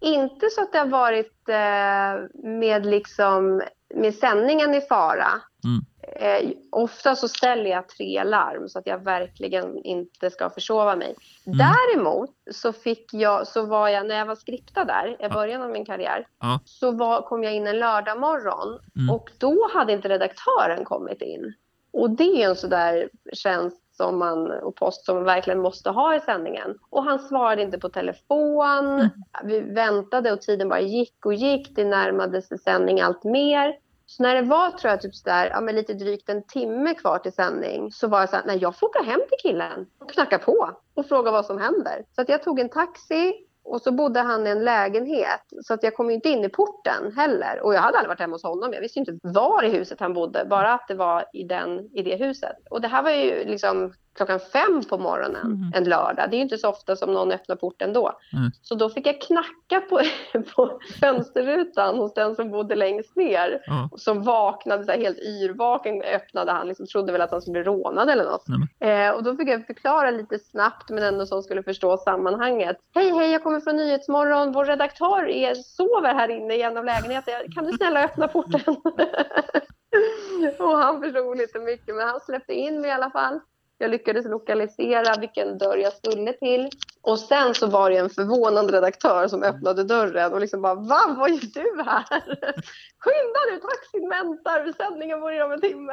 Inte 0.00 0.50
så 0.50 0.62
att 0.62 0.72
det 0.72 0.78
har 0.78 0.86
varit 0.86 1.48
eh, 1.48 2.44
med, 2.50 2.86
liksom, 2.86 3.62
med 3.94 4.14
sändningen 4.14 4.74
i 4.74 4.80
fara. 4.80 5.28
Mm. 5.64 5.84
Eh, 6.16 6.50
ofta 6.72 7.16
så 7.16 7.28
ställer 7.28 7.70
jag 7.70 7.88
tre 7.88 8.24
larm 8.24 8.68
så 8.68 8.78
att 8.78 8.86
jag 8.86 9.04
verkligen 9.04 9.84
inte 9.84 10.30
ska 10.30 10.50
försova 10.50 10.96
mig. 10.96 11.14
Mm. 11.46 11.58
Däremot 11.58 12.30
så, 12.50 12.72
fick 12.72 13.14
jag, 13.14 13.46
så 13.46 13.66
var 13.66 13.88
jag, 13.88 14.06
när 14.08 14.14
jag 14.18 14.26
var 14.26 14.34
skriptad 14.34 14.84
där 14.84 15.26
i 15.26 15.28
början 15.28 15.62
av 15.62 15.70
min 15.70 15.84
karriär, 15.84 16.26
Ja. 16.40 16.60
så 16.64 16.90
var, 16.90 17.22
kom 17.22 17.44
jag 17.44 17.54
in 17.54 17.66
en 17.66 17.78
lördag 17.78 18.20
morgon 18.20 18.78
Mm. 18.96 19.14
och 19.14 19.30
då 19.38 19.70
hade 19.74 19.92
inte 19.92 20.08
redaktören 20.08 20.84
kommit 20.84 21.22
in. 21.22 21.54
Och 21.92 22.10
det 22.10 22.42
är 22.42 22.48
en 22.48 22.56
sådär 22.56 23.08
tjänst 23.32 23.96
som 23.96 24.18
man, 24.18 24.50
och 24.50 24.76
post 24.76 25.04
som 25.04 25.16
man 25.16 25.24
verkligen 25.24 25.60
måste 25.60 25.90
ha 25.90 26.14
i 26.14 26.20
sändningen. 26.20 26.78
Och 26.90 27.04
han 27.04 27.18
svarade 27.18 27.62
inte 27.62 27.78
på 27.78 27.88
telefon. 27.88 29.08
Vi 29.44 29.60
väntade 29.60 30.32
och 30.32 30.40
tiden 30.40 30.68
bara 30.68 30.80
gick 30.80 31.26
och 31.26 31.34
gick. 31.34 31.76
Det 31.76 31.84
närmade 31.84 32.42
sig 32.42 32.58
sändning 32.58 33.00
allt 33.00 33.24
mer. 33.24 33.76
Så 34.06 34.22
när 34.22 34.34
det 34.34 34.42
var 34.42 34.70
tror 34.70 34.90
jag 34.90 35.00
typ 35.00 35.14
sådär, 35.14 35.50
ja, 35.50 35.60
men 35.60 35.76
lite 35.76 35.94
drygt 35.94 36.28
en 36.28 36.46
timme 36.46 36.94
kvar 36.94 37.18
till 37.18 37.32
sändning 37.32 37.92
så 37.92 38.08
var 38.08 38.20
jag 38.20 38.30
såhär, 38.30 38.44
nej 38.46 38.58
jag 38.58 38.78
får 38.78 38.86
åka 38.86 39.02
hem 39.02 39.20
till 39.28 39.50
killen 39.50 39.86
och 39.98 40.10
knacka 40.10 40.38
på 40.38 40.70
och 40.94 41.06
fråga 41.06 41.30
vad 41.30 41.46
som 41.46 41.58
händer. 41.58 42.04
Så 42.14 42.22
att 42.22 42.28
jag 42.28 42.42
tog 42.42 42.60
en 42.60 42.68
taxi 42.68 43.32
och 43.64 43.82
så 43.82 43.92
bodde 43.92 44.20
han 44.20 44.46
i 44.46 44.50
en 44.50 44.64
lägenhet 44.64 45.40
så 45.62 45.74
att 45.74 45.82
jag 45.82 45.94
kom 45.94 46.08
ju 46.08 46.14
inte 46.14 46.28
in 46.28 46.44
i 46.44 46.48
porten 46.48 47.12
heller. 47.16 47.60
Och 47.60 47.74
jag 47.74 47.80
hade 47.80 47.98
aldrig 47.98 48.08
varit 48.08 48.20
hemma 48.20 48.34
hos 48.34 48.42
honom. 48.42 48.72
Jag 48.72 48.80
visste 48.80 48.98
inte 48.98 49.18
var 49.22 49.62
i 49.64 49.70
huset 49.70 50.00
han 50.00 50.12
bodde, 50.12 50.44
bara 50.44 50.72
att 50.72 50.88
det 50.88 50.94
var 50.94 51.24
i, 51.32 51.44
den, 51.44 51.96
i 51.96 52.02
det 52.02 52.16
huset. 52.16 52.56
Och 52.70 52.80
det 52.80 52.88
här 52.88 53.02
var 53.02 53.10
ju 53.10 53.44
liksom 53.44 53.92
klockan 54.14 54.40
fem 54.40 54.82
på 54.90 54.98
morgonen 54.98 55.50
Mhm. 55.50 55.72
en 55.74 55.84
lördag. 55.84 56.30
Det 56.30 56.36
är 56.36 56.40
inte 56.40 56.58
så 56.58 56.68
ofta 56.68 56.96
som 56.96 57.12
någon 57.12 57.32
öppnar 57.32 57.56
porten 57.56 57.92
då. 57.92 58.12
Mm. 58.32 58.50
Så 58.62 58.74
då 58.74 58.90
fick 58.90 59.06
jag 59.06 59.20
knacka 59.20 59.80
på, 59.90 60.00
på 60.56 60.80
fönsterrutan 61.00 61.98
hos 61.98 62.14
den 62.14 62.34
som 62.36 62.50
bodde 62.50 62.74
längst 62.74 63.16
ner. 63.16 63.60
Ja. 63.66 63.88
Som 63.96 64.22
vaknade 64.22 64.84
så 64.84 64.92
här, 64.92 64.98
helt 64.98 65.18
yrvaken 65.18 66.02
öppnade 66.02 66.52
han. 66.52 66.68
Liksom, 66.68 66.86
trodde 66.86 67.12
väl 67.12 67.20
att 67.20 67.30
han 67.30 67.40
skulle 67.42 67.52
bli 67.52 67.62
rånad 67.62 68.10
eller 68.10 68.24
något. 68.24 68.44
Nej, 68.48 68.58
Eh, 68.92 69.10
och 69.10 69.22
då 69.24 69.36
fick 69.36 69.48
jag 69.48 69.66
förklara 69.66 70.10
lite 70.10 70.38
snabbt 70.38 70.90
men 70.90 71.02
ändå 71.02 71.26
så 71.26 71.42
skulle 71.42 71.62
förstå 71.62 71.96
sammanhanget. 71.96 72.76
Hej, 72.94 73.10
hej, 73.10 73.30
jag 73.32 73.42
kommer 73.42 73.60
från 73.60 73.76
Nyhetsmorgon. 73.76 74.52
Vår 74.52 74.64
redaktör 74.64 75.28
är, 75.28 75.54
sover 75.54 76.14
här 76.14 76.28
inne 76.28 76.54
i 76.54 76.62
en 76.62 76.76
av 76.76 76.84
lägenheterna. 76.84 77.38
Kan 77.54 77.64
du 77.66 77.72
snälla 77.72 78.04
öppna 78.04 78.28
porten? 78.28 78.76
och 80.58 80.78
han 80.78 81.00
förstod 81.02 81.38
lite 81.38 81.58
mycket 81.58 81.94
men 81.94 82.08
han 82.08 82.20
släppte 82.20 82.52
in 82.54 82.80
mig 82.80 82.90
i 82.90 82.92
alla 82.92 83.10
fall. 83.10 83.40
Jag 83.82 83.90
lyckades 83.90 84.26
lokalisera 84.26 85.20
vilken 85.20 85.58
dörr 85.58 85.76
jag 85.76 85.92
skulle 85.92 86.32
till. 86.32 86.70
Och 87.00 87.18
sen 87.18 87.54
så 87.54 87.66
var 87.66 87.90
det 87.90 87.96
en 87.96 88.10
förvånad 88.10 88.70
redaktör 88.70 89.28
som 89.28 89.42
öppnade 89.42 89.84
dörren 89.84 90.32
och 90.32 90.40
liksom 90.40 90.62
bara 90.62 90.74
Va, 90.74 91.16
vad 91.18 91.30
gör 91.30 91.40
du 91.54 91.82
här? 91.82 92.22
Skynda 92.98 93.40
nu, 93.50 93.58
taxin 93.58 94.08
väntar, 94.08 94.72
sändningen 94.76 95.20
börjar 95.20 95.44
om 95.44 95.52
en 95.52 95.60
timme. 95.60 95.92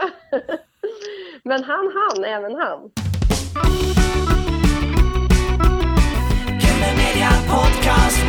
Men 1.44 1.64
han 1.64 1.92
hann, 1.96 2.24
även 2.24 2.56
han. 2.56 2.92
Podcast, 7.50 8.20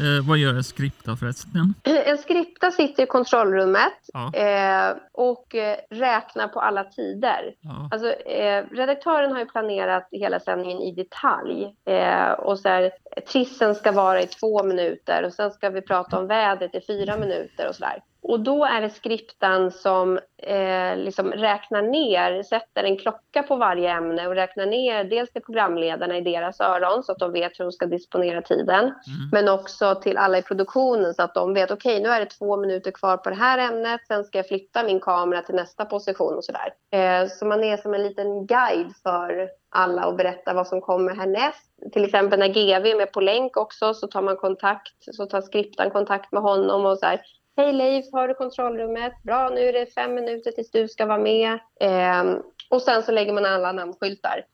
Eh, 0.00 0.28
vad 0.28 0.38
gör 0.38 0.54
en 0.54 0.64
skripta 0.64 1.16
förresten? 1.16 1.74
En 1.84 2.18
skripta 2.18 2.70
sitter 2.70 3.02
i 3.02 3.06
kontrollrummet 3.06 3.92
Ja. 4.12 4.32
eh, 4.34 4.96
och 5.12 5.54
eh, 5.54 5.76
räknar 5.90 6.48
på 6.48 6.60
alla 6.60 6.84
tider. 6.84 7.54
Ja. 7.60 7.88
Alltså, 7.92 8.12
eh, 8.12 8.64
redaktören 8.72 9.32
har 9.32 9.38
ju 9.38 9.46
planerat 9.46 10.08
hela 10.12 10.40
sändningen 10.40 10.78
i 10.78 10.92
detalj. 10.92 11.74
Eh, 11.84 12.30
och 12.30 12.58
så 12.58 12.68
här, 12.68 12.90
trissen 13.32 13.74
ska 13.74 13.92
vara 13.92 14.22
i 14.22 14.26
två 14.26 14.62
minuter 14.62 15.24
och 15.24 15.32
sen 15.32 15.50
ska 15.50 15.70
vi 15.70 15.82
prata 15.82 16.18
om 16.18 16.26
vädret 16.26 16.74
i 16.74 16.80
fyra 16.86 17.16
minuter 17.16 17.68
och 17.68 17.74
sådär. 17.74 18.02
Och 18.22 18.40
då 18.40 18.64
är 18.64 18.80
det 18.80 18.90
skriptan 18.90 19.70
som 19.70 20.18
eh, 20.42 20.96
liksom 20.96 21.32
räknar 21.32 21.82
ner, 21.82 22.42
sätter 22.42 22.84
en 22.84 22.96
klocka 22.96 23.42
på 23.42 23.56
varje 23.56 23.90
ämne 23.90 24.28
och 24.28 24.34
räknar 24.34 24.66
ner 24.66 25.04
dels 25.04 25.32
till 25.32 25.42
programledarna 25.42 26.16
i 26.16 26.20
deras 26.20 26.60
öron 26.60 27.02
så 27.02 27.12
att 27.12 27.18
de 27.18 27.32
vet 27.32 27.60
hur 27.60 27.64
de 27.64 27.72
ska 27.72 27.86
disponera 27.86 28.42
tiden. 28.42 28.84
Mm. 28.84 28.94
Men 29.32 29.48
också 29.48 29.94
till 29.94 30.16
alla 30.16 30.38
i 30.38 30.42
produktionen 30.42 31.14
så 31.14 31.22
att 31.22 31.34
de 31.34 31.54
vet 31.54 31.70
okej 31.70 32.02
nu 32.02 32.08
är 32.08 32.20
det 32.20 32.26
två 32.26 32.56
minuter 32.56 32.90
kvar 32.90 33.16
på 33.16 33.30
det 33.30 33.36
här 33.36 33.58
ämnet. 33.58 34.00
Sen 34.06 34.24
ska 34.24 34.38
jag 34.38 34.48
flytta 34.48 34.82
min 34.82 35.00
kamera 35.00 35.42
till 35.42 35.54
nästa 35.54 35.84
position 35.84 36.36
och 36.36 36.44
sådär. 36.44 36.72
Eh, 36.92 37.28
så 37.28 37.46
man 37.46 37.64
är 37.64 37.76
som 37.76 37.94
en 37.94 38.02
liten 38.02 38.46
guide 38.46 38.92
för 39.02 39.48
alla 39.70 40.06
och 40.06 40.16
berätta 40.16 40.54
vad 40.54 40.66
som 40.66 40.80
kommer 40.80 41.14
härnäst. 41.14 41.92
Till 41.92 42.04
exempel 42.04 42.38
när 42.38 42.48
GV 42.48 42.86
är 42.86 42.96
med 42.96 43.12
på 43.12 43.20
länk 43.20 43.56
också 43.56 43.94
så 43.94 44.06
tar 44.06 44.22
man 44.22 44.36
kontakt, 44.36 45.14
så 45.14 45.26
tar 45.26 45.40
skriptan 45.40 45.90
kontakt 45.90 46.32
med 46.32 46.42
honom 46.42 46.86
och 46.86 46.98
så 46.98 47.06
här. 47.06 47.20
Hej 47.60 47.72
Leif, 47.72 48.04
har 48.12 48.28
du 48.28 48.34
kontrollrummet? 48.34 49.12
Bra, 49.22 49.50
nu 49.54 49.60
är 49.60 49.72
det 49.72 49.94
fem 49.94 50.14
minuter 50.14 50.50
tills 50.50 50.70
du 50.70 50.88
ska 50.88 51.06
vara 51.06 51.18
med. 51.18 51.52
Eh, 51.80 52.36
och 52.70 52.82
sen 52.82 53.02
så 53.02 53.12
lägger 53.12 53.32
man 53.32 53.44
alla 53.44 53.72
namnskyltar. 53.72 54.44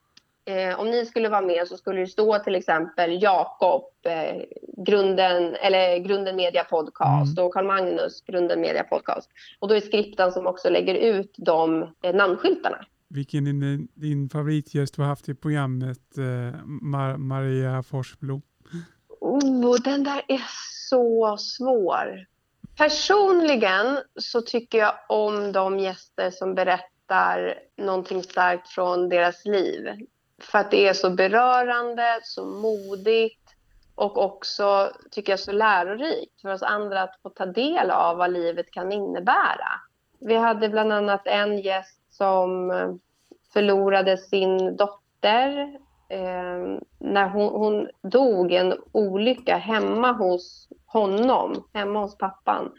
Eh, 0.45 0.79
om 0.79 0.89
ni 0.89 1.05
skulle 1.05 1.29
vara 1.29 1.41
med 1.41 1.67
så 1.67 1.77
skulle 1.77 1.99
det 1.99 2.07
stå 2.07 2.39
till 2.39 2.55
exempel 2.55 3.23
Jakob, 3.23 3.83
eh, 4.05 4.43
grunden, 4.85 5.55
eller 5.55 5.97
Grunden 5.97 6.35
Media 6.35 6.63
Podcast 6.63 7.39
och 7.39 7.53
Carl 7.53 7.65
Magnus, 7.65 8.21
Grunden 8.21 8.61
Media 8.61 8.83
Podcast. 8.83 9.29
Och 9.59 9.67
då 9.67 9.75
är 9.75 9.79
skriptan 9.79 10.31
som 10.31 10.47
också 10.47 10.69
lägger 10.69 10.95
ut 10.95 11.35
de 11.37 11.93
eh, 12.01 12.15
namnskyltarna. 12.15 12.85
Vilken 13.09 13.47
är 13.47 13.53
din, 13.53 13.87
din 13.93 14.29
favoritgäst 14.29 14.95
du 14.95 15.01
har 15.01 15.09
haft 15.09 15.29
i 15.29 15.35
programmet, 15.35 16.17
eh, 16.17 16.23
Mar- 16.65 17.17
Maria 17.17 17.83
Forsblom? 17.83 18.41
Oh, 19.19 19.75
den 19.83 20.03
där 20.03 20.21
är 20.27 20.41
så 20.89 21.37
svår. 21.37 22.36
Personligen 22.77 23.99
så 24.15 24.41
tycker 24.41 24.77
jag 24.77 24.93
om 25.09 25.51
de 25.51 25.79
gäster 25.79 26.31
som 26.31 26.55
berättar 26.55 27.59
någonting 27.77 28.23
starkt 28.23 28.67
från 28.67 29.09
deras 29.09 29.45
liv. 29.45 29.89
För 30.41 30.59
att 30.59 30.71
det 30.71 30.87
är 30.87 30.93
så 30.93 31.09
berörande, 31.09 32.19
så 32.23 32.45
modigt 32.45 33.47
och 33.95 34.17
också, 34.17 34.91
tycker 35.11 35.31
jag, 35.31 35.39
så 35.39 35.51
lärorikt 35.51 36.41
för 36.41 36.53
oss 36.53 36.63
andra 36.63 37.01
att 37.01 37.19
få 37.23 37.29
ta 37.29 37.45
del 37.45 37.91
av 37.91 38.17
vad 38.17 38.33
livet 38.33 38.71
kan 38.71 38.91
innebära. 38.91 39.69
Vi 40.19 40.35
hade 40.35 40.69
bland 40.69 40.93
annat 40.93 41.27
en 41.27 41.59
gäst 41.59 42.01
som 42.09 42.71
förlorade 43.53 44.17
sin 44.17 44.75
dotter 44.75 45.77
eh, 46.09 46.79
när 46.99 47.29
hon, 47.29 47.53
hon 47.53 47.89
dog 48.11 48.51
i 48.51 48.55
en 48.55 48.73
olycka 48.91 49.57
hemma 49.57 50.11
hos 50.11 50.67
honom, 50.87 51.63
hemma 51.73 51.99
hos 51.99 52.17
pappan. 52.17 52.71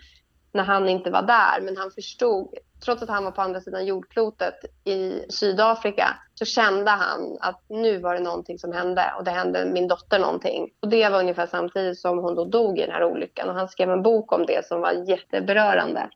när 0.53 0.65
han 0.65 0.89
inte 0.89 1.11
var 1.11 1.23
där. 1.23 1.61
Men 1.61 1.77
han 1.77 1.91
förstod, 1.91 2.55
trots 2.85 3.03
att 3.03 3.09
han 3.09 3.25
var 3.25 3.31
på 3.31 3.43
andra 3.43 3.61
sidan 3.61 3.87
jordklotet 3.87 4.55
i 4.85 5.23
Sydafrika, 5.29 6.17
så 6.35 6.45
kände 6.45 6.91
han 6.91 7.37
att 7.41 7.63
nu 7.69 7.99
var 7.99 8.15
det 8.15 8.21
någonting 8.21 8.59
som 8.59 8.73
hände 8.73 9.15
och 9.19 9.25
det 9.25 9.31
hände 9.31 9.71
min 9.73 9.89
dotter 9.89 10.19
någonting. 10.19 10.71
Och 10.81 10.89
det 10.89 11.09
var 11.09 11.21
ungefär 11.21 11.47
samtidigt 11.47 11.99
som 11.99 12.19
hon 12.19 12.35
då 12.35 12.45
dog 12.45 12.79
i 12.79 12.83
den 12.83 12.91
här 12.91 13.05
olyckan 13.05 13.49
och 13.49 13.55
han 13.55 13.69
skrev 13.69 13.91
en 13.91 14.03
bok 14.03 14.33
om 14.33 14.47
det 14.47 14.67
som 14.67 14.81
var 14.81 14.93
jätteberörande. 15.09 16.11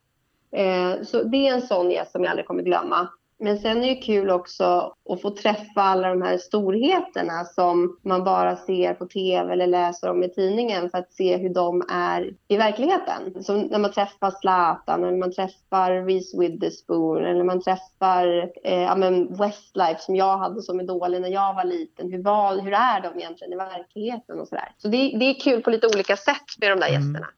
Eh, 0.52 1.02
så 1.02 1.22
det 1.22 1.48
är 1.48 1.54
en 1.54 1.62
sån 1.62 1.90
gäst 1.90 2.12
som 2.12 2.22
jag 2.22 2.30
aldrig 2.30 2.46
kommer 2.46 2.62
glömma. 2.62 3.08
Men 3.42 3.58
sen 3.58 3.84
är 3.84 3.88
det 3.88 3.94
kul 3.94 4.30
också 4.30 4.94
att 5.10 5.22
få 5.22 5.30
träffa 5.30 5.82
alla 5.82 6.08
de 6.08 6.22
här 6.22 6.38
storheterna 6.38 7.44
som 7.44 7.98
man 8.02 8.24
bara 8.24 8.56
ser 8.56 8.94
på 8.94 9.06
tv 9.06 9.52
eller 9.52 9.66
läser 9.66 10.10
om 10.10 10.22
i 10.22 10.28
tidningen 10.28 10.90
för 10.90 10.98
att 10.98 11.12
se 11.12 11.36
hur 11.36 11.54
de 11.54 11.82
är 11.88 12.34
i 12.48 12.56
verkligheten. 12.56 13.44
Som 13.44 13.60
när 13.60 13.78
man 13.78 13.92
träffar 13.92 14.30
Zlatan, 14.30 15.04
eller 15.04 15.18
man 15.18 15.32
träffar 15.32 16.06
Reese 16.06 16.34
Witherspoon 16.38 17.24
eller 17.24 17.44
man 17.44 17.60
träffar 17.62 18.50
eh, 18.64 18.82
ja, 18.82 18.96
men 18.96 19.36
Westlife 19.36 19.98
som 20.00 20.16
jag 20.16 20.38
hade 20.38 20.62
som 20.62 20.80
idol 20.80 21.20
när 21.20 21.28
jag 21.28 21.54
var 21.54 21.64
liten. 21.64 22.12
Hur, 22.12 22.22
var, 22.22 22.62
hur 22.62 22.72
är 22.72 23.00
de 23.00 23.18
egentligen 23.18 23.52
i 23.52 23.56
verkligheten 23.56 24.40
och 24.40 24.48
sådär. 24.48 24.74
Så 24.78 24.88
det, 24.88 24.96
det 24.96 25.24
är 25.24 25.40
kul 25.40 25.62
på 25.62 25.70
lite 25.70 25.86
olika 25.86 26.16
sätt 26.16 26.46
med 26.60 26.70
de 26.70 26.80
där 26.80 26.88
Mm. 26.88 27.02
gästerna. 27.02 27.28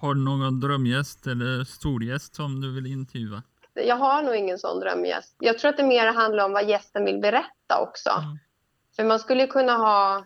Har 0.00 0.14
du 0.14 0.20
någon 0.20 0.60
drömgäst 0.60 1.26
eller 1.26 1.64
storgäst 1.64 2.34
som 2.34 2.60
du 2.60 2.74
vill 2.74 2.86
intervjua? 2.86 3.42
Jag 3.74 3.96
har 3.96 4.22
nog 4.22 4.34
ingen 4.36 4.58
sån 4.58 4.80
drömgäst. 4.80 5.36
Jag 5.38 5.58
tror 5.58 5.68
att 5.68 5.76
det 5.76 5.82
mer 5.82 6.06
handlar 6.06 6.44
om 6.44 6.52
vad 6.52 6.68
gästen 6.68 7.04
vill 7.04 7.20
berätta 7.20 7.80
också. 7.80 8.10
Mm. 8.10 8.38
För 8.96 9.04
man 9.04 9.18
skulle 9.18 9.46
kunna 9.46 9.72
ha 9.72 10.24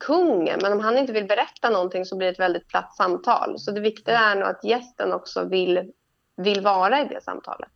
kungen, 0.00 0.58
men 0.62 0.72
om 0.72 0.80
han 0.80 0.98
inte 0.98 1.12
vill 1.12 1.26
berätta 1.26 1.70
någonting 1.70 2.04
så 2.04 2.16
blir 2.16 2.26
det 2.26 2.32
ett 2.32 2.40
väldigt 2.40 2.68
platt 2.68 2.96
samtal. 2.96 3.58
Så 3.58 3.70
det 3.70 3.80
viktiga 3.80 4.18
är 4.18 4.34
nog 4.34 4.48
att 4.48 4.64
gästen 4.64 5.12
också 5.12 5.44
vill, 5.44 5.92
vill 6.36 6.60
vara 6.60 7.00
i 7.00 7.08
det 7.08 7.22
samtalet. 7.22 7.68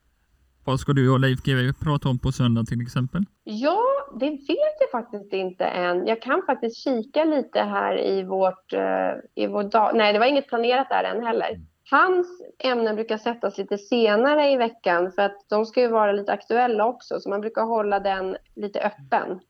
Vad 0.64 0.80
ska 0.80 0.92
du 0.92 1.10
och 1.10 1.20
Leif 1.20 1.42
GW 1.42 1.72
prata 1.84 2.08
om 2.08 2.18
på 2.18 2.32
söndag 2.32 2.64
till 2.64 2.82
exempel? 2.82 3.22
Ja, 3.44 3.82
det 4.20 4.30
vet 4.30 4.76
jag 4.80 4.90
faktiskt 4.92 5.32
inte 5.32 5.64
än. 5.64 6.06
Jag 6.06 6.22
kan 6.22 6.42
faktiskt 6.46 6.76
kika 6.84 7.24
lite 7.24 7.60
här 7.60 8.00
i 8.00 8.22
vårt... 8.22 8.72
eh, 8.72 9.10
I 9.34 9.46
vår 9.46 9.62
dag. 9.62 9.96
Nej, 9.96 10.12
det 10.12 10.18
var 10.18 10.26
inget 10.26 10.48
planerat 10.48 10.88
där 10.88 11.04
än 11.04 11.26
heller. 11.26 11.60
Hans 11.90 12.26
ämnen 12.58 12.94
brukar 12.94 13.18
sättas 13.18 13.58
lite 13.58 13.78
senare 13.78 14.50
i 14.50 14.56
veckan 14.56 15.12
för 15.12 15.22
att 15.22 15.46
de 15.48 15.66
ska 15.66 15.80
ju 15.80 15.88
vara 15.88 16.12
lite 16.12 16.32
aktuella 16.32 16.86
också. 16.86 17.20
Så 17.20 17.28
man 17.28 17.40
brukar 17.40 17.62
hålla 17.62 18.00
den 18.00 18.36
lite 18.56 18.80
öppen. 18.80 19.40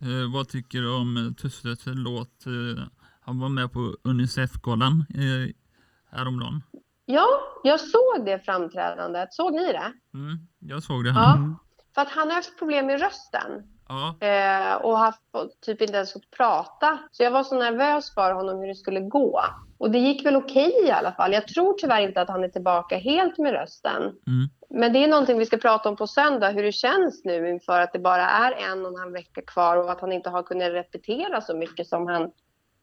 Eh, 0.00 0.32
vad 0.34 0.48
tycker 0.48 0.78
du 0.78 0.96
om 0.96 1.16
eh, 1.16 1.32
Tusslets 1.32 1.82
låt? 1.86 2.46
Eh, 2.46 2.84
han 3.20 3.40
var 3.40 3.48
med 3.48 3.72
på 3.72 3.96
Unicef-galan 4.02 5.04
eh, 5.14 5.54
häromdagen. 6.10 6.62
Ja, 7.06 7.26
jag 7.62 7.80
såg 7.80 8.24
det 8.24 8.44
framträdandet. 8.44 9.34
Såg 9.34 9.54
ni 9.54 9.66
det? 9.72 9.92
Mm, 10.14 10.38
jag 10.58 10.82
såg 10.82 11.04
det. 11.04 11.10
Ja. 11.10 11.14
här. 11.14 11.36
Mm. 11.36 11.54
För 11.94 12.02
att 12.02 12.08
han 12.10 12.28
har 12.28 12.34
haft 12.34 12.58
problem 12.58 12.86
med 12.86 13.00
rösten. 13.00 13.73
Ja. 13.88 14.16
Eh, 14.26 14.74
och 14.74 14.98
haft 14.98 15.20
typ 15.66 15.80
inte 15.80 15.94
ens 15.94 16.12
fått 16.12 16.30
prata. 16.30 16.98
Så 17.12 17.22
jag 17.22 17.30
var 17.30 17.42
så 17.42 17.58
nervös 17.58 18.14
för 18.14 18.32
honom 18.32 18.60
hur 18.60 18.66
det 18.66 18.74
skulle 18.74 19.00
gå. 19.00 19.40
Och 19.78 19.90
det 19.90 19.98
gick 19.98 20.26
väl 20.26 20.36
okej 20.36 20.72
i 20.86 20.90
alla 20.90 21.12
fall. 21.12 21.32
Jag 21.32 21.48
tror 21.48 21.74
tyvärr 21.78 22.00
inte 22.00 22.20
att 22.20 22.28
han 22.28 22.44
är 22.44 22.48
tillbaka 22.48 22.98
helt 22.98 23.38
med 23.38 23.52
rösten. 23.52 24.02
Mm. 24.02 24.48
Men 24.70 24.92
det 24.92 25.04
är 25.04 25.08
någonting 25.08 25.38
vi 25.38 25.46
ska 25.46 25.56
prata 25.56 25.88
om 25.88 25.96
på 25.96 26.06
söndag, 26.06 26.50
hur 26.50 26.62
det 26.62 26.72
känns 26.72 27.24
nu 27.24 27.48
inför 27.48 27.80
att 27.80 27.92
det 27.92 27.98
bara 27.98 28.26
är 28.28 28.52
en 28.52 28.86
och 28.86 28.92
en 28.92 28.98
halv 28.98 29.12
vecka 29.12 29.42
kvar 29.42 29.76
och 29.76 29.92
att 29.92 30.00
han 30.00 30.12
inte 30.12 30.30
har 30.30 30.42
kunnat 30.42 30.72
repetera 30.72 31.40
så 31.40 31.56
mycket 31.56 31.86
som 31.86 32.06
han 32.06 32.30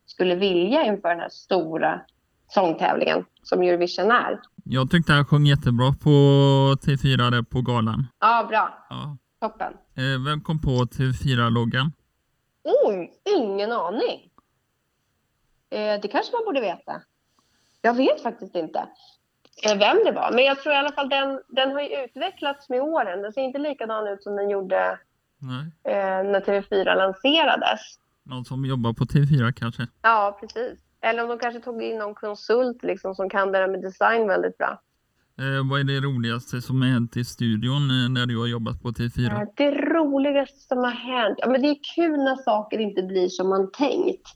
skulle 0.05 0.35
vilja 0.35 0.85
inför 0.85 1.09
den 1.09 1.19
här 1.19 1.29
stora 1.29 2.01
sångtävlingen 2.47 3.25
som 3.43 3.61
Eurovision 3.61 4.11
är. 4.11 4.39
Jag 4.63 4.91
tyckte 4.91 5.13
han 5.13 5.25
sjöng 5.25 5.45
jättebra 5.45 5.93
på 6.03 6.09
T4 6.81 7.31
där 7.31 7.41
på 7.41 7.61
galan. 7.61 8.07
Ja, 8.19 8.45
bra. 8.49 8.85
Ja. 8.89 9.17
Toppen. 9.41 9.73
Eh, 9.95 10.23
vem 10.25 10.41
kom 10.41 10.61
på 10.61 10.69
T4-loggan? 10.69 11.91
Oj, 12.63 13.13
ingen 13.37 13.71
aning. 13.71 14.31
Eh, 15.69 16.01
det 16.01 16.07
kanske 16.07 16.35
man 16.35 16.45
borde 16.45 16.61
veta. 16.61 17.01
Jag 17.81 17.93
vet 17.93 18.23
faktiskt 18.23 18.55
inte 18.55 18.79
eh, 19.65 19.77
vem 19.79 19.97
det 20.05 20.11
var. 20.11 20.31
Men 20.31 20.43
jag 20.43 20.59
tror 20.59 20.73
i 20.73 20.77
alla 20.77 20.91
fall 20.91 21.09
den, 21.09 21.41
den 21.47 21.71
har 21.71 21.81
ju 21.81 22.03
utvecklats 22.03 22.69
med 22.69 22.81
åren. 22.81 23.21
Den 23.21 23.33
ser 23.33 23.41
inte 23.41 23.59
likadan 23.59 24.07
ut 24.07 24.23
som 24.23 24.35
den 24.35 24.49
gjorde 24.49 24.99
Nej. 25.37 25.93
eh, 25.95 26.23
när 26.31 26.39
TV4 26.41 26.95
lanserades. 26.95 27.81
Någon 28.23 28.45
som 28.45 28.65
jobbar 28.65 28.93
på 28.93 29.03
T4 29.05 29.51
kanske? 29.51 29.87
Ja, 30.01 30.37
precis. 30.39 30.79
Eller 31.01 31.23
om 31.23 31.29
de 31.29 31.39
kanske 31.39 31.59
tog 31.59 31.83
in 31.83 31.97
någon 31.97 32.15
konsult 32.15 32.83
liksom, 32.83 33.15
som 33.15 33.29
kan 33.29 33.51
det 33.51 33.59
där 33.59 33.67
med 33.67 33.81
design 33.81 34.27
väldigt 34.27 34.57
bra. 34.57 34.81
Eh, 35.39 35.69
vad 35.69 35.79
är 35.79 35.83
det 35.83 35.99
roligaste 35.99 36.61
som 36.61 36.81
har 36.81 36.89
hänt 36.89 37.17
i 37.17 37.25
studion 37.25 37.81
eh, 37.89 38.09
när 38.09 38.25
du 38.25 38.39
har 38.39 38.47
jobbat 38.47 38.81
på 38.81 38.89
T4? 38.89 39.41
Eh, 39.41 39.47
det 39.57 39.71
roligaste 39.71 40.59
som 40.59 40.77
har 40.77 40.91
hänt? 40.91 41.37
Ja, 41.41 41.49
men 41.49 41.61
det 41.61 41.67
är 41.67 41.77
kul 41.95 42.17
när 42.17 42.35
saker 42.35 42.79
inte 42.79 43.03
blir 43.03 43.29
som 43.29 43.49
man 43.49 43.71
tänkt. 43.71 44.27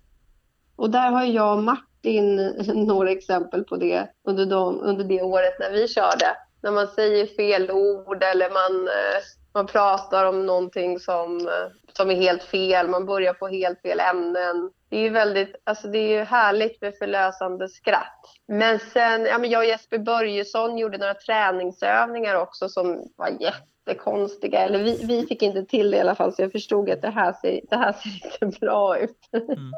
Och 0.75 0.89
där 0.89 1.12
har 1.12 1.23
jag 1.23 1.58
och 1.58 1.63
Martin 1.63 2.39
eh, 2.39 2.75
några 2.88 3.12
exempel 3.12 3.63
på 3.63 3.77
det 3.77 4.08
under, 4.27 4.45
de, 4.45 4.79
under 4.79 5.03
det 5.03 5.21
året 5.21 5.60
när 5.60 5.71
vi 5.71 5.88
körde. 5.88 6.25
När 6.63 6.71
man 6.71 6.88
säger 6.88 7.25
fel 7.25 7.71
ord 7.71 8.23
eller 8.23 8.49
man, 8.49 8.88
eh, 8.88 9.21
man 9.53 9.67
pratar 9.67 10.25
om 10.25 10.45
någonting 10.45 10.99
som, 10.99 11.49
som 11.97 12.12
är 12.12 12.15
helt 12.15 12.43
fel. 12.43 12.89
Man 12.89 13.05
börjar 13.05 13.34
på 13.34 13.47
helt 13.47 13.81
fel 13.81 13.99
ämnen. 13.99 14.71
Det 14.95 14.99
är 14.99 15.03
ju 15.03 15.10
väldigt, 15.10 15.55
alltså 15.63 15.88
det 15.88 15.97
är 15.97 16.25
härligt 16.25 16.81
med 16.81 16.93
förlösande 16.97 17.69
skratt. 17.69 18.21
Men 18.47 18.79
sen, 18.79 19.25
ja 19.25 19.38
men 19.38 19.49
jag 19.49 19.60
och 19.60 19.65
Jesper 19.65 19.99
Börjesson 19.99 20.77
gjorde 20.77 20.97
några 20.97 21.13
träningsövningar 21.13 22.36
också 22.36 22.69
som 22.69 23.08
var 23.15 23.29
jättekonstiga. 23.39 24.60
Eller 24.60 24.84
vi, 24.84 25.05
vi 25.05 25.25
fick 25.25 25.41
inte 25.41 25.65
till 25.65 25.91
det 25.91 25.97
i 25.97 25.99
alla 25.99 26.15
fall 26.15 26.34
så 26.34 26.41
jag 26.41 26.51
förstod 26.51 26.89
att 26.89 27.01
det 27.01 27.10
här 27.10 27.34
ser, 27.34 27.62
det 27.69 27.75
här 27.75 27.93
ser 27.93 28.45
inte 28.45 28.60
bra 28.65 28.97
ut. 28.97 29.29
Mm. 29.34 29.58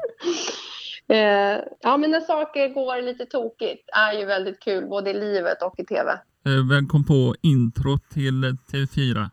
Eh, 1.10 1.58
ja 1.80 1.96
men 1.96 2.10
när 2.10 2.20
saker 2.20 2.68
går 2.68 3.02
lite 3.02 3.26
tokigt 3.26 3.88
är 3.96 4.12
ju 4.12 4.24
väldigt 4.24 4.60
kul 4.60 4.88
både 4.88 5.10
i 5.10 5.14
livet 5.14 5.62
och 5.62 5.74
i 5.78 5.84
tv. 5.84 6.10
Eh, 6.12 6.68
vem 6.70 6.88
kom 6.88 7.04
på 7.04 7.34
intro 7.42 7.98
till 8.14 8.56
T4? 8.72 9.30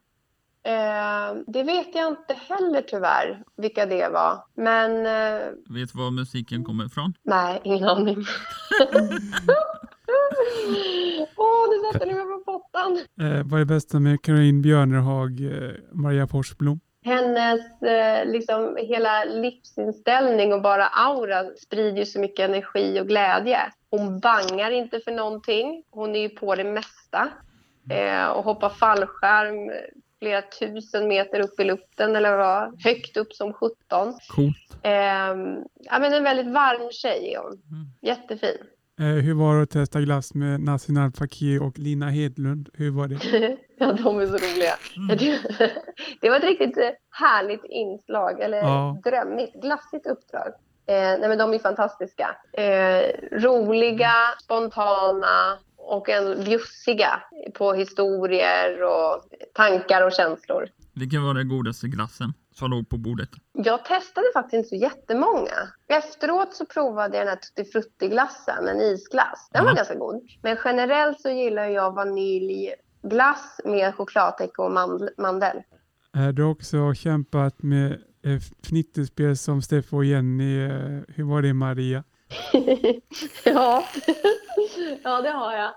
Eh, 0.65 1.35
det 1.47 1.63
vet 1.63 1.95
jag 1.95 2.07
inte 2.07 2.33
heller 2.49 2.81
tyvärr 2.81 3.43
vilka 3.57 3.85
det 3.85 4.09
var. 4.09 4.43
Men 4.55 4.91
eh, 5.05 5.47
Vet 5.69 5.93
du 5.93 5.97
var 5.99 6.11
musiken 6.11 6.63
kommer 6.63 6.85
ifrån? 6.85 7.13
nej, 7.23 7.61
ingen 7.63 7.89
aning. 7.89 8.17
Åh, 11.37 11.67
nu 11.69 11.91
sätter 11.93 12.05
ni 12.05 12.13
mig 12.13 12.23
på 12.23 12.43
pottan. 12.45 12.97
Eh, 13.21 13.43
vad 13.45 13.53
är 13.53 13.59
det 13.59 13.65
bästa 13.65 13.99
med 13.99 14.21
Caroline 14.21 14.61
Björnerhag, 14.61 15.39
eh, 15.41 15.71
Maria 15.91 16.27
Forsblom? 16.27 16.79
hennes 17.05 17.81
eh, 17.81 18.25
liksom, 18.25 18.77
hela 18.77 19.23
livsinställning 19.23 20.53
och 20.53 20.61
bara 20.61 20.87
aura 20.87 21.43
sprider 21.57 21.97
ju 21.99 22.05
så 22.05 22.19
mycket 22.19 22.49
energi 22.49 23.01
och 23.01 23.07
glädje. 23.07 23.59
Hon 23.89 24.19
bangar 24.19 24.71
inte 24.71 24.99
för 24.99 25.11
någonting. 25.11 25.83
Hon 25.89 26.15
är 26.15 26.19
ju 26.19 26.29
på 26.29 26.55
det 26.55 26.63
mesta. 26.63 27.29
Eh, 27.89 28.25
och 28.27 28.43
hoppar 28.43 28.69
fallskärm 28.69 29.71
flera 30.25 30.41
tusen 30.41 31.07
meter 31.07 31.39
upp 31.39 31.59
i 31.59 31.63
luften 31.63 32.15
eller 32.15 32.37
vad, 32.37 32.83
högt 32.83 33.17
upp 33.17 33.33
som 33.33 33.53
17. 33.53 33.75
Coolt. 34.29 34.77
Eh, 34.83 34.91
ja, 35.89 35.99
men 35.99 36.13
en 36.13 36.23
väldigt 36.23 36.53
varm 36.53 36.91
tjej 36.91 37.33
är 37.33 37.39
hon. 37.39 37.51
Mm. 37.51 37.85
Jättefin. 38.01 38.57
Eh, 38.99 39.05
hur 39.05 39.33
var 39.33 39.55
det 39.55 39.63
att 39.63 39.69
testa 39.69 40.01
glass 40.01 40.33
med 40.33 40.59
Nassim 40.59 41.11
Fakir 41.11 41.63
och 41.63 41.79
Lina 41.79 42.09
Hedlund? 42.09 42.69
Hur 42.73 42.91
var 42.91 43.07
det? 43.07 43.15
ja, 43.77 43.93
de 43.93 44.19
är 44.19 44.25
så 44.25 44.33
roliga. 44.33 44.75
Mm. 44.97 45.17
Det, 46.21 46.29
var 46.29 46.37
ett 46.37 46.43
riktigt 46.43 46.77
härligt 47.09 47.65
inslag, 47.65 48.41
eller 48.41 48.57
Ja. 48.57 48.97
drömmigt, 49.03 49.53
glassigt 49.61 50.07
uppdrag. 50.07 50.47
Eh, 50.87 51.19
nej, 51.19 51.29
men 51.29 51.37
de 51.37 51.53
är 51.53 51.59
fantastiska. 51.59 52.35
Eh, 52.53 53.03
roliga, 53.31 54.13
spontana 54.43 55.57
och 55.87 56.09
en 56.09 56.43
bjussiga 56.43 57.21
på 57.53 57.73
historier 57.73 58.83
och 58.83 59.23
tankar 59.53 60.05
och 60.05 60.11
känslor. 60.13 60.67
Vilken 60.93 61.23
var 61.23 61.33
den 61.33 61.49
godaste 61.49 61.87
glassen 61.87 62.33
som 62.55 62.71
låg 62.71 62.89
på 62.89 62.97
bordet? 62.97 63.29
Jag 63.53 63.85
testade 63.85 64.27
faktiskt 64.33 64.53
inte 64.53 64.69
så 64.69 64.75
jättemånga. 64.75 65.69
Efteråt 65.87 66.53
så 66.53 66.65
provade 66.65 67.17
jag 67.17 67.27
den 67.27 67.29
här 67.33 67.35
Tutti 67.35 67.71
Frutti-glassen, 67.71 68.67
en 68.67 68.81
isglass. 68.81 69.49
Den 69.51 69.63
var 69.63 69.71
Ja. 69.71 69.75
ganska 69.75 69.95
god. 69.95 70.27
Men 70.41 70.57
generellt 70.65 71.21
så 71.21 71.29
gillar 71.29 71.65
jag 71.65 71.91
vaniljglass 71.95 73.61
med 73.65 73.95
chokladtäcke 73.95 74.61
och 74.61 74.71
mandel. 74.71 75.09
mandel. 75.17 75.57
Du 76.33 76.43
har 76.43 76.51
också 76.51 76.93
kämpat 76.93 77.63
med 77.63 78.01
fnitterspel 78.63 79.37
som 79.37 79.61
Steffo 79.61 79.97
och 79.97 80.05
Jenny. 80.05 80.65
Eh, 80.65 81.01
hur 81.07 81.23
var 81.23 81.41
det 81.41 81.53
Maria? 81.53 82.03
ja. 83.43 83.83
ja, 85.03 85.21
det 85.21 85.29
har 85.29 85.53
jag. 85.53 85.69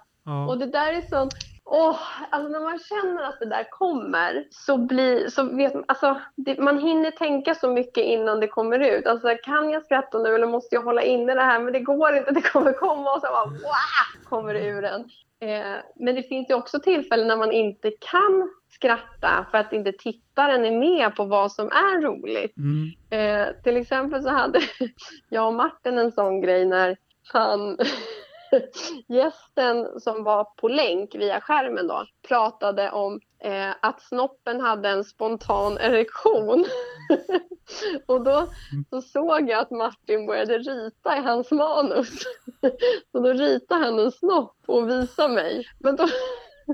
Och 0.48 0.54
Ja. 0.54 0.56
det 0.58 0.66
där 0.66 0.92
är 0.92 1.00
sånt... 1.00 1.34
Åh, 1.70 1.98
alltså 2.30 2.48
när 2.48 2.60
man 2.60 2.78
känner 2.78 3.22
att 3.22 3.38
det 3.40 3.46
där 3.46 3.70
kommer 3.70 4.44
så 4.50 4.76
blir, 4.76 5.28
så 5.28 5.42
vet 5.42 5.74
man, 5.74 5.84
alltså 5.88 6.20
det, 6.36 6.58
man 6.58 6.78
hinner 6.78 7.10
tänka 7.10 7.54
så 7.54 7.70
mycket 7.70 8.04
innan 8.04 8.40
det 8.40 8.48
kommer 8.48 8.78
ut. 8.78 9.06
Alltså 9.06 9.36
kan 9.42 9.70
jag 9.70 9.84
skratta 9.84 10.18
nu 10.18 10.34
eller 10.34 10.46
måste 10.46 10.74
jag 10.74 10.82
hålla 10.82 11.02
inne 11.02 11.34
det 11.34 11.42
här? 11.42 11.58
Men 11.60 11.72
det 11.72 11.80
går 11.80 12.16
inte, 12.16 12.30
det 12.30 12.40
kommer 12.40 12.72
komma 12.72 13.12
och 13.14 13.20
så 13.20 13.26
bara 13.26 13.44
wow, 13.44 14.28
kommer 14.28 14.54
det 14.54 14.66
ur 14.66 14.84
en. 14.84 15.00
Eh, 15.40 15.76
men 15.96 16.14
det 16.14 16.22
finns 16.22 16.50
ju 16.50 16.54
också 16.54 16.80
tillfällen 16.80 17.28
när 17.28 17.36
man 17.36 17.52
inte 17.52 17.90
kan 17.90 18.50
skratta 18.68 19.46
för 19.50 19.58
att 19.58 19.72
inte 19.72 19.92
tittaren 19.92 20.64
är 20.64 20.78
med 20.78 21.16
på 21.16 21.24
vad 21.24 21.52
som 21.52 21.66
är 21.66 22.02
roligt. 22.02 22.56
Mm. 22.56 22.90
Eh, 23.10 23.62
till 23.62 23.76
exempel 23.76 24.22
så 24.22 24.28
hade 24.28 24.60
jag 25.28 25.46
och 25.46 25.54
Martin 25.54 25.98
en 25.98 26.12
sån 26.12 26.40
grej 26.40 26.64
när 26.64 26.96
han 27.32 27.78
gästen 29.08 30.00
som 30.00 30.24
var 30.24 30.44
på 30.44 30.68
länk 30.68 31.14
via 31.14 31.40
skärmen 31.40 31.86
då 31.86 32.06
pratade 32.28 32.90
om 32.90 33.20
eh, 33.42 33.70
att 33.82 34.00
snoppen 34.00 34.60
hade 34.60 34.88
en 34.88 35.04
spontan 35.04 35.78
erektion. 35.78 36.64
och 38.06 38.24
då 38.24 38.46
så 38.90 39.02
såg 39.02 39.50
jag 39.50 39.60
att 39.60 39.70
Martin 39.70 40.26
började 40.26 40.58
rita 40.58 41.16
i 41.16 41.20
hans 41.20 41.50
manus. 41.50 42.22
så 43.12 43.20
då 43.20 43.32
ritade 43.32 43.84
han 43.84 43.98
en 43.98 44.12
snopp 44.12 44.56
och 44.66 44.90
visade 44.90 45.34
mig. 45.34 45.66
Men 45.78 45.96
då, 45.96 46.08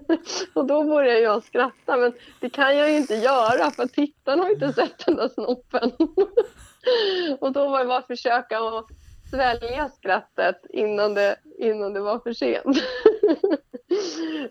och 0.54 0.66
då 0.66 0.84
började 0.84 1.20
jag 1.20 1.42
skratta, 1.42 1.96
men 1.96 2.12
det 2.40 2.50
kan 2.50 2.76
jag 2.76 2.90
ju 2.90 2.96
inte 2.96 3.14
göra 3.14 3.70
för 3.70 3.86
tittaren 3.86 4.40
har 4.40 4.46
ju 4.46 4.54
inte 4.54 4.72
sett 4.72 5.06
den 5.06 5.16
där 5.16 5.28
snoppen. 5.28 5.92
och 7.40 7.52
då 7.52 7.68
var 7.68 7.78
det 7.78 7.84
bara 7.84 7.98
att 7.98 8.06
försöka 8.06 8.58
att 8.58 8.86
svälja 9.30 9.88
skrattet 9.88 10.60
innan 10.70 11.14
det, 11.14 11.36
innan 11.58 11.92
det 11.92 12.00
var 12.00 12.18
för 12.18 12.32
sent. 12.32 12.64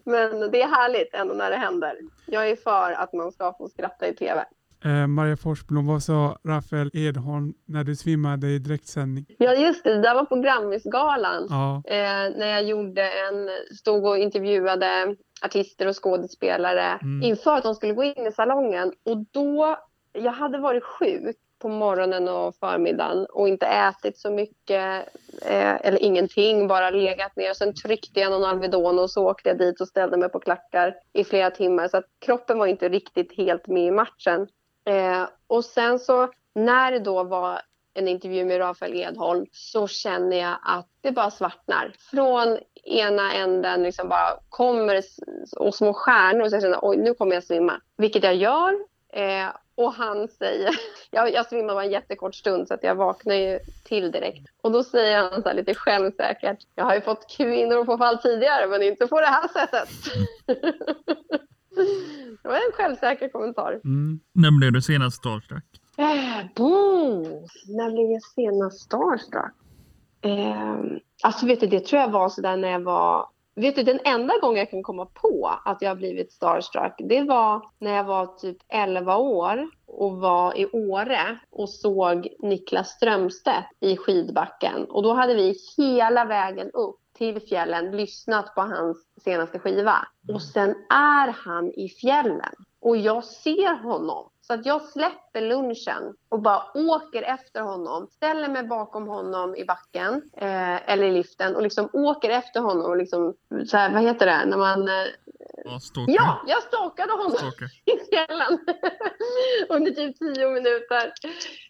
men 0.03 0.51
det 0.51 0.61
är 0.61 0.67
härligt 0.67 1.13
ändå 1.13 1.33
när 1.33 1.49
det 1.49 1.57
händer. 1.57 1.97
Jag 2.25 2.49
är 2.49 2.55
för 2.55 2.91
att 2.91 3.13
man 3.13 3.31
ska 3.31 3.53
få 3.57 3.69
skratta 3.69 4.07
i 4.07 4.13
tv. 4.13 4.45
Eh, 4.85 5.07
Maria 5.07 5.37
Forsblom, 5.37 5.87
vad 5.87 6.03
sa 6.03 6.37
Rafael 6.47 6.89
Edholm 6.93 7.53
när 7.65 7.83
du 7.83 7.95
svimmade 7.95 8.47
i 8.47 8.59
direktsändning? 8.59 9.25
Ja, 9.37 9.53
just 9.53 9.83
det. 9.83 9.93
Det 9.95 10.01
där 10.01 10.15
var 10.15 10.25
på 10.25 10.35
Grammisgalan. 10.35 11.47
Ja, 11.49 11.81
Eh, 11.85 12.37
när 12.37 12.47
jag 12.47 12.63
gjorde 12.63 13.01
en, 13.01 13.49
stod 13.77 14.05
och 14.05 14.17
intervjuade 14.17 15.15
artister 15.45 15.87
och 15.87 16.03
skådespelare 16.03 16.99
Mm. 17.01 17.23
inför 17.23 17.57
att 17.57 17.63
de 17.63 17.75
skulle 17.75 17.93
gå 17.93 18.03
in 18.03 18.27
i 18.27 18.31
salongen. 18.31 18.91
Och 19.05 19.17
då, 19.31 19.77
jag 20.13 20.31
hade 20.31 20.57
varit 20.57 20.83
sjuk 20.83 21.35
på 21.61 21.69
morgonen 21.69 22.27
och 22.27 22.55
förmiddagen 22.55 23.25
och 23.25 23.47
inte 23.47 23.65
ätit 23.65 24.17
så 24.17 24.31
mycket 24.31 25.07
eh, 25.41 25.75
eller 25.87 26.03
ingenting, 26.03 26.67
bara 26.67 26.89
legat 26.89 27.35
ner. 27.35 27.53
Sen 27.53 27.73
tryckte 27.73 28.19
jag 28.19 28.31
någon 28.31 28.43
Alvedon 28.43 28.99
och 28.99 29.09
så 29.11 29.29
åkte 29.29 29.49
jag 29.49 29.57
dit 29.57 29.81
och 29.81 29.87
ställde 29.87 30.17
mig 30.17 30.29
på 30.29 30.39
klackar 30.39 30.95
i 31.13 31.23
flera 31.23 31.51
timmar. 31.51 31.87
Så 31.87 31.97
att 31.97 32.05
kroppen 32.25 32.57
var 32.57 32.67
inte 32.67 32.89
riktigt 32.89 33.37
helt 33.37 33.67
med 33.67 33.83
i 33.83 33.91
matchen. 33.91 34.47
Eh, 34.85 35.27
och 35.47 35.65
sen 35.65 35.99
så 35.99 36.29
när 36.55 36.91
det 36.91 36.99
då 36.99 37.23
var 37.23 37.61
en 37.93 38.07
intervju 38.07 38.45
med 38.45 38.59
Rafael 38.59 38.95
Edholm 38.95 39.45
så 39.51 39.87
känner 39.87 40.37
jag 40.37 40.57
att 40.61 40.87
det 41.01 41.11
bara 41.11 41.31
svartnar. 41.31 41.95
Från 42.11 42.57
ena 42.83 43.33
änden 43.33 43.83
liksom 43.83 44.09
bara 44.09 44.39
kommer 44.49 45.01
och 45.57 45.75
små 45.75 45.93
stjärnor 45.93 46.41
och 46.41 46.49
så 46.49 46.55
jag 46.55 46.63
känner 46.63 46.79
oj 46.81 46.97
nu 46.97 47.13
kommer 47.13 47.35
jag 47.35 47.43
svimma. 47.43 47.81
Vilket 47.97 48.23
jag 48.23 48.35
gör. 48.35 48.73
Eh, 49.13 49.47
och 49.75 49.93
han 49.93 50.27
säger, 50.27 50.75
jag, 51.11 51.33
jag 51.33 51.45
svimmar 51.45 51.73
bara 51.73 51.83
en 51.83 51.91
jättekort 51.91 52.35
stund 52.35 52.67
så 52.67 52.73
att 52.73 52.83
jag 52.83 52.95
vaknar 52.95 53.35
ju 53.35 53.59
till 53.83 54.11
direkt. 54.11 54.47
Och 54.61 54.71
då 54.71 54.83
säger 54.83 55.17
han 55.17 55.43
så 55.43 55.49
här 55.49 55.55
lite 55.55 55.73
självsäkert, 55.73 56.57
jag 56.75 56.83
har 56.85 56.95
ju 56.95 57.01
fått 57.01 57.29
kvinnor 57.37 57.85
på 57.85 57.97
fall 57.97 58.17
tidigare 58.17 58.67
men 58.67 58.83
inte 58.83 59.07
på 59.07 59.19
det 59.19 59.25
här 59.25 59.47
sättet. 59.47 59.89
det 62.43 62.47
var 62.47 62.55
en 62.55 62.71
självsäker 62.73 63.29
kommentar. 63.29 63.71
mm. 63.83 64.19
När 64.33 64.59
blev 64.59 64.71
du 64.71 64.81
senast 64.81 65.17
starstruck? 65.17 65.65
Eh, 65.97 66.45
boom. 66.55 67.23
När 67.67 67.91
blev 67.91 68.11
jag 68.11 68.23
senast 68.23 68.79
starstruck? 68.79 69.53
Eh, 70.21 70.97
alltså 71.23 71.45
vet 71.45 71.59
du, 71.59 71.67
det 71.67 71.85
tror 71.85 72.01
jag 72.01 72.11
var 72.11 72.29
sådär 72.29 72.57
när 72.57 72.69
jag 72.71 72.83
var... 72.83 73.27
Vet 73.55 73.75
du, 73.75 73.83
den 73.83 73.99
enda 74.03 74.33
gången 74.41 74.57
jag 74.57 74.69
kan 74.69 74.83
komma 74.83 75.05
på 75.05 75.59
att 75.65 75.81
jag 75.81 75.89
har 75.89 75.95
blivit 75.95 76.31
starstruck, 76.31 76.93
det 76.97 77.21
var 77.23 77.61
när 77.79 77.95
jag 77.95 78.03
var 78.03 78.25
typ 78.25 78.57
11 78.69 79.17
år 79.17 79.67
och 79.87 80.17
var 80.17 80.57
i 80.57 80.65
Åre 80.65 81.39
och 81.51 81.69
såg 81.69 82.27
Niklas 82.39 82.89
Strömstedt 82.89 83.67
i 83.79 83.97
skidbacken. 83.97 84.85
Och 84.85 85.03
då 85.03 85.13
hade 85.13 85.33
vi 85.33 85.55
hela 85.77 86.25
vägen 86.25 86.71
upp 86.71 86.99
till 87.23 87.41
fjällen 87.41 87.91
lyssnat 87.91 88.55
på 88.55 88.61
hans 88.61 88.97
senaste 89.23 89.59
skiva. 89.59 90.07
Och 90.33 90.41
sen 90.41 90.69
är 90.89 91.27
han 91.31 91.71
i 91.71 91.89
fjällen 91.89 92.53
och 92.81 92.97
jag 92.97 93.23
ser 93.23 93.83
honom. 93.83 94.29
Så 94.53 94.59
att 94.59 94.65
jag 94.65 94.81
släpper 94.81 95.41
lunchen 95.41 96.15
och 96.29 96.41
bara 96.41 96.61
åker 96.73 97.21
efter 97.21 97.61
honom, 97.61 98.07
ställer 98.07 98.49
mig 98.49 98.63
bakom 98.63 99.07
honom 99.07 99.55
i 99.55 99.65
backen 99.65 100.21
eh, 100.37 100.91
eller 100.91 101.03
i 101.03 101.11
liften 101.11 101.55
och 101.55 101.61
liksom 101.61 101.89
åker 101.93 102.29
efter 102.29 102.59
honom 102.59 102.85
och 102.85 102.97
liksom, 102.97 103.33
så 103.67 103.77
här, 103.77 103.93
vad 103.93 104.01
heter 104.03 104.25
det, 104.25 104.45
när 104.45 104.57
man... 104.57 104.87
Eh, 104.87 105.05
Ja, 105.65 105.79
ja, 106.07 106.43
jag 106.47 106.63
stalkade 106.63 107.11
honom 107.11 107.31
Stalker. 107.31 107.65
i 107.85 108.09
fjällen 108.09 108.59
under 109.69 109.91
typ 109.91 110.19
tio 110.19 110.49
minuter. 110.49 111.13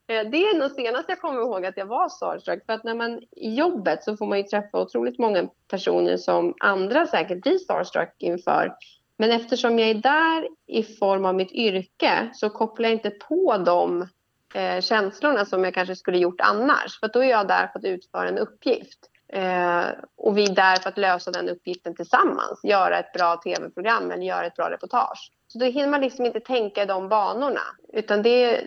Eh, 0.08 0.30
Det 0.32 0.38
är 0.38 0.60
nog 0.60 0.72
senast 0.72 1.10
jag 1.10 1.22
kommer 1.22 1.42
ihåg 1.42 1.66
att 1.66 1.78
jag 1.78 1.86
var 1.86 2.10
starstruck. 2.10 2.66
För 2.66 2.74
att 2.74 2.84
när 2.84 2.96
man 2.96 3.22
i 3.32 3.56
jobbet 3.56 4.04
så 4.04 4.18
får 4.18 4.26
man 4.26 4.38
ju 4.38 4.44
träffa 4.44 4.82
otroligt 4.82 5.20
många 5.20 5.48
personer 5.68 6.18
som 6.18 6.54
andra 6.60 7.08
säkert 7.08 7.42
blir 7.42 7.58
starstruck 7.58 8.16
inför. 8.20 8.74
Men 9.18 9.32
eftersom 9.32 9.80
jag 9.80 9.90
är 9.90 9.94
där 9.94 10.48
i 10.68 10.84
form 10.84 11.26
av 11.26 11.36
mitt 11.36 11.52
yrke 11.52 12.30
så 12.34 12.50
kopplar 12.50 12.90
jag 12.90 12.98
inte 12.98 13.10
på 13.10 13.58
de 13.58 14.08
eh, 14.54 14.82
känslorna 14.82 15.46
som 15.46 15.64
jag 15.64 15.74
kanske 15.74 15.96
skulle 15.96 16.18
gjort 16.18 16.42
annars. 16.42 17.00
För 17.00 17.08
då 17.08 17.24
är 17.24 17.30
jag 17.30 17.48
där 17.48 17.68
för 17.68 17.80
att 17.80 17.86
utföra 17.86 18.28
en 18.28 18.38
uppgift. 18.38 19.10
Eh, 19.28 19.86
och 20.18 20.38
vi 20.38 20.44
är 20.44 20.56
där 20.56 20.76
för 20.76 20.90
att 20.90 20.98
lösa 20.98 21.32
den 21.32 21.50
uppgiften 21.50 21.96
tillsammans. 21.96 22.60
Göra 22.64 23.00
ett 23.00 23.14
bra 23.14 23.38
tv-program 23.38 24.12
eller 24.12 24.24
göra 24.24 24.46
ett 24.46 24.56
bra 24.56 24.70
reportage. 24.70 25.32
Så 25.48 25.60
då 25.60 25.66
hinner 25.66 25.88
man 25.88 26.02
liksom 26.02 26.26
inte 26.26 26.40
tänka 26.40 26.84
i 26.84 26.86
de 26.86 27.10
banorna. 27.10 27.62
Utan 27.94 28.22
det, 28.22 28.64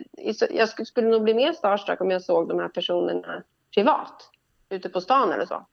jag 0.51 0.87
skulle 0.87 1.09
nog 1.09 1.23
bli 1.23 1.35
mer 1.35 1.53
starstruck 1.53 2.01
om 2.01 2.11
jag 2.11 2.23
såg 2.23 2.49
de 2.49 2.59
här 2.59 2.69
personerna 2.69 3.43
privat. 3.75 4.31
Ute 4.69 4.89
på 4.89 5.01
stan 5.01 5.33
eller 5.33 5.47
så. 5.47 5.67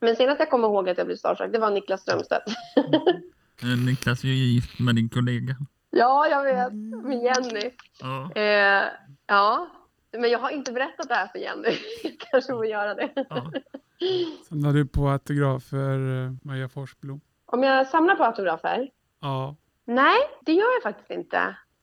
Men 0.00 0.16
senast 0.16 0.40
jag 0.40 0.50
kommer 0.50 0.68
ihåg 0.68 0.88
att 0.88 0.98
jag 0.98 1.06
blev 1.06 1.16
starstruck, 1.16 1.52
det 1.52 1.58
var 1.58 1.70
Niklas 1.70 2.00
Strömstedt. 2.00 2.44
Mm. 2.76 3.22
Eh, 3.62 3.78
Niklas 3.86 4.24
är 4.24 4.28
ju 4.28 4.34
gift 4.34 4.78
med 4.78 4.94
din 4.94 5.08
kollega. 5.08 5.56
ja, 5.90 6.26
jag 6.28 6.42
vet. 6.44 6.72
Med 7.04 7.18
Jenny. 7.22 7.70
Ja, 8.00 8.30
Eh, 8.34 8.84
ja, 9.26 9.66
men 10.12 10.30
jag 10.30 10.38
har 10.38 10.50
inte 10.50 10.72
berättat 10.72 11.08
det 11.08 11.14
här 11.14 11.26
för 11.26 11.38
Jenny. 11.38 11.78
Jag 12.02 12.12
kanske 12.30 12.52
får 12.52 12.66
göra 12.66 12.94
det. 12.94 13.10
ja. 13.28 13.52
Samlar 14.48 14.72
du 14.72 14.86
på 14.86 15.08
autografer, 15.08 16.24
eh, 16.24 16.32
Maria 16.42 16.68
Forsblom? 16.68 17.20
Om 17.46 17.62
jag 17.62 17.86
samlar 17.86 18.14
på 18.16 18.24
autografer? 18.24 18.90
Ja. 19.20 19.56
Nej, 19.84 20.18
det 20.40 20.52
gör 20.52 20.72
jag 20.74 20.82
faktiskt 20.82 21.10
inte. 21.10 21.36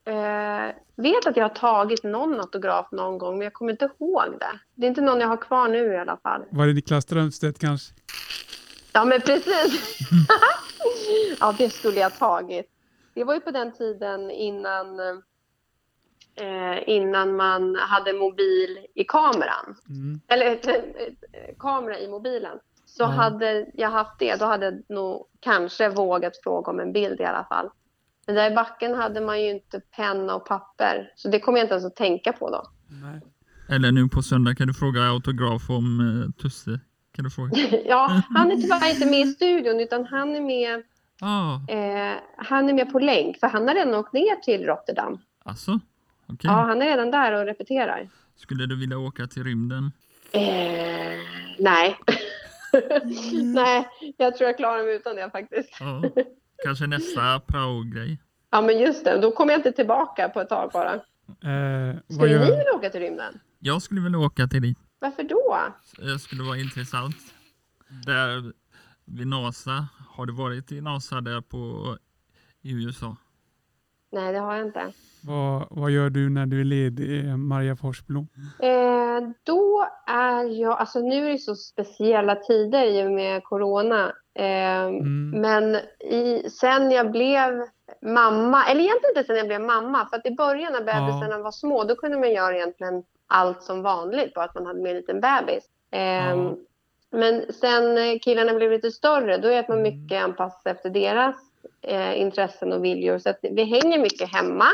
Eh, 0.06 0.76
vet 0.96 1.28
att 1.28 1.38
jag 1.38 1.44
har 1.44 1.56
tagit 1.56 2.04
någon 2.04 2.40
autograf 2.40 2.92
någon 2.92 3.18
gång, 3.18 3.38
men 3.38 3.46
jag 3.46 3.54
kommer 3.54 3.72
inte 3.72 3.90
ihåg 4.00 4.24
det. 4.40 4.60
Det 4.76 4.86
är 4.86 4.90
inte 4.90 5.02
någon 5.02 5.20
jag 5.20 5.28
har 5.28 5.38
kvar 5.38 5.68
nu 5.68 5.94
i 5.94 5.98
alla 5.98 6.18
fall. 6.18 6.42
Var 6.50 6.68
det 6.68 6.74
Niklas 6.74 7.04
Strömstedt 7.04 7.60
kanske? 7.60 7.94
Ja, 8.94 9.06
men 9.06 9.22
precis. 9.22 10.00
ja, 11.40 11.56
det 11.58 11.70
skulle 11.70 12.00
jag 12.00 12.18
tagit. 12.18 12.66
Det 13.14 13.24
var 13.24 13.34
ju 13.34 13.40
på 13.40 13.52
den 13.52 13.72
tiden 13.72 14.32
innan, 14.32 15.00
eh, 16.36 16.90
innan 16.90 17.36
man 17.36 17.76
hade 17.76 18.14
mobil 18.14 18.80
i 18.96 19.04
kameran. 19.04 19.76
Mm. 19.90 20.20
Eller 20.28 20.46
eh, 20.46 20.76
eh, 20.76 21.56
kamera 21.60 22.00
i 22.00 22.08
mobilen. 22.08 22.58
Så 22.86 23.04
Ja. 23.04 23.08
hade 23.08 23.66
jag 23.74 23.90
haft 23.90 24.20
det, 24.20 24.36
då 24.40 24.46
hade 24.46 24.66
jag 24.66 24.84
nog 24.90 25.26
kanske 25.40 25.90
vågat 25.90 26.34
fråga 26.44 26.72
om 26.72 26.80
en 26.80 26.94
bild 26.94 27.20
i 27.22 27.24
alla 27.24 27.46
fall. 27.50 27.70
Men 28.26 28.36
där 28.36 28.52
i 28.52 28.56
backen 28.56 28.96
hade 28.96 29.22
man 29.22 29.42
ju 29.42 29.50
inte 29.50 29.80
penna 29.80 30.36
och 30.36 30.46
papper. 30.46 31.12
Så 31.16 31.28
det 31.30 31.40
kommer 31.40 31.58
jag 31.58 31.66
inte 31.66 31.74
ens 31.74 31.86
att 31.86 31.96
tänka 31.96 32.34
på 32.34 32.50
då. 32.50 32.64
Nej. 33.04 33.22
Eller 33.70 33.92
nu 33.92 34.08
på 34.10 34.22
söndag 34.22 34.56
kan 34.56 34.68
du 34.68 34.74
fråga 34.74 35.02
autograf 35.02 35.70
om 35.70 36.00
eh, 36.00 36.42
Tusse. 36.42 36.80
Kan 37.18 37.24
du 37.24 37.30
fråga? 37.30 37.58
Ja, 37.86 38.22
han 38.30 38.52
är 38.52 38.56
tyvärr 38.56 38.90
inte 38.94 39.06
med 39.06 39.20
i 39.20 39.26
studion 39.26 39.80
utan 39.80 40.06
han 40.06 40.36
är 40.36 40.42
med, 40.42 40.84
Ja, 41.20 41.62
eh, 41.68 42.18
han 42.38 42.70
är 42.70 42.74
med 42.74 42.92
på 42.92 43.00
länk. 43.00 43.40
För 43.40 43.48
han 43.48 43.68
har 43.68 43.76
redan 43.76 43.96
åkt 43.96 44.14
ner 44.14 44.36
till 44.36 44.66
Rotterdam. 44.66 45.20
alltså? 45.44 45.80
Okej. 46.28 46.40
Ja, 46.44 46.54
han 46.54 46.82
är 46.82 46.86
redan 46.86 47.12
där 47.12 47.32
och 47.32 47.46
repeterar. 47.46 48.10
Skulle 48.36 48.66
du 48.66 48.80
vilja 48.80 48.98
åka 48.98 49.28
till 49.28 49.44
rymden? 49.44 49.92
Eh, 50.32 50.42
nej. 51.60 51.98
nej, 53.44 53.88
jag 54.18 54.38
tror 54.38 54.50
jag 54.50 54.58
klarar 54.58 54.84
mig 54.84 54.96
utan 54.96 55.16
det 55.16 55.30
faktiskt. 55.32 55.70
Ja. 55.80 56.04
Kanske 56.64 56.88
nästa 56.88 57.40
prao-grej? 57.40 58.20
Ja, 58.52 58.62
men 58.62 58.80
just 58.80 59.06
det. 59.06 59.22
Då 59.22 59.32
kommer 59.32 59.54
jag 59.54 59.60
inte 59.60 59.72
tillbaka 59.72 60.30
på 60.30 60.42
ett 60.42 60.50
tag 60.50 60.70
bara. 60.74 60.94
Eh, 60.94 61.96
vad 62.08 62.18
Skulle 62.18 62.40
ni 62.40 62.46
vilja 62.58 62.74
åka 62.76 62.90
till 62.90 63.02
rymden? 63.02 63.40
Jag 63.60 63.82
skulle 63.82 64.02
vilja 64.02 64.20
åka 64.20 64.48
till 64.48 64.62
dit. 64.62 64.78
Varför 65.00 65.24
då? 65.24 65.58
Det 65.98 66.20
skulle 66.20 66.44
vara 66.44 66.58
intressant. 66.58 67.16
Där, 68.06 68.54
vid 69.06 69.28
NASA. 69.28 69.88
Har 70.10 70.26
du 70.26 70.34
varit 70.34 70.72
i 70.72 70.82
NASA 70.82 71.22
där 71.22 71.42
på, 71.42 71.98
i 72.62 72.72
USA? 72.72 73.16
Nej, 74.12 74.34
det 74.34 74.40
har 74.40 74.56
jag 74.56 74.68
inte. 74.68 74.94
Vad, 75.24 75.68
vad 75.72 75.92
gör 75.92 76.10
du 76.10 76.30
när 76.30 76.46
du 76.46 76.62
är 76.62 76.66
ledig, 76.66 77.26
eh, 77.26 77.38
Maria 77.38 77.76
Forsblom? 77.76 78.28
Eh, 78.60 79.30
då 79.44 79.88
är 80.08 80.44
jag, 80.62 80.80
alltså 80.80 81.00
nu 81.00 81.26
är 81.26 81.32
det 81.32 81.38
så 81.38 81.56
speciella 81.56 82.36
tider 82.36 82.86
i 82.86 83.08
och 83.08 83.12
med 83.12 83.44
corona. 83.44 84.14
Eh, 84.40 84.68
Mm. 84.88 85.30
Men 85.42 85.76
i, 86.14 86.50
sen 86.50 86.92
jag 86.92 87.12
blev 87.12 87.52
mamma, 88.02 88.66
eller 88.66 88.82
egentligen 88.82 89.18
inte 89.18 89.24
sen 89.28 89.38
jag 89.38 89.48
blev 89.48 89.62
mamma, 89.62 90.08
för 90.10 90.18
att 90.18 90.26
i 90.26 90.32
början 90.32 90.74
när 90.74 90.80
bebisarna 90.84 91.38
var 91.38 91.52
små, 91.52 91.84
då 91.84 91.96
kunde 91.96 92.18
man 92.18 92.32
göra 92.32 92.56
egentligen 92.56 93.04
allt 93.28 93.64
som 93.64 93.82
vanligt, 93.82 94.34
bara 94.34 94.46
att 94.46 94.56
man 94.56 94.66
hade 94.66 94.82
med 94.82 94.90
en 94.90 94.98
liten 94.98 95.22
bebis. 95.22 95.64
Eh, 95.92 96.02
Ja. 96.02 96.56
Men 97.10 97.54
sen 97.54 98.20
killarna 98.20 98.54
blev 98.54 98.72
lite 98.72 98.92
större, 98.92 99.38
då 99.38 99.48
är 99.48 99.60
att 99.60 99.68
man 99.68 99.80
Mm. 99.80 99.94
mycket 100.02 100.24
anpassar 100.24 100.72
efter 100.72 100.90
deras 100.90 101.36
eh, 101.82 102.22
intressen 102.22 102.74
och 102.74 102.86
viljor. 102.86 103.20
Så 103.20 103.30
att 103.30 103.40
vi 103.42 103.64
hänger 103.64 104.00
mycket 104.00 104.34
hemma 104.36 104.66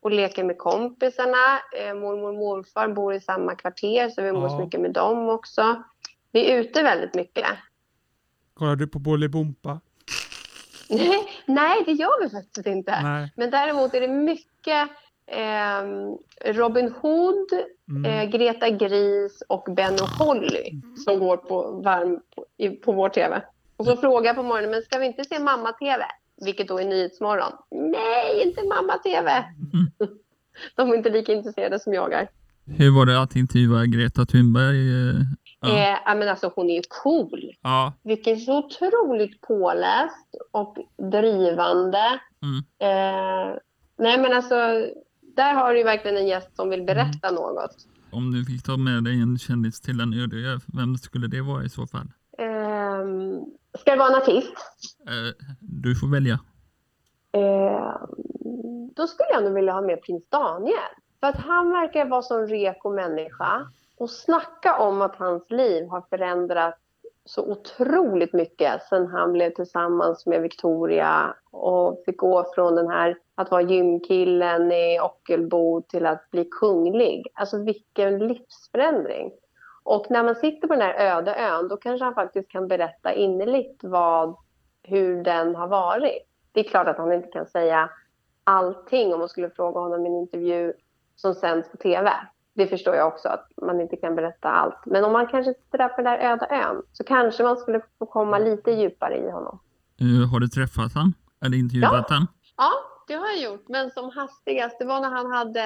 och 0.00 0.10
leker 0.10 0.44
med 0.44 0.58
kompisarna. 0.58 1.58
Eh, 1.78 1.94
mormor 1.94 2.28
och 2.28 2.34
morfar 2.34 2.88
bor 2.88 3.14
i 3.14 3.20
samma 3.20 3.54
kvarter, 3.54 4.08
så 4.08 4.22
vi 4.22 4.28
umgås 4.28 4.52
Ja. 4.52 4.64
mycket 4.64 4.80
med 4.80 4.92
dem 4.92 5.28
också. 5.28 5.82
Vi 6.32 6.50
är 6.50 6.58
ute 6.60 6.82
väldigt 6.82 7.14
mycket. 7.14 7.46
Kollar 8.54 8.76
du 8.76 8.86
på 8.86 8.98
Bolibompa? 8.98 9.80
Nej, 10.88 11.18
nej, 11.46 11.82
det 11.86 11.92
gör 11.92 12.22
vi 12.24 12.30
faktiskt 12.30 12.66
inte. 12.66 13.02
Nej. 13.02 13.32
Men 13.36 13.50
däremot 13.50 13.94
är 13.94 14.00
det 14.00 14.08
mycket 14.08 14.88
ehm, 15.26 16.16
Robin 16.54 16.92
Hood, 17.00 17.48
Mm. 17.90 18.04
eh, 18.04 18.30
Greta 18.30 18.70
Gris 18.70 19.42
och 19.48 19.74
Ben 19.76 19.94
och 19.94 20.08
Holly 20.26 20.70
som 21.04 21.18
går 21.18 21.36
på 21.36 21.70
varm 21.84 22.20
på, 22.36 22.44
på 22.84 22.92
vår 22.92 23.08
TV. 23.08 23.42
Och 23.76 23.86
så 23.86 23.96
frågar 23.96 24.26
jag 24.26 24.36
på 24.36 24.42
morgonen, 24.42 24.70
men 24.70 24.82
ska 24.82 24.98
vi 24.98 25.06
inte 25.06 25.24
se 25.24 25.38
mamma-TV? 25.38 26.04
Vilket 26.44 26.68
då 26.68 26.78
är 26.78 26.84
Nyhetsmorgon. 26.84 27.52
Nej, 27.70 28.42
inte 28.46 28.60
mamma-TV! 28.62 29.44
De 30.76 30.90
är 30.90 30.94
inte 30.94 31.10
lika 31.10 31.32
intresserade 31.32 31.80
som 31.80 31.94
jag 31.94 32.12
är. 32.12 32.28
Hur 32.66 32.90
var 32.98 33.06
det 33.06 33.22
att 33.22 33.36
intervjua 33.36 33.86
Greta 33.86 34.26
Thunberg? 34.26 34.76
Eh? 35.68 35.78
Ja. 35.78 36.12
Eh, 36.12 36.18
men 36.18 36.28
alltså, 36.28 36.52
hon 36.54 36.70
är 36.70 36.74
ju 36.74 36.82
cool. 37.02 37.52
Ja. 37.62 37.92
Vilken 38.02 38.36
så 38.36 38.58
otroligt 38.58 39.40
påläst 39.40 40.34
och 40.50 40.76
drivande. 40.96 42.20
Mm. 42.42 42.64
Eh, 42.78 43.56
nej, 43.98 44.18
men 44.18 44.32
alltså, 44.32 44.54
där 45.36 45.54
har 45.54 45.72
du 45.72 45.78
ju 45.78 45.84
verkligen 45.84 46.16
en 46.16 46.26
gäst 46.26 46.56
som 46.56 46.70
vill 46.70 46.82
berätta 46.82 47.30
något. 47.30 47.76
Om 48.12 48.32
du 48.32 48.44
fick 48.44 48.62
ta 48.62 48.76
med 48.76 49.04
dig 49.04 49.22
en 49.22 49.38
kändis 49.38 49.80
till 49.80 50.00
en 50.00 50.14
öde 50.22 50.36
ö, 50.36 50.58
vem 50.74 50.96
skulle 50.96 51.26
det 51.26 51.40
vara 51.40 51.64
i 51.64 51.68
så 51.68 51.86
fall? 51.86 52.06
Ehm, 52.38 53.44
ska 53.78 53.90
det 53.90 53.96
vara 53.96 54.08
en 54.08 54.22
artist? 54.22 54.54
Eh, 55.08 55.46
du 55.60 55.96
får 55.96 56.06
välja. 56.12 56.40
Ehm, 57.32 58.88
då 58.96 59.06
skulle 59.06 59.28
jag 59.32 59.44
nog 59.44 59.54
vilja 59.54 59.72
ha 59.72 59.80
med 59.80 60.02
prins 60.02 60.28
Daniel. 60.28 60.92
För 61.20 61.26
att 61.26 61.36
han 61.36 61.70
verkar 61.70 62.06
vara 62.06 62.22
så 62.22 62.46
reko 62.46 62.94
människa. 62.94 63.70
Och 63.98 64.10
snacka 64.10 64.78
om 64.78 65.02
att 65.02 65.16
hans 65.16 65.50
liv 65.50 65.88
har 65.88 66.04
förändrats 66.10 66.78
så 67.24 67.50
otroligt 67.50 68.32
mycket 68.32 68.82
sen 68.82 69.06
han 69.06 69.32
blev 69.32 69.50
tillsammans 69.50 70.26
med 70.26 70.42
Victoria 70.42 71.34
och 71.50 72.02
fick 72.06 72.16
gå 72.16 72.46
från 72.54 72.74
den 72.74 72.88
här 72.88 73.18
att 73.34 73.50
vara 73.50 73.62
gymkillen 73.62 74.72
i 74.72 75.00
Ockelbo 75.00 75.82
till 75.82 76.06
att 76.06 76.30
bli 76.30 76.44
kunglig. 76.44 77.26
Alltså 77.34 77.62
vilken 77.62 78.18
livsförändring. 78.18 79.32
Och 79.82 80.06
när 80.10 80.22
man 80.22 80.34
sitter 80.34 80.68
på 80.68 80.74
den 80.74 80.82
här 80.82 81.16
öde 81.16 81.34
ön 81.34 81.68
då 81.68 81.76
kanske 81.76 82.04
han 82.04 82.14
faktiskt 82.14 82.50
kan 82.50 82.68
berätta 82.68 83.12
innerligt 83.12 83.84
vad, 83.84 84.36
hur 84.82 85.22
den 85.22 85.54
har 85.54 85.68
varit. 85.68 86.22
Det 86.52 86.60
är 86.60 86.64
klart 86.64 86.88
att 86.88 86.98
han 86.98 87.12
inte 87.12 87.28
kan 87.28 87.46
säga 87.46 87.90
allting 88.44 89.14
om 89.14 89.18
man 89.18 89.28
skulle 89.28 89.50
fråga 89.50 89.80
honom 89.80 90.06
i 90.06 90.08
en 90.08 90.16
intervju 90.16 90.72
som 91.16 91.34
sänds 91.34 91.70
på 91.70 91.76
tv. 91.76 92.10
Det 92.54 92.66
förstår 92.66 92.94
jag 92.94 93.08
också, 93.08 93.28
att 93.28 93.48
man 93.62 93.80
inte 93.80 93.96
kan 93.96 94.14
berätta 94.14 94.48
allt. 94.48 94.86
Men 94.86 95.04
om 95.04 95.12
man 95.12 95.26
kanske 95.26 95.54
sitter 95.54 95.78
där 95.78 95.88
på 95.88 96.02
den 96.02 96.04
där 96.04 96.18
öde 96.18 96.46
ön 96.50 96.82
så 96.92 97.04
kanske 97.04 97.42
man 97.42 97.56
skulle 97.56 97.80
få 97.98 98.06
komma 98.06 98.38
lite 98.38 98.70
djupare 98.70 99.16
i 99.16 99.30
honom. 99.30 99.58
Eh, 100.00 100.30
har 100.30 100.40
du 100.40 100.48
träffat 100.48 100.94
han? 100.94 101.14
Eller 101.44 101.58
intervjuat 101.58 102.10
han? 102.10 102.26
Ja, 102.56 102.70
det 103.08 103.14
har 103.14 103.26
jag 103.26 103.42
gjort. 103.42 103.68
Men 103.68 103.90
som 103.90 104.10
hastigast, 104.10 104.78
det 104.78 104.84
var 104.84 105.00
när 105.00 105.10
han 105.10 105.30
hade 105.32 105.64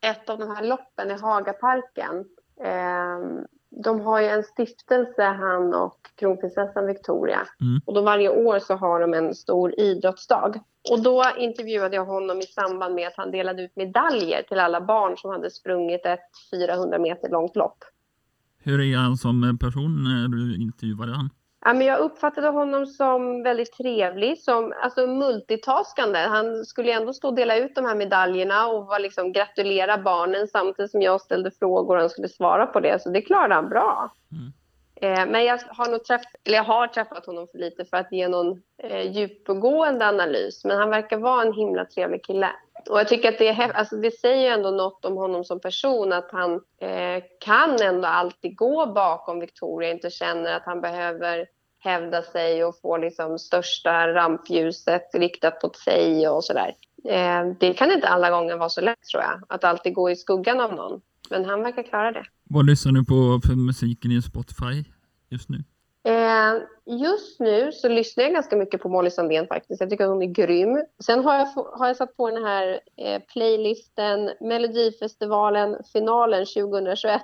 ett 0.00 0.30
av 0.30 0.38
de 0.38 0.56
här 0.56 0.64
loppen 0.64 1.10
i 1.10 1.20
Hagaparken. 1.20 2.24
Ehm, 2.64 3.46
de 3.76 4.00
har 4.00 4.20
ju 4.20 4.26
en 4.26 4.42
stiftelse, 4.42 5.22
han 5.22 5.74
och 5.74 5.98
kronprinsessan 6.14 6.86
Victoria. 6.86 7.40
Mm. 7.60 7.80
Och 7.86 7.94
då 7.94 8.00
varje 8.00 8.28
år 8.28 8.58
så 8.58 8.74
har 8.74 9.00
de 9.00 9.14
en 9.14 9.34
stor 9.34 9.80
idrottsdag. 9.80 10.60
Och 10.90 11.02
då 11.02 11.24
intervjuade 11.38 11.96
jag 11.96 12.04
honom 12.04 12.38
i 12.38 12.42
samband 12.42 12.94
med 12.94 13.08
att 13.08 13.16
han 13.16 13.30
delade 13.30 13.62
ut 13.62 13.76
medaljer 13.76 14.42
till 14.42 14.58
alla 14.58 14.80
barn 14.80 15.16
som 15.16 15.30
hade 15.30 15.50
sprungit 15.50 16.06
ett 16.06 16.30
400 16.50 16.98
meter 16.98 17.28
långt 17.28 17.56
lopp. 17.56 17.84
Hur 18.58 18.80
är 18.80 18.96
han 18.96 19.16
som 19.16 19.58
person 19.60 20.04
när 20.04 20.28
du 20.28 20.62
intervjuade 20.62 21.12
han? 21.12 21.30
Ja, 21.66 21.72
men 21.72 21.86
jag 21.86 21.98
uppfattade 21.98 22.48
honom 22.48 22.86
som 22.86 23.42
väldigt 23.42 23.72
trevlig, 23.72 24.38
som 24.38 24.72
alltså 24.82 25.06
multitaskande. 25.06 26.18
Han 26.18 26.64
skulle 26.64 26.92
ändå 26.92 27.12
stå 27.12 27.28
och 27.28 27.34
dela 27.34 27.56
ut 27.56 27.74
de 27.74 27.84
här 27.84 27.94
medaljerna 27.94 28.66
och 28.66 28.86
var 28.86 28.98
liksom 28.98 29.32
gratulera 29.32 29.98
barnen 29.98 30.48
samtidigt 30.48 30.90
som 30.90 31.02
jag 31.02 31.20
ställde 31.20 31.50
frågor 31.50 31.94
och 31.94 32.00
han 32.00 32.10
skulle 32.10 32.28
svara 32.28 32.66
på 32.66 32.80
det. 32.80 33.02
Så 33.02 33.10
det 33.10 33.22
klarade 33.22 33.54
han 33.54 33.68
bra. 33.68 34.14
Mm. 34.32 34.52
Eh, 35.00 35.26
men 35.26 35.44
jag 35.44 35.58
har, 35.68 35.90
nog 35.90 36.04
träff, 36.04 36.22
eller 36.44 36.56
jag 36.56 36.64
har 36.64 36.86
träffat 36.86 37.26
honom 37.26 37.48
för 37.52 37.58
lite 37.58 37.84
för 37.84 37.96
att 37.96 38.12
ge 38.12 38.28
någon 38.28 38.62
eh, 38.82 39.10
djupgående 39.10 40.06
analys. 40.06 40.64
Men 40.64 40.78
han 40.78 40.90
verkar 40.90 41.16
vara 41.16 41.42
en 41.42 41.52
himla 41.52 41.84
trevlig 41.84 42.24
kille. 42.24 42.50
Och 42.90 42.98
jag 42.98 43.08
tycker 43.08 43.28
att 43.28 43.38
det, 43.38 43.48
är, 43.48 43.72
alltså 43.72 43.96
det 43.96 44.10
säger 44.10 44.42
ju 44.42 44.48
ändå 44.48 44.70
något 44.70 45.04
om 45.04 45.16
honom 45.16 45.44
som 45.44 45.60
person 45.60 46.12
att 46.12 46.30
han 46.32 46.54
eh, 46.80 47.22
kan 47.40 47.82
ändå 47.82 48.08
alltid 48.08 48.56
gå 48.56 48.86
bakom 48.86 49.40
Victoria, 49.40 49.90
inte 49.90 50.10
känner 50.10 50.56
att 50.56 50.64
han 50.64 50.80
behöver 50.80 51.46
hävda 51.78 52.22
sig 52.22 52.64
och 52.64 52.80
få 52.80 52.96
liksom 52.96 53.38
största 53.38 54.14
rampljuset 54.14 55.14
riktat 55.14 55.62
mot 55.62 55.76
sig 55.76 56.28
och 56.28 56.44
sådär. 56.44 56.74
Eh, 57.08 57.46
det 57.60 57.74
kan 57.74 57.90
inte 57.90 58.08
alla 58.08 58.30
gånger 58.30 58.56
vara 58.56 58.68
så 58.68 58.80
lätt 58.80 59.02
tror 59.02 59.22
jag, 59.22 59.42
att 59.48 59.64
alltid 59.64 59.94
gå 59.94 60.10
i 60.10 60.16
skuggan 60.16 60.60
av 60.60 60.72
någon. 60.72 61.00
Men 61.30 61.44
han 61.44 61.62
verkar 61.62 61.82
klara 61.82 62.12
det. 62.12 62.24
Vad 62.44 62.66
lyssnar 62.66 62.92
du 62.92 63.04
på 63.04 63.40
för 63.46 63.54
musiken 63.54 64.10
i 64.12 64.22
Spotify 64.22 64.84
just 65.30 65.48
nu? 65.48 65.64
Eh, 66.06 66.52
just 67.00 67.40
nu 67.40 67.72
så 67.72 67.88
lyssnar 67.88 68.24
jag 68.24 68.32
ganska 68.32 68.56
mycket 68.56 68.82
på 68.82 68.88
Molly 68.88 69.10
Sandén 69.10 69.46
faktiskt. 69.46 69.80
Jag 69.80 69.90
tycker 69.90 70.04
att 70.04 70.10
hon 70.10 70.22
är 70.22 70.26
grym. 70.26 70.84
Sen 71.04 71.24
har 71.24 71.34
jag, 71.34 71.46
har 71.46 71.86
jag 71.86 71.96
satt 71.96 72.16
på 72.16 72.30
den 72.30 72.44
här 72.44 72.80
eh, 72.96 73.22
playlisten 73.32 74.30
Melodifestivalen 74.40 75.76
finalen 75.92 76.46
2021. 76.46 77.22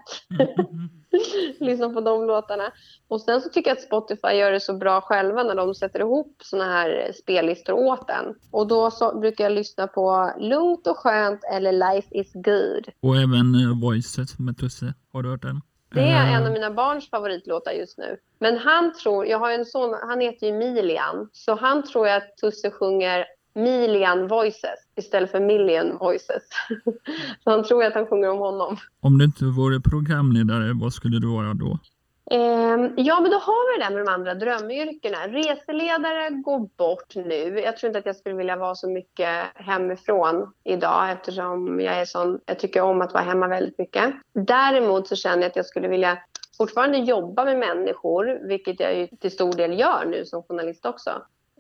Lyssna 1.61 1.89
på 1.91 2.01
de 2.01 2.27
låtarna. 2.27 2.73
Och 3.09 3.21
sen 3.21 3.41
så 3.41 3.49
tycker 3.49 3.71
jag 3.71 3.77
att 3.77 3.85
Spotify 3.85 4.29
gör 4.29 4.53
det 4.53 4.61
så 4.61 4.75
bra 4.75 5.01
själva 5.01 5.43
när 5.43 5.55
de 5.55 5.75
sätter 5.75 6.01
ihop 6.01 6.37
såna 6.43 6.65
här 6.65 7.13
spellistor 7.15 7.73
åt 7.75 8.11
en. 8.11 8.35
Och 8.51 8.67
då 8.67 8.91
så 8.91 9.19
brukar 9.19 9.45
jag 9.45 9.53
lyssna 9.53 9.87
på 9.87 10.33
Lugnt 10.39 10.87
och 10.87 10.97
skönt 10.97 11.41
eller 11.53 11.73
Life 11.73 12.09
is 12.11 12.33
good. 12.33 12.89
Och 13.01 13.17
även 13.17 13.55
eh, 13.55 13.81
Voices 13.83 14.39
med 14.39 14.59
Tusse. 14.59 14.95
Har 15.13 15.23
du 15.23 15.31
hört 15.31 15.43
den? 15.43 15.61
Det 15.95 16.01
är 16.01 16.27
Eh, 16.27 16.35
en 16.35 16.47
av 16.47 16.53
mina 16.53 16.71
barns 16.71 17.11
favoritlåtar 17.11 17.73
just 17.73 17.99
nu. 17.99 18.17
Men 18.39 18.59
han 18.59 18.93
tror, 18.93 19.27
jag 19.27 19.39
har 19.39 19.51
en 19.51 19.65
son, 19.65 19.97
han 20.03 20.21
heter 20.21 20.47
ju 20.47 20.53
Milian, 20.53 21.29
så 21.33 21.55
han 21.55 21.83
tror 21.83 22.09
jag 22.09 22.17
att 22.17 22.37
Tusse 22.37 22.71
sjunger 22.71 23.25
Milian 23.55 24.29
Voices 24.29 24.79
istället 24.97 25.31
för 25.31 25.41
Million 25.41 25.99
Voices. 25.99 26.43
så 27.45 27.51
han 27.51 27.65
tror 27.65 27.85
att 27.85 27.95
han 27.95 28.07
sjunger 28.07 28.31
om 28.31 28.39
honom. 28.39 28.77
Om 29.01 29.19
du 29.19 29.25
inte 29.25 29.45
vore 29.45 29.81
programledare, 29.81 30.73
vad 30.81 30.93
skulle 30.93 31.19
du 31.19 31.27
vara 31.27 31.55
då? 31.55 31.79
Ehm, 32.31 32.95
ja, 32.97 33.21
men 33.21 33.31
då 33.31 33.37
har 33.37 33.73
vi 33.73 33.79
det 33.79 33.85
där 33.85 33.95
med 33.95 34.07
de 34.07 34.13
andra 34.13 34.35
drömyrkena. 34.35 35.19
Reseledare 35.19 36.31
går 36.31 36.69
bort 36.77 37.15
nu. 37.15 37.61
Jag 37.61 37.77
tror 37.77 37.89
inte 37.89 37.99
att 37.99 38.07
jag 38.07 38.17
skulle 38.17 38.35
vilja 38.35 38.57
vara 38.57 38.75
så 38.75 38.89
mycket 38.89 39.45
hemifrån 39.55 40.53
idag 40.65 41.11
eftersom 41.11 41.81
jag 41.81 42.01
är 42.01 42.05
sån, 42.05 42.41
jag 42.47 42.59
tycker 42.59 42.83
om 42.83 43.01
att 43.01 43.13
vara 43.13 43.25
hemma 43.25 43.49
väldigt 43.49 43.79
mycket. 43.79 44.15
Däremot 44.33 45.09
så 45.09 45.17
känner 45.17 45.43
jag 45.43 45.47
att 45.47 45.57
jag 45.57 45.67
skulle 45.67 45.89
vilja 45.89 46.19
fortfarande 46.59 46.99
jobba 46.99 47.45
med 47.45 47.59
människor, 47.59 48.49
vilket 48.49 48.81
jag 48.81 48.97
ju 48.97 49.07
till 49.07 49.31
stor 49.31 49.53
del 49.53 49.79
gör 49.79 50.05
nu 50.07 50.25
som 50.25 50.43
journalist 50.43 50.87
också. 50.87 51.11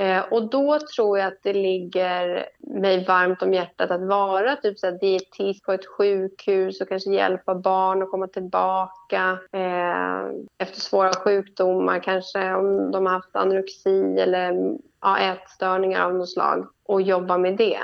Eh, 0.00 0.24
och 0.30 0.50
då 0.50 0.78
tror 0.96 1.18
jag 1.18 1.26
att 1.26 1.42
det 1.42 1.52
ligger 1.52 2.46
mig 2.58 3.04
varmt 3.04 3.42
om 3.42 3.54
hjärtat 3.54 3.90
att 3.90 4.08
vara 4.08 4.56
typ 4.56 4.78
så 4.78 4.86
här 4.86 4.98
dietist 4.98 5.64
på 5.64 5.72
ett 5.72 5.86
sjukhus 5.86 6.80
och 6.80 6.88
kanske 6.88 7.10
hjälpa 7.10 7.54
barn 7.54 8.02
att 8.02 8.10
komma 8.10 8.26
tillbaka 8.26 9.38
eh, 9.52 10.24
efter 10.58 10.80
svåra 10.80 11.12
sjukdomar, 11.12 11.98
kanske 11.98 12.54
om 12.54 12.90
de 12.90 13.06
har 13.06 13.12
haft 13.12 13.36
anorexi 13.36 14.18
eller 14.18 14.74
ja, 15.00 15.18
ätstörningar 15.18 16.04
av 16.04 16.14
något 16.14 16.30
slag 16.30 16.66
och 16.86 17.02
jobba 17.02 17.38
med 17.38 17.56
det. 17.56 17.80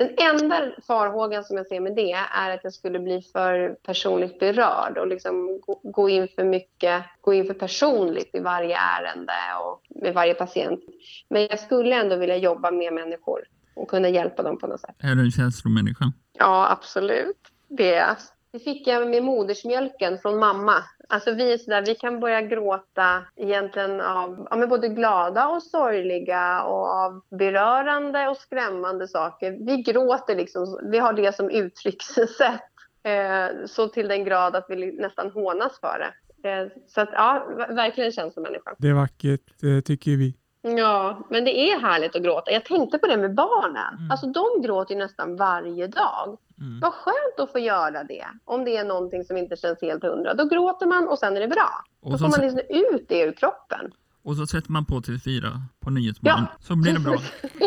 Den 0.00 0.14
enda 0.18 0.72
farhågan 0.86 1.44
som 1.44 1.56
jag 1.56 1.66
ser 1.66 1.80
med 1.80 1.94
det 1.94 2.12
är 2.12 2.54
att 2.54 2.64
jag 2.64 2.72
skulle 2.72 2.98
bli 2.98 3.22
för 3.22 3.74
personligt 3.82 4.38
berörd 4.38 4.98
och 4.98 5.06
liksom 5.06 5.60
gå, 5.82 6.08
in 6.08 6.28
för 6.28 6.44
mycket, 6.44 7.04
gå 7.20 7.34
in 7.34 7.46
för 7.46 7.54
personligt 7.54 8.34
i 8.34 8.40
varje 8.40 8.76
ärende 8.76 9.32
och 9.64 10.02
med 10.02 10.14
varje 10.14 10.34
patient. 10.34 10.80
Men 11.28 11.42
jag 11.42 11.58
skulle 11.58 11.94
ändå 12.00 12.16
vilja 12.16 12.36
jobba 12.36 12.70
med 12.70 12.92
människor 12.92 13.40
och 13.74 13.88
kunna 13.88 14.08
hjälpa 14.08 14.42
dem 14.42 14.58
på 14.58 14.66
något 14.66 14.80
sätt. 14.80 14.96
Är 14.98 15.14
du 15.14 15.24
en 15.24 15.30
känslomänniska? 15.30 16.12
Ja, 16.32 16.70
absolut. 16.70 17.38
Det, 17.68 18.16
det 18.52 18.58
fick 18.58 18.86
jag 18.86 19.08
med 19.08 19.22
modersmjölken 19.22 20.18
från 20.18 20.38
mamma. 20.38 20.84
Alltså 21.08 21.34
vi 21.34 21.52
är 21.52 21.58
sådär, 21.58 21.84
vi 21.86 21.94
kan 21.94 22.20
börja 22.20 22.42
gråta 22.42 23.24
egentligen 23.36 24.00
av 24.00 24.46
ja, 24.50 24.56
men 24.56 24.68
både 24.68 24.88
glada 24.88 25.48
och 25.48 25.62
sorgliga 25.62 26.62
och 26.62 26.88
av 26.88 27.22
berörande 27.30 28.28
och 28.28 28.36
skrämmande 28.36 29.08
saker. 29.08 29.66
Vi 29.66 29.82
gråter 29.82 30.36
liksom, 30.36 30.80
vi 30.90 30.98
har 30.98 31.12
det 31.12 31.34
som 31.34 31.50
uttryckssätt. 31.50 32.60
Eh, 33.02 33.66
så 33.66 33.88
till 33.88 34.08
den 34.08 34.24
grad 34.24 34.56
att 34.56 34.66
vi 34.68 34.92
nästan 34.92 35.30
hånas 35.30 35.80
för 35.80 35.98
det. 35.98 36.50
Eh, 36.50 36.68
så 36.86 37.00
att 37.00 37.08
ja, 37.12 37.46
verkligen 37.68 38.12
känns 38.12 38.34
som 38.34 38.42
människa. 38.42 38.74
Det 38.78 38.88
är 38.88 38.92
vackert, 38.92 39.40
det 39.60 39.82
tycker 39.82 40.10
vi. 40.10 40.34
Ja, 40.62 41.18
men 41.28 41.44
det 41.44 41.58
är 41.58 41.78
härligt 41.78 42.16
att 42.16 42.22
gråta. 42.22 42.50
Jag 42.50 42.64
tänkte 42.64 42.98
på 42.98 43.06
det 43.06 43.16
med 43.16 43.34
barnen. 43.34 43.94
Mm. 43.98 44.10
Alltså 44.10 44.26
de 44.26 44.62
gråter 44.62 44.94
ju 44.94 44.98
nästan 44.98 45.36
varje 45.36 45.86
dag. 45.86 46.38
Mm. 46.60 46.80
Vad 46.80 46.92
skönt 46.94 47.40
att 47.40 47.52
få 47.52 47.58
göra 47.58 48.04
det. 48.04 48.26
Om 48.44 48.64
det 48.64 48.76
är 48.76 48.84
någonting 48.84 49.24
som 49.24 49.36
inte 49.36 49.56
känns 49.56 49.82
helt 49.82 50.02
hundra. 50.02 50.34
Då 50.34 50.44
gråter 50.44 50.86
man 50.86 51.08
och 51.08 51.18
sen 51.18 51.36
är 51.36 51.40
det 51.40 51.48
bra. 51.48 51.70
Då 52.02 52.12
Och 52.12 52.20
får 52.20 52.28
så, 52.28 52.30
man 52.30 52.40
liksom 52.40 52.60
ut 52.68 53.08
det 53.08 53.20
ur 53.20 53.32
kroppen. 53.32 53.92
Och 54.22 54.36
så 54.36 54.46
sätter 54.46 54.72
man 54.72 54.84
på 54.84 55.00
TV4 55.00 55.60
på 55.80 55.90
Nyhetsmorgon. 55.90 56.46
Så 56.60 56.76
blir 56.76 56.92
det 56.92 57.00
bra. 57.00 57.18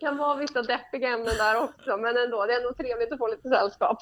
kan 0.00 0.16
vara 0.16 0.36
vissa 0.36 0.62
deppiga 0.62 1.08
ämnen 1.08 1.36
där 1.38 1.64
också. 1.64 1.96
Men 1.96 2.16
ändå, 2.16 2.46
det 2.46 2.52
är 2.52 2.56
ändå 2.56 2.74
trevligt 2.74 3.12
att 3.12 3.18
få 3.18 3.28
lite 3.28 3.48
sällskap. 3.48 3.98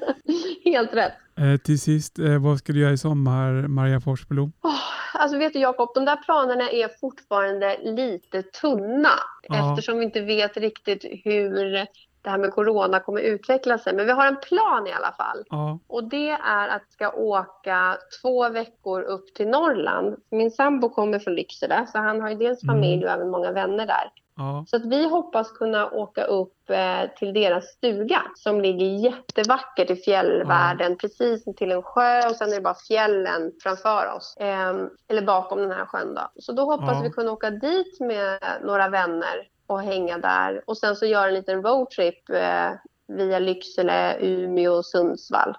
helt 0.64 0.94
rätt. 0.94 1.12
Eh, 1.38 1.56
till 1.56 1.80
sist, 1.80 2.18
eh, 2.18 2.42
vad 2.42 2.58
ska 2.58 2.72
du 2.72 2.80
göra 2.80 2.92
i 2.92 2.98
sommar, 2.98 3.68
Maria 3.68 4.00
Forsblom? 4.00 4.52
Åh, 4.62 4.72
alltså 5.14 5.38
vet 5.38 5.52
du 5.52 5.58
Jakob, 5.58 5.90
de 5.94 6.04
där 6.04 6.16
planerna 6.16 6.70
är 6.70 6.88
fortfarande 7.00 7.78
lite 7.82 8.42
tunna. 8.42 9.08
Ja. 9.48 9.70
Eftersom 9.70 9.98
vi 9.98 10.04
inte 10.04 10.20
vet 10.20 10.56
riktigt 10.56 11.04
hur 11.24 11.86
det 12.22 12.30
här 12.30 12.38
med 12.38 12.52
corona 12.52 13.00
kommer 13.00 13.20
utveckla 13.20 13.78
sig. 13.78 13.94
Men 13.94 14.06
vi 14.06 14.12
har 14.12 14.26
en 14.26 14.36
plan 14.36 14.86
i 14.86 14.92
alla 14.92 15.12
fall. 15.12 15.44
Ja, 15.50 15.78
Och 15.86 16.04
det 16.04 16.30
är 16.30 16.68
att 16.68 16.82
jag 16.86 16.92
ska 16.92 17.10
åka 17.20 17.98
två 18.22 18.48
veckor 18.48 19.02
upp 19.02 19.34
till 19.34 19.48
Norrland. 19.48 20.16
Min 20.30 20.50
sambo 20.50 20.88
kommer 20.88 21.18
från 21.18 21.34
Lycksele, 21.34 21.86
så 21.92 21.98
han 21.98 22.20
har 22.20 22.28
ju 22.28 22.34
dels 22.34 22.62
Mm. 22.62 22.74
familj 22.76 23.04
och 23.04 23.10
även 23.10 23.30
många 23.30 23.52
vänner 23.52 23.86
där. 23.86 24.12
ja, 24.36 24.64
Så 24.68 24.76
att 24.76 24.84
vi 24.84 25.08
hoppas 25.08 25.52
kunna 25.52 25.90
åka 25.90 26.24
upp 26.24 26.70
eh, 26.70 27.10
till 27.18 27.32
deras 27.32 27.64
stuga 27.64 28.22
som 28.36 28.60
ligger 28.60 28.86
jättevackert 28.86 29.90
i 29.90 29.96
fjällvärlden, 29.96 30.96
precis 30.96 31.44
till 31.56 31.72
en 31.72 31.82
sjö 31.82 32.28
och 32.28 32.36
sen 32.36 32.48
är 32.50 32.54
det 32.54 32.60
bara 32.60 32.74
fjällen 32.88 33.52
framför 33.62 34.12
oss. 34.16 34.36
Eh, 34.40 34.74
eller 35.08 35.22
bakom 35.22 35.58
den 35.58 35.70
här 35.72 35.86
sjön 35.86 36.14
då. 36.14 36.22
Så 36.36 36.52
då 36.52 36.62
hoppas 36.64 36.94
Ja. 36.96 37.00
vi 37.04 37.10
kunna 37.10 37.32
åka 37.32 37.50
dit 37.50 38.00
med 38.00 38.38
några 38.64 38.88
vänner 38.88 39.48
och 39.70 39.82
hänga 39.82 40.18
där. 40.18 40.62
Och 40.66 40.76
sen 40.78 40.96
så 40.96 41.06
göra 41.06 41.28
en 41.28 41.34
liten 41.34 41.62
roadtrip 41.62 42.30
eh, 42.30 42.70
via 43.08 43.38
Lycksele, 43.38 44.18
Umeå 44.20 44.72
och 44.72 44.84
Sundsvall. 44.86 45.54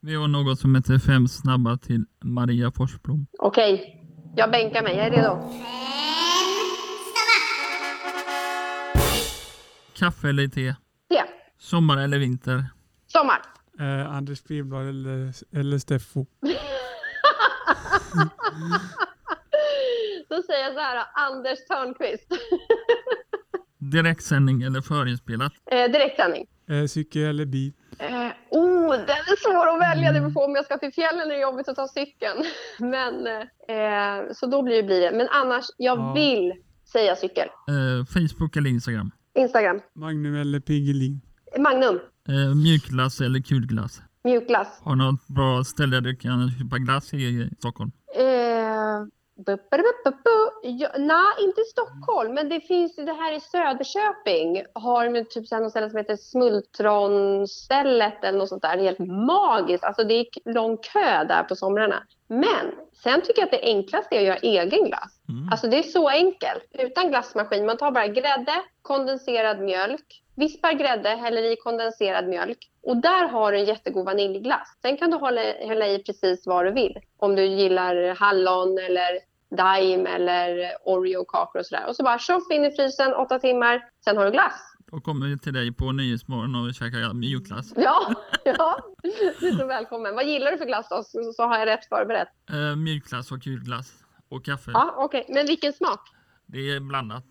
Vi 0.00 0.14
har 0.14 0.28
något 0.28 0.58
som 0.58 0.74
heter 0.74 0.98
Fem 0.98 1.28
snabba 1.28 1.76
till 1.76 2.04
Maria 2.24 2.70
Forsblom. 2.76 3.26
Okej, 3.38 4.02
jag 4.36 4.50
bänkar 4.50 4.82
mig. 4.82 4.96
Jag 4.96 5.06
är 5.06 5.10
redo. 5.10 5.38
Kaffe 9.94 10.28
eller 10.28 10.48
te? 10.48 10.74
Te. 11.10 11.22
Sommar 11.58 11.96
eller 11.98 12.18
vinter? 12.18 12.64
Sommar. 13.06 13.42
eh, 13.80 14.12
Anders 14.16 14.38
Spillblad 14.38 14.88
eller, 14.88 15.32
eller 15.58 15.78
Steffo? 15.78 16.26
Då 20.28 20.42
säger 20.42 20.64
jag 20.64 20.74
så 20.74 20.80
här, 20.80 21.06
Anders 21.14 21.58
Törnqvist. 21.68 22.26
Direktsändning 23.90 24.62
eller 24.62 24.80
förinspelat? 24.80 25.52
eh, 25.70 25.92
direktsändning. 25.92 26.46
Eh, 26.68 26.86
cykel 26.86 27.22
eller 27.22 27.44
bil? 27.46 27.72
Eh, 27.98 28.08
oh, 28.50 28.90
den 28.90 29.00
är 29.32 29.36
svår 29.50 29.68
att 29.74 29.80
välja. 29.80 30.12
Det 30.12 30.20
beror 30.20 30.32
på 30.32 30.40
om 30.40 30.54
jag 30.54 30.64
ska 30.64 30.78
till 30.78 30.92
fjällen 30.92 31.20
är 31.30 31.34
det 31.34 31.40
jobbigt 31.40 31.68
att 31.68 31.76
ta 31.76 31.88
cykeln. 31.88 32.44
Men, 32.78 33.26
eh, 33.26 34.32
så 34.34 34.46
då 34.46 34.62
blir 34.62 34.76
det, 34.76 34.82
blir 34.82 35.00
det. 35.00 35.16
Men 35.16 35.28
annars, 35.30 35.64
jag 35.76 35.98
Ja. 35.98 36.12
vill 36.12 36.52
säga 36.92 37.16
cykel. 37.16 37.48
Eh, 37.68 38.04
Facebook 38.06 38.56
eller 38.56 38.70
Instagram? 38.70 39.10
Instagram. 39.38 39.80
Magnum 39.94 40.34
eller 40.34 40.60
Piggelin? 40.60 41.20
Magnum. 41.58 42.00
Eh, 42.28 42.54
mjukglass 42.54 43.20
eller 43.20 43.40
kulglass? 43.40 44.00
Mjukglass. 44.24 44.80
Har 44.82 44.96
du 44.96 44.98
något 45.02 45.26
bra 45.28 45.64
ställe 45.64 45.96
där 45.96 46.00
du 46.00 46.16
kan 46.16 46.50
köpa 46.50 46.78
glass 46.78 47.14
i 47.14 47.50
Stockholm? 47.58 47.90
Bu- 49.46 49.58
ja, 50.62 50.88
nej, 50.98 51.34
inte 51.40 51.60
i 51.60 51.64
Stockholm, 51.64 52.34
men 52.34 52.48
det 52.48 52.60
finns 52.60 52.98
ju 52.98 53.04
det 53.04 53.12
här 53.12 53.32
i 53.32 53.40
Söderköping. 53.40 54.64
Har 54.72 55.08
de 55.08 55.24
typ 55.24 55.46
så 55.46 55.54
här 55.54 55.62
något 55.62 55.70
ställe 55.70 55.90
som 55.90 55.98
heter 55.98 56.16
Smultronstället 56.16 58.24
eller 58.24 58.38
något 58.38 58.48
sånt 58.48 58.62
där. 58.62 58.76
Det 58.76 58.82
är 58.82 58.84
helt 58.84 59.26
magiskt. 59.26 59.84
Alltså 59.84 60.04
det 60.04 60.14
är 60.14 60.52
lång 60.54 60.76
kö 60.76 61.24
där 61.24 61.42
på 61.42 61.56
somrarna. 61.56 62.02
Men 62.28 62.72
sen 62.92 63.20
tycker 63.20 63.42
jag 63.42 63.46
att 63.46 63.62
det 63.62 63.62
enklaste 63.62 64.16
är 64.16 64.18
att 64.18 64.26
göra 64.26 64.36
egen 64.36 64.84
glass. 64.84 65.20
Mm. 65.28 65.48
Alltså 65.50 65.66
det 65.66 65.78
är 65.78 65.82
så 65.82 66.08
enkelt. 66.08 66.64
Utan 66.72 67.08
glassmaskin. 67.08 67.66
Man 67.66 67.76
tar 67.76 67.90
bara 67.90 68.06
grädde, 68.06 68.62
kondenserad 68.82 69.60
mjölk, 69.60 70.22
vispar 70.34 70.72
grädde, 70.72 71.08
häller 71.08 71.42
i 71.42 71.56
kondenserad 71.56 72.28
mjölk. 72.28 72.58
Och 72.82 72.96
där 72.96 73.28
har 73.28 73.52
du 73.52 73.58
en 73.58 73.64
jättegod 73.64 74.04
vaniljglass. 74.04 74.78
Sen 74.82 74.96
kan 74.96 75.10
du 75.10 75.16
hålla, 75.16 75.40
hälla 75.40 75.86
i 75.86 75.98
precis 75.98 76.46
vad 76.46 76.64
du 76.64 76.70
vill. 76.70 76.98
Om 77.16 77.36
du 77.36 77.44
gillar 77.44 78.14
hallon 78.14 78.78
eller 78.78 79.31
daim 79.56 80.06
eller 80.06 80.76
Oreo-kakor 80.84 81.60
och 81.60 81.66
sådär. 81.66 81.88
Och 81.88 81.96
så 81.96 82.02
bara 82.02 82.18
tjoff 82.18 82.50
in 82.50 82.64
i 82.64 82.70
frysen, 82.70 83.14
åtta 83.14 83.38
timmar. 83.38 83.84
Sen 84.04 84.16
har 84.16 84.24
du 84.24 84.30
glass. 84.30 84.54
Då 84.90 85.00
kommer 85.00 85.26
vi 85.26 85.38
till 85.38 85.52
dig 85.52 85.72
på 85.72 85.92
Nyhetsmorgon 85.92 86.54
och 86.54 86.74
käkar 86.74 87.14
mjukglass. 87.14 87.72
Ja, 87.76 88.14
ja. 88.44 88.78
Du 89.40 89.48
är 89.48 89.58
så 89.58 89.66
välkommen. 89.66 90.14
Vad 90.14 90.26
gillar 90.26 90.50
du 90.52 90.58
för 90.58 90.66
glass 90.66 90.86
då? 90.90 91.02
Så, 91.02 91.32
så 91.32 91.42
har 91.42 91.58
jag 91.58 91.66
rätt 91.66 91.86
förberett. 91.88 92.28
Eh, 92.50 92.76
mjukglass 92.76 93.32
och 93.32 93.42
kulglass. 93.42 93.92
Och 94.30 94.44
kaffe. 94.44 94.70
Ja, 94.74 94.94
okej. 94.98 95.26
Men 95.28 95.46
vilken 95.46 95.72
smak? 95.72 96.00
Det 96.46 96.58
är 96.58 96.80
blandat. 96.80 97.24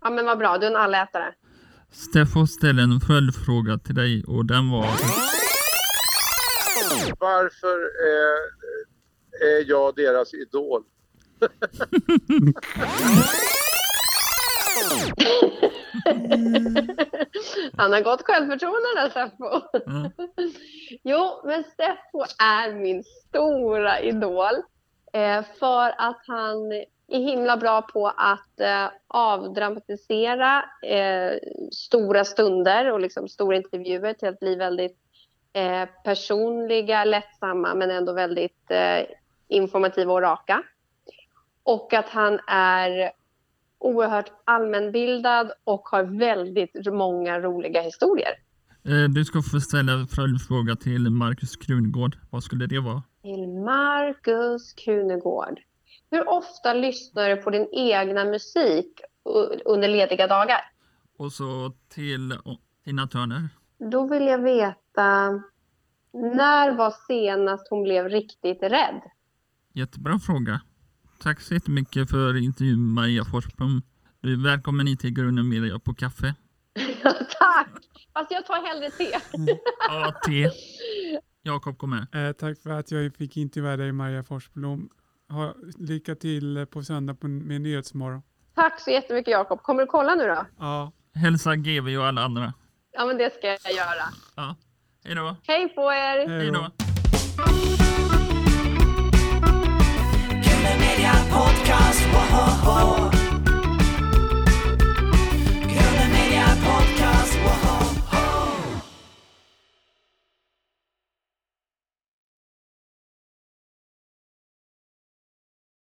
Ja, 0.00 0.10
men 0.10 0.26
vad 0.26 0.38
bra. 0.38 0.58
Du 0.58 0.66
är 0.66 0.70
en 0.70 0.76
allätare. 0.76 1.34
Steffo 1.90 2.46
ställer 2.46 2.82
en 2.82 3.00
följdfråga 3.00 3.78
till 3.78 3.94
dig 3.94 4.24
och 4.24 4.44
den 4.46 4.70
var 4.70 4.86
Varför 7.20 7.78
är, 8.06 8.36
är 9.48 9.70
jag 9.70 9.94
deras 9.94 10.34
idol? 10.34 10.82
Han 17.76 17.92
har 17.92 18.00
gott 18.00 18.22
självförtroende 18.22 18.88
där 18.96 19.10
Steffo. 19.10 19.60
Ja. 19.72 20.10
Jo, 21.02 21.40
men 21.44 21.64
Steffo 21.64 22.24
är 22.38 22.72
min 22.72 23.04
stora 23.04 24.00
idol. 24.00 24.54
Eh, 25.12 25.44
för 25.58 25.94
att 25.98 26.22
han 26.26 26.72
är 27.08 27.18
himla 27.18 27.56
bra 27.56 27.82
på 27.82 28.12
att 28.16 28.60
eh, 28.60 28.86
avdramatisera 29.08 30.64
eh, 30.82 31.32
stora 31.72 32.24
stunder 32.24 32.92
och 32.92 33.00
liksom 33.00 33.28
stora 33.28 33.56
intervjuer 33.56 34.12
till 34.12 34.28
att 34.28 34.40
bli 34.40 34.56
väldigt 34.56 34.96
personliga, 36.04 37.04
lättsamma 37.04 37.74
men 37.74 37.90
ändå 37.90 38.12
väldigt 38.12 38.70
informativa 39.48 40.12
och 40.12 40.20
raka. 40.20 40.62
Och 41.66 41.92
att 41.94 42.08
han 42.08 42.40
är 42.48 43.10
oerhört 43.78 44.32
allmänbildad 44.44 45.52
och 45.64 45.80
har 45.88 46.02
väldigt 46.18 46.92
många 46.92 47.40
roliga 47.40 47.80
historier. 47.82 48.32
Eh, 48.84 49.08
Du 49.10 49.24
ska 49.24 49.42
få 49.42 49.60
ställa 49.60 49.92
en 49.92 50.06
följdfråga 50.06 50.76
till 50.76 51.10
Markus 51.10 51.56
Krunegård. 51.56 52.16
Vad 52.30 52.42
skulle 52.42 52.66
det 52.66 52.80
vara? 52.80 53.02
Till 53.22 53.48
Markus 53.48 54.72
Kunegård. 54.72 55.60
Hur 56.10 56.28
ofta 56.28 56.74
lyssnar 56.74 57.28
du 57.28 57.36
på 57.36 57.50
din 57.50 57.68
egna 57.72 58.24
musik 58.24 59.00
under 59.64 59.88
lediga 59.88 60.26
dagar? 60.26 60.60
Och 61.18 61.32
så 61.32 61.72
till 61.94 62.34
Tina 62.84 63.06
Turner. 63.06 63.48
Då 63.90 64.06
vill 64.08 64.26
jag 64.26 64.42
veta, 64.42 65.30
när 66.12 66.76
var 66.76 66.94
senast 67.08 67.66
hon 67.70 67.82
blev 67.82 68.08
riktigt 68.08 68.62
rädd? 68.62 69.00
Jättebra 69.72 70.18
fråga. 70.18 70.60
Tack 71.18 71.40
så 71.40 71.54
jättemycket 71.54 72.10
för 72.10 72.36
intervjun 72.36 72.92
Maria 72.94 73.24
Forsblom. 73.24 73.82
Du 74.20 74.32
är 74.32 74.44
välkommen 74.44 74.86
hit 74.86 75.00
till 75.00 75.10
Grunden 75.10 75.48
Media 75.48 75.78
på 75.78 75.94
kaffe. 75.94 76.34
Ja, 77.02 77.12
Tack! 77.12 77.68
Fast 78.14 78.30
jag 78.30 78.46
tar 78.46 78.66
hellre 78.66 78.90
te. 78.90 79.18
Ja, 79.88 80.12
te. 80.26 80.50
Jakob 81.42 81.78
kom 81.78 81.90
med. 81.90 82.28
Eh, 82.28 82.32
tack 82.32 82.58
för 82.62 82.70
att 82.70 82.90
jag 82.90 83.16
fick 83.16 83.36
intervjua 83.36 83.76
dig 83.76 83.92
Maria 83.92 84.24
Forsblom. 84.24 84.88
Ha, 85.28 85.54
lycka 85.78 86.14
till 86.14 86.66
på 86.70 86.82
söndag 86.82 87.14
på, 87.14 87.28
med 87.28 87.60
Nyhetsmorgon. 87.60 88.22
Tack 88.54 88.80
så 88.80 88.90
jättemycket 88.90 89.32
Jakob. 89.32 89.62
Kommer 89.62 89.82
du 89.82 89.86
kolla 89.86 90.14
nu 90.14 90.26
då? 90.26 90.46
Ja, 90.58 90.92
Hälsa 91.14 91.56
GV 91.56 91.96
och 91.98 92.06
alla 92.06 92.24
andra. 92.24 92.52
Ja, 92.92 93.06
men 93.06 93.18
det 93.18 93.34
ska 93.34 93.46
jag 93.46 93.72
göra. 93.76 94.08
Ja. 94.36 94.56
Hej 95.04 95.14
då. 95.14 95.36
Hej 95.46 95.68
på 95.68 95.80
er! 95.92 96.28
Hej 96.28 96.50
då. 96.50 96.85
podcast. 101.36 102.00
Whoa. 102.12 103.15